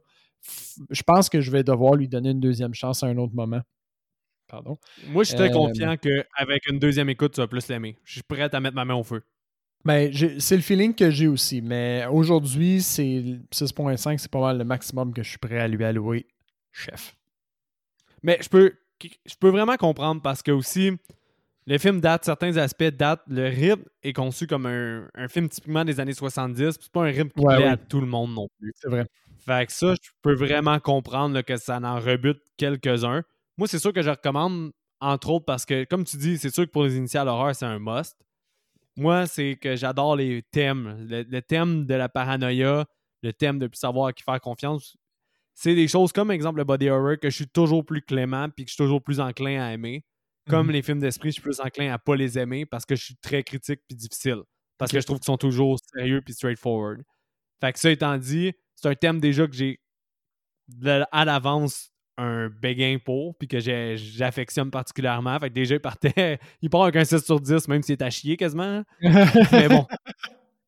[0.90, 3.62] Je pense que je vais devoir lui donner une deuxième chance à un autre moment.
[4.48, 4.78] Pardon.
[5.08, 7.98] Moi, je suis très euh, confiant qu'avec une deuxième écoute, tu vas plus l'aimer.
[8.04, 9.24] Je suis prêt à mettre ma main au feu.
[9.84, 11.62] Ben, c'est le feeling que j'ai aussi.
[11.62, 15.84] Mais aujourd'hui, c'est 6.5, c'est pas mal le maximum que je suis prêt à lui
[15.84, 16.28] allouer,
[16.72, 17.16] chef.
[18.24, 20.92] Mais je peux, je peux vraiment comprendre parce que aussi,
[21.68, 23.24] le film date, certains aspects datent.
[23.28, 26.78] Le rythme est conçu comme un, film typiquement des années 70.
[26.80, 28.72] C'est pas un rythme qui plaît à tout le monde non plus.
[28.76, 29.06] C'est vrai.
[29.38, 33.24] Fait que ça, je peux vraiment comprendre que ça en rebute quelques-uns.
[33.58, 36.66] Moi, c'est sûr que je recommande, entre autres, parce que, comme tu dis, c'est sûr
[36.66, 38.16] que pour les initiales horreur, c'est un must.
[38.98, 41.06] Moi, c'est que j'adore les thèmes.
[41.10, 42.86] Le, thème de la paranoïa,
[43.22, 44.98] le thème de plus savoir à qui faire confiance.
[45.54, 48.66] C'est des choses comme, exemple, le body horror que je suis toujours plus clément puis
[48.66, 50.04] que je suis toujours plus enclin à aimer.
[50.50, 50.74] Comme mhm.
[50.74, 53.16] les films d'esprit, je suis plus enclin à pas les aimer parce que je suis
[53.16, 54.42] très critique puis difficile.
[54.78, 57.04] Parce que je trouve qu'ils sont toujours sérieux puis straightforward.
[57.62, 59.80] Fait que ça étant dit, c'est un thème déjà que j'ai
[61.12, 65.38] à l'avance un béguin pour, puis que j'affectionne particulièrement.
[65.40, 68.02] Fait que déjà, il partait, il part avec un 6 sur 10, même s'il est
[68.02, 68.84] à chier quasiment.
[69.02, 69.86] Mais bon,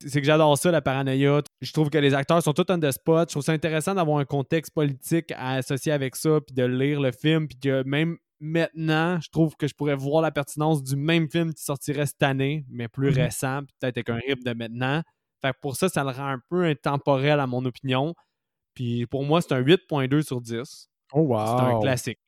[0.05, 1.41] c'est que j'adore ça, la paranoïa.
[1.61, 3.29] Je trouve que les acteurs sont tous on the spot.
[3.29, 6.99] Je trouve ça intéressant d'avoir un contexte politique à associer avec ça, puis de lire
[6.99, 10.95] le film, puis que même maintenant, je trouve que je pourrais voir la pertinence du
[10.95, 13.23] même film qui sortirait cette année, mais plus mm-hmm.
[13.23, 15.01] récent, peut-être avec un rythme de maintenant.
[15.41, 18.13] Fait que pour ça, ça le rend un peu intemporel à mon opinion.
[18.73, 20.89] Puis pour moi, c'est un 8.2 sur 10.
[21.13, 21.45] Oh wow!
[21.45, 22.19] C'est un classique.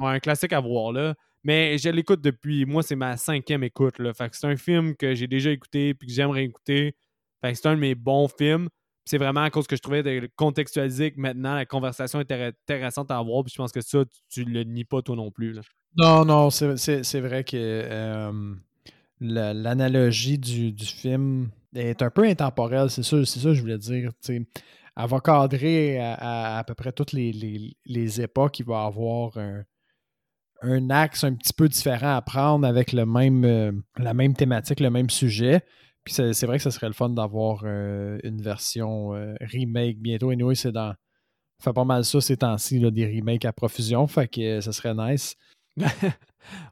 [0.00, 1.14] un classique à voir, là.
[1.44, 2.66] Mais je l'écoute depuis...
[2.66, 4.12] Moi, c'est ma cinquième écoute, là.
[4.12, 6.96] Fait que c'est un film que j'ai déjà écouté puis que j'aimerais écouter.
[7.40, 8.68] Fait que c'est un de mes bons films.
[9.04, 13.10] C'est vraiment à cause que je trouvais de contextualiser que maintenant, la conversation est intéressante
[13.10, 13.44] à avoir.
[13.44, 15.62] Puis je pense que ça, tu, le nies pas toi non plus, là.
[15.96, 17.56] Non, non, c'est vrai que...
[17.56, 18.54] Euh,
[19.20, 23.78] l'analogie du, du, film est un peu intemporelle, c'est ça, c'est ça que je voulais
[23.78, 24.12] dire.
[24.28, 27.32] Elle va cadrer à, à, peu près toutes les,
[27.86, 28.58] les, époques.
[28.58, 29.62] Il va avoir un,
[30.62, 34.80] un, axe un petit peu différent à prendre avec le même, euh, la même thématique,
[34.80, 35.62] le même sujet.
[36.04, 40.32] Puis c'est, vrai que ce serait le fun d'avoir euh, une version euh, remake bientôt.
[40.32, 40.94] Et nous, c'est dans.
[41.62, 44.06] fait pas mal ça ces temps-ci, des remakes à profusion.
[44.06, 45.36] Fait que ce serait nice.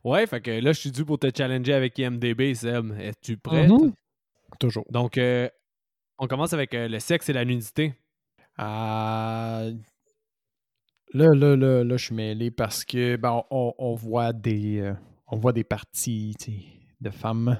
[0.04, 2.92] Ouais, fait que là, je suis dû pour te challenger avec IMDB, Seb.
[2.98, 3.66] Es-tu prêt?
[3.66, 3.92] Mm-hmm.
[4.58, 4.86] Toujours.
[4.90, 5.48] Donc, euh,
[6.18, 7.94] on commence avec euh, le sexe et la nudité.
[8.58, 9.72] Euh,
[11.12, 14.92] là, là, là, là, je suis mêlé parce que ben, on, voit des
[15.26, 16.34] on voit des parties
[17.00, 17.58] de femmes,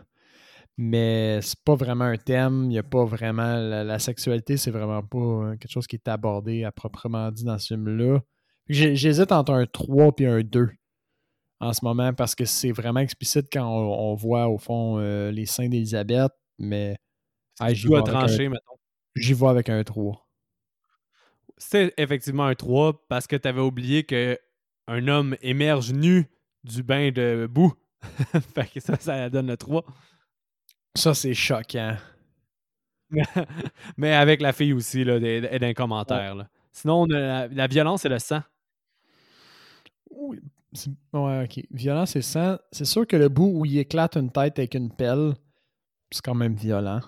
[0.78, 2.64] mais c'est pas vraiment un thème.
[2.64, 6.64] Il n'y a pas vraiment la, sexualité, c'est vraiment pas quelque chose qui est abordé
[6.64, 8.20] à proprement dit dans ce film-là.
[8.68, 10.70] J'hésite entre un 3 et un 2
[11.60, 15.68] en ce moment parce que c'est vraiment explicite quand on, voit au fond les seins
[15.68, 16.96] d'Elisabeth, mais
[17.70, 18.76] j'y trancher, mettons.
[19.16, 20.26] J'y vois avec un 3.
[21.56, 24.38] C'est effectivement un 3 parce que tu avais oublié que
[24.86, 26.30] un homme émerge nu
[26.64, 27.72] du bain de boue.
[28.54, 29.84] fait que ça, ça donne le 3.
[30.94, 31.96] Ça, c'est choquant.
[33.96, 36.46] Mais avec la fille aussi, là, et d'un commentaire.
[36.72, 38.42] Sinon, la, violence et le sang.
[40.10, 40.40] Oui.
[41.12, 41.64] Ouais, ok.
[41.70, 42.58] Violence et sang.
[42.72, 45.34] C'est sûr que le bout où il éclate une tête avec une pelle,
[46.10, 47.00] c'est quand même violent.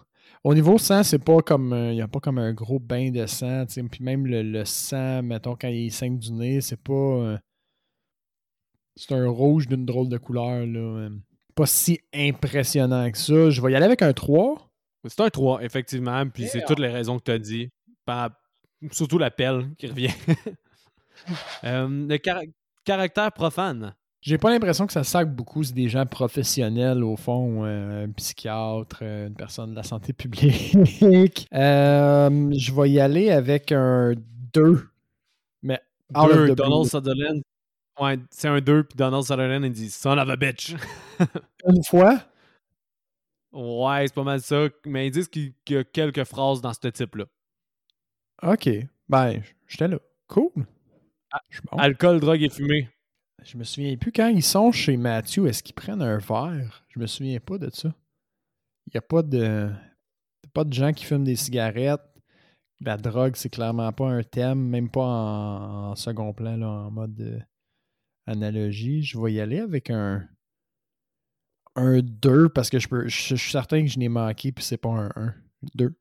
[0.44, 1.72] Au niveau sang, c'est pas comme.
[1.74, 3.64] Il n'y a pas comme un gros bain de sang.
[3.66, 6.92] Puis même le, sang, mettons, quand il saigne du nez, c'est pas.
[6.92, 7.38] Euh,
[8.96, 10.66] c'est un rouge d'une drôle de couleur.
[10.66, 10.78] Là.
[10.78, 11.10] Euh,
[11.54, 13.50] pas si impressionnant que ça.
[13.50, 14.70] Je vais y aller avec un 3.
[15.06, 16.28] C'est un 3, effectivement.
[16.28, 17.70] Puis c'est toutes les raisons que tu as dit.
[18.92, 20.14] Surtout la pelle qui revient.
[21.64, 22.16] Euh, le
[22.88, 23.94] caractère profane.
[24.22, 25.62] J'ai pas l'impression que ça sac beaucoup.
[25.62, 30.12] C'est des gens professionnels, au fond, euh, un psychiatre, euh, une personne de la santé
[30.14, 31.46] publique.
[31.52, 34.14] Euh, je vais y aller avec un
[34.54, 34.88] 2.
[35.62, 37.42] Mais deux, Donald Sutherland.
[38.00, 40.74] Ouais, c'est un 2, puis Donald Sutherland, il dit Son of a bitch.
[41.68, 42.22] une fois?
[43.52, 44.68] Ouais, c'est pas mal ça.
[44.86, 47.24] Mais ils disent qu'il y a quelques phrases dans ce type-là.
[48.42, 48.68] Ok.
[49.08, 49.98] Ben, j'étais là.
[50.26, 50.64] Cool.
[51.30, 51.40] Ah,
[51.78, 52.88] alcool, drogue et fumée.
[53.44, 56.84] Je me souviens plus quand ils sont chez Matthew, est-ce qu'ils prennent un verre?
[56.88, 57.94] Je me souviens pas de ça.
[58.86, 59.70] Il n'y a pas de,
[60.54, 62.00] pas de gens qui fument des cigarettes.
[62.80, 67.20] La drogue, c'est clairement pas un thème, même pas en, second plan, là, en mode
[67.20, 67.40] euh,
[68.26, 69.02] analogie.
[69.02, 70.26] Je vais y aller avec un,
[71.74, 74.76] un 2 parce que je, peux, je, suis certain que je n'ai manqué puis c'est
[74.76, 75.34] pas un 1.
[75.74, 75.94] 2.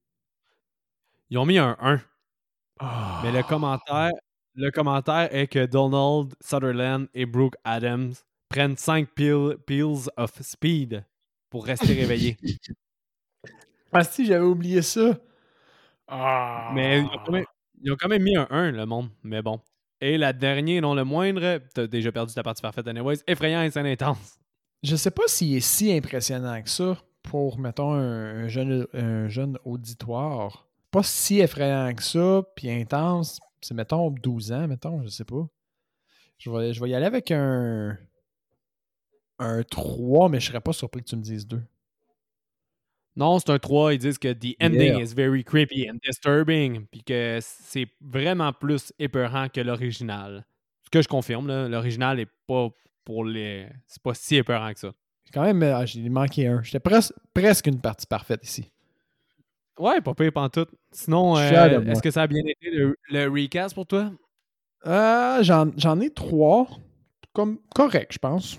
[1.30, 2.02] Ils ont mis un 1.
[3.24, 4.12] Mais le commentaire,
[4.58, 8.14] le commentaire est que Donald Sutherland et Brooke Adams
[8.50, 11.06] prennent 5 pills of speed
[11.50, 12.38] pour rester réveillés.
[13.94, 15.16] ah si, j'avais oublié ça.
[16.74, 17.04] Mais
[17.82, 19.10] ils ont, quand même, mis un 1, le monde.
[19.24, 19.62] Mais bon.
[20.02, 23.72] Et la dernière, non le moindre, t'as déjà perdu ta partie parfaite anyways, effrayant et
[23.72, 24.40] scène intense.
[24.84, 29.58] Je sais pas s'il est si impressionnant que ça pour, mettons, un, jeune, un jeune
[29.66, 33.40] auditoire, pas si effrayant que ça, puis intense.
[33.62, 35.48] C'est, mettons, 12 ans, mettons, je sais pas.
[36.38, 37.98] Je vais, je vais y aller avec un,
[39.40, 41.62] un 3, mais je serais pas surpris que tu me dises 2.
[43.16, 43.96] Non, c'est un 3.
[43.96, 46.86] Ils disent que the ending is very creepy and disturbing.
[46.86, 50.46] Puis que c'est vraiment plus épeurant que l'original.
[50.84, 52.70] Ce que je confirme, l'original est pas
[53.04, 53.68] pour les.
[53.88, 54.94] C'est pas si épeurant que ça.
[55.34, 56.62] Quand même, ah, j'ai manqué un.
[56.62, 56.80] J'étais
[57.34, 58.72] presque une partie parfaite ici.
[59.80, 60.68] Ouais, pas pire tout.
[60.92, 64.12] Sinon, euh, est-ce que ça a bien été le, recast pour toi?
[64.86, 66.68] Euh, J'en ai trois.
[67.34, 68.58] Comme correct, je pense.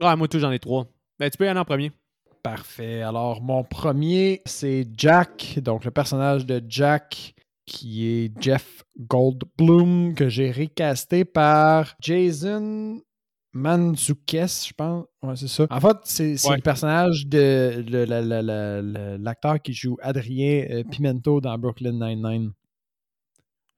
[0.00, 0.86] Ouais, moi tout, j'en ai trois.
[1.18, 1.92] Ben, tu peux y aller en premier.
[2.42, 3.02] Parfait.
[3.02, 7.34] Alors, mon premier, c'est Jack, donc le personnage de Jack,
[7.66, 13.00] qui est Jeff Goldblum, que j'ai recasté par Jason
[13.52, 15.06] Manzukes, je pense.
[15.22, 15.66] Ouais, c'est ça.
[15.70, 17.84] En fait, c'est le personnage de,
[19.22, 22.52] l'acteur qui joue Adrien euh, Pimento dans Brooklyn Nine-Nine.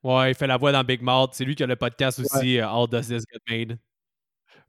[0.03, 1.31] Ouais, il fait la voix dans Big Mouth.
[1.33, 3.79] C'est lui qui a le podcast aussi, euh, All Does This Get Made.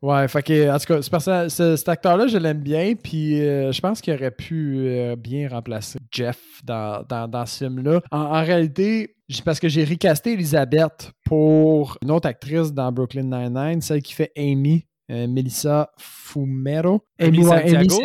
[0.02, 4.02] Ouais, fait que, en tout cas, cet acteur-là, je l'aime bien, puis euh, je pense
[4.02, 8.02] qu'il aurait pu euh, bien remplacer Jeff dans, dans, ce film-là.
[8.10, 9.16] En, réalité,
[9.46, 14.32] parce que j'ai recasté Elisabeth pour une autre actrice dans Brooklyn Nine-Nine, celle qui fait
[14.36, 14.88] Amy,
[15.28, 17.02] Melissa Fumero.
[17.20, 18.02] Amy, Santiago?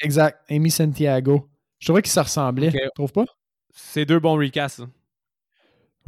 [0.00, 1.48] exact, Amy Santiago.
[1.78, 3.24] Je trouvais qu'ils se ressemblaient, tu trouves pas?
[3.70, 4.82] C'est deux bons recasts.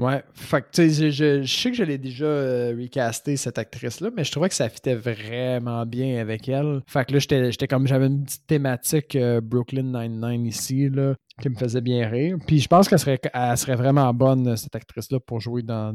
[0.00, 4.24] Ouais, fait que sais, je, sais que je l'ai déjà euh, recasté cette actrice-là, mais
[4.24, 6.80] je trouvais que ça fitait vraiment bien avec elle.
[6.86, 11.50] Fait que là, j'étais comme, j'avais une petite thématique euh, Brooklyn Nine-Nine ici, là, qui
[11.50, 12.38] me faisait bien rire.
[12.46, 13.20] Puis je pense qu'elle serait,
[13.56, 15.92] serait vraiment bonne, cette actrice-là, pour jouer dans,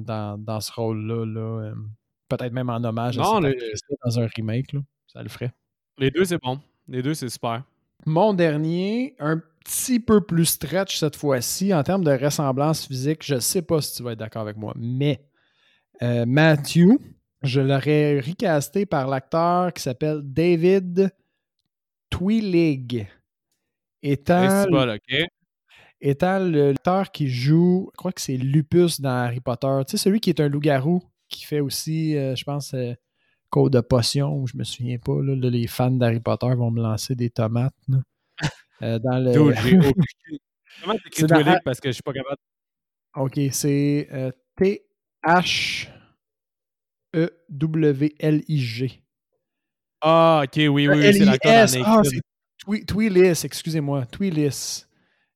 [0.61, 1.25] ce rôle-là.
[1.25, 1.73] Là, euh,
[2.27, 4.79] Peut-être même en hommage à cette dans un remake, là.
[5.07, 5.53] Ça le ferait.
[5.97, 6.59] Les deux, c'est bon.
[6.87, 7.63] Les deux, c'est super.
[8.05, 13.23] Mon dernier, un petit peu plus stretch cette fois-ci en termes de ressemblance physique.
[13.23, 15.21] Je ne sais pas si tu vas être d'accord avec moi, mais
[16.01, 16.99] euh, Matthew,
[17.41, 21.11] je l'aurais recasté par l'acteur qui s'appelle David
[22.09, 23.07] Twilig.
[24.03, 24.65] Étant,
[25.99, 29.79] étant l'acteur qui joue, je crois que c'est Lupus dans Harry Potter.
[29.87, 32.93] Tu sais, celui qui est un loup-garou qui fait aussi, euh, je pense, euh,
[33.49, 35.13] Code de potion, ou je me souviens pas.
[35.21, 37.75] les fans d'Harry Potter vont me lancer des tomates.
[38.81, 39.31] Euh, dans le...
[40.81, 41.59] Comment t'écris dans...
[41.63, 42.35] parce que je suis pas capable.
[43.15, 45.93] OK, c'est euh, T-H-E-W-L-I-G.
[50.01, 52.19] Ah, OK, oui, oui, oui c'est l'acteur Ah, c'est
[52.85, 54.05] Twilis, excusez-moi.
[54.07, 54.85] Twilis.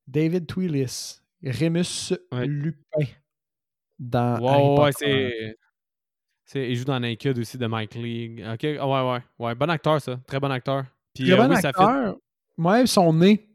[0.05, 1.21] David Twilis.
[1.41, 3.05] Remus Lupin.
[3.97, 5.55] Dans wow, ouais, c'est...
[6.55, 8.45] Il joue dans Naked aussi de Mike League.
[8.53, 9.19] OK, ah, ouais, ouais.
[9.37, 10.19] Ouais, bon acteur, ça.
[10.27, 10.85] Très bon acteur.
[11.13, 12.15] Puis, Très euh, bon acteur.
[12.57, 13.47] Ouais, son nez.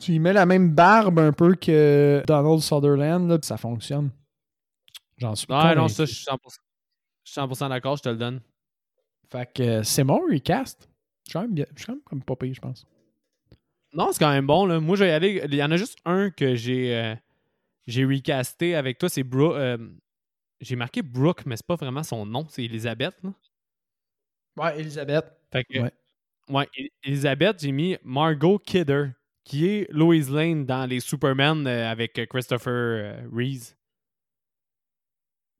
[0.00, 4.10] Tu lui mets la même barbe un peu que Donald Sutherland, là, ça fonctionne.
[5.18, 5.68] J'en suis pas.
[5.68, 6.26] Ouais, non, ça, je suis
[7.26, 8.40] 100%, d'accord, je te le donne.
[9.30, 10.88] Fait que euh, c'est mon recast.
[11.26, 12.86] Je suis quand même, bien, je suis quand même comme pas payé, je pense.
[13.92, 14.66] Non, c'est quand même bon.
[14.66, 14.80] Là.
[14.80, 15.42] Moi, je vais y aller.
[15.44, 17.14] Il y en a juste un que j'ai euh,
[17.86, 19.08] j'ai recasté avec toi.
[19.08, 19.24] C'est.
[19.34, 19.78] Euh,
[20.60, 22.46] j'ai marqué Brooke, mais c'est pas vraiment son nom.
[22.48, 23.14] C'est Elisabeth.
[23.22, 23.32] Là.
[24.56, 25.24] Ouais, Elisabeth.
[25.52, 25.92] Fait que, ouais.
[26.48, 26.68] Ouais,
[27.04, 29.10] Elisabeth, j'ai mis Margot Kidder,
[29.44, 33.74] qui est Lois Lane dans les Superman euh, avec Christopher euh, Reeves.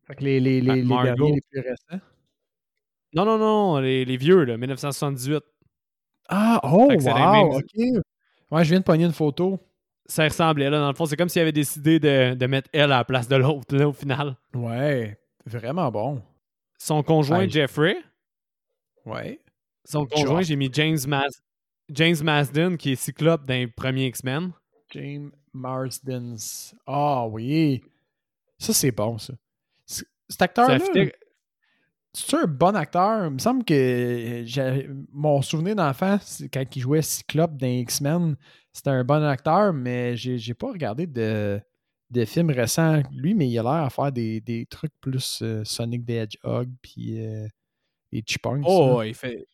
[0.07, 2.05] Fait que les, les, les, les les plus récents.
[3.13, 5.43] Non, non, non, les, les vieux, là, 1978.
[6.29, 8.03] Ah, oh, wow, ok.
[8.51, 9.61] Ouais, je viens de pogner une photo.
[10.11, 11.07] Ça ressemblait, là, dans le fond.
[11.07, 13.89] C'est comme s'il avait décidé de, de, mettre elle à la place de l'autre, là,
[13.89, 14.37] au final.
[14.55, 15.17] Ouais,
[15.47, 16.21] vraiment bon.
[16.79, 17.97] Son conjoint, Jeffrey.
[19.07, 19.41] Ouais.
[19.85, 21.31] Son conjoint, j'ai mis James, Mas
[21.91, 24.53] James Marsden, qui est Cyclope dans les premiers X-Men.
[24.91, 26.37] James Marsden.
[26.87, 27.83] Ah oui.
[28.59, 29.35] Ça, c'est bon, ça.
[29.87, 30.79] Cet acteur-là.
[32.13, 33.27] C'est un bon acteur.
[33.27, 34.45] Il me semble que
[35.13, 36.19] mon souvenir d'enfant,
[36.53, 38.37] quand il jouait Cyclope dans X-Men,
[38.73, 41.61] c'était un bon acteur, mais j'ai pas regardé de,
[42.11, 45.63] de films récents lui, mais il a l'air à faire des, des trucs plus euh,
[45.65, 47.47] Sonic the Hedgehog puis euh,
[48.13, 48.65] et Chipmunks.
[48.67, 49.47] Oh, il fait,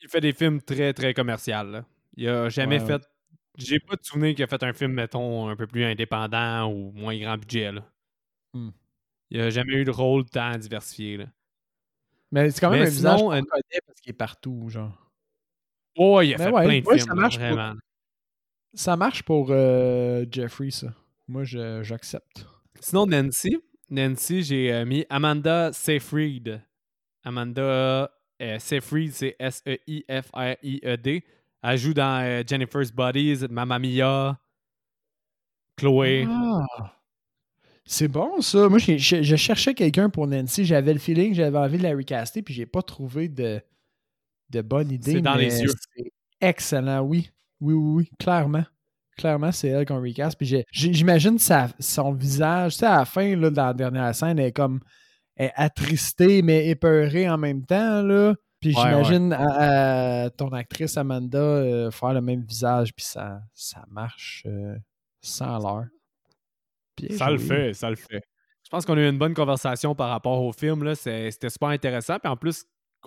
[0.00, 1.82] il fait des films très, très commerciaux.
[2.16, 3.02] Il a jamais fait.
[3.58, 6.92] J'ai pas de souvenir qu'il a fait un film, mettons, un peu plus indépendant ou
[6.92, 7.72] moins grand budget.
[7.72, 7.90] Là.
[8.52, 8.70] Hmm.
[9.30, 11.16] Il a jamais eu de rôle tant diversifié.
[11.16, 11.26] Là.
[12.32, 14.92] Mais c'est quand même un visage qu'on parce qu'il est partout, genre.
[15.96, 17.72] Oh, il a fait plein de films, ça marche vraiment.
[17.72, 17.80] Pour...
[18.74, 20.88] Ça marche pour euh, Jeffrey, ça.
[21.28, 22.46] Moi, j'accepte.
[22.80, 23.56] Sinon, Nancy.
[23.88, 26.60] Nancy, j'ai euh, mis Amanda Seyfried.
[27.24, 28.10] Amanda
[28.42, 31.24] euh, Seyfried, c'est S-E-I-F-R-I-E-D.
[31.62, 34.38] Elle joue dans Jennifer's Buddies, Mamma Mia,
[35.76, 36.26] Chloé.
[36.28, 36.95] Ah.
[37.88, 38.68] C'est bon, ça.
[38.68, 40.64] Moi, je, cherchais quelqu'un pour Nancy.
[40.64, 43.62] J'avais le feeling que j'avais envie de la recaster, puis j'ai pas trouvé de,
[44.50, 45.12] de bonne idée.
[45.12, 45.72] C'est dans les yeux.
[46.40, 47.30] excellent, oui.
[47.60, 48.64] Oui, oui, oui, clairement.
[49.16, 50.36] Clairement, c'est elle qu'on recast.
[50.36, 54.46] Puis j'imagine son visage, tu sais, à la fin, là, dans la dernière scène, elle
[54.46, 54.80] est comme
[55.36, 58.34] elle est attristée, mais épeurée en même temps, là.
[58.60, 59.30] Puis j'imagine
[60.36, 64.74] ton actrice Amanda euh, faire le même visage, puis ça, ça marche euh,
[65.20, 65.86] sans l'heure.
[67.16, 68.22] Ça le fait, ça le fait.
[68.64, 70.94] Je pense qu'on a eu une bonne conversation par rapport au film.
[70.94, 72.18] C'était super intéressant.
[72.18, 72.64] Puis en plus,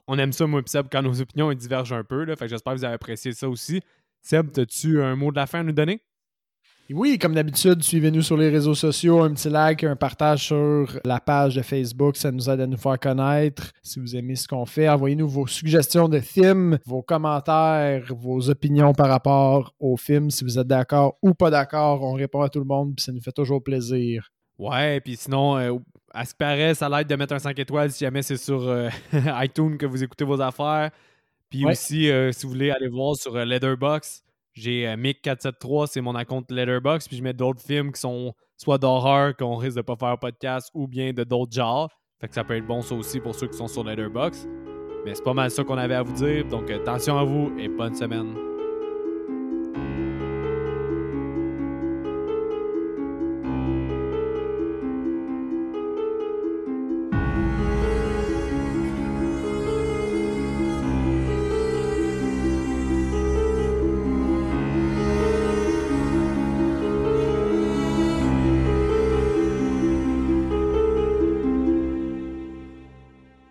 [0.07, 2.23] on aime ça, moi et Seb, quand nos opinions divergent un peu.
[2.23, 2.35] Là.
[2.35, 3.81] Fait que j'espère que vous avez apprécié ça aussi.
[4.21, 6.01] Seb, as-tu un mot de la fin à nous donner?
[6.91, 11.19] Oui, comme d'habitude, suivez-nous sur les réseaux sociaux, un petit like, un partage sur la
[11.19, 13.71] page de Facebook, ça nous aide à nous faire connaître.
[13.83, 18.93] Si vous aimez ce qu'on fait, envoyez-nous vos suggestions de films, vos commentaires, vos opinions
[18.93, 20.31] par rapport au film.
[20.31, 23.11] Si vous êtes d'accord ou pas d'accord, on répond à tout le monde, puis ça
[23.11, 24.31] nous fait toujours plaisir.
[24.57, 25.77] Ouais, puis sinon, euh,
[26.11, 28.67] à ce qui paraît, ça l'aide de mettre un 5 étoiles si jamais c'est sur
[28.67, 28.89] euh,
[29.43, 30.89] iTunes que vous écoutez vos affaires.
[31.51, 34.23] Puis aussi, euh, si vous voulez aller voir sur Leatherbox,
[34.59, 38.77] j'ai euh, Mick473, c'est mon compte Letterboxd, puis je mets d'autres films qui sont soit
[38.77, 41.89] d'horreur qu'on risque de pas faire podcast ou bien de d'autres genres.
[42.19, 44.49] Fait que ça peut être bon ça aussi pour ceux qui sont sur Letterboxd.
[45.05, 46.45] Mais c'est pas mal ça qu'on avait à vous dire.
[46.45, 48.58] Donc attention à vous et bonne semaine.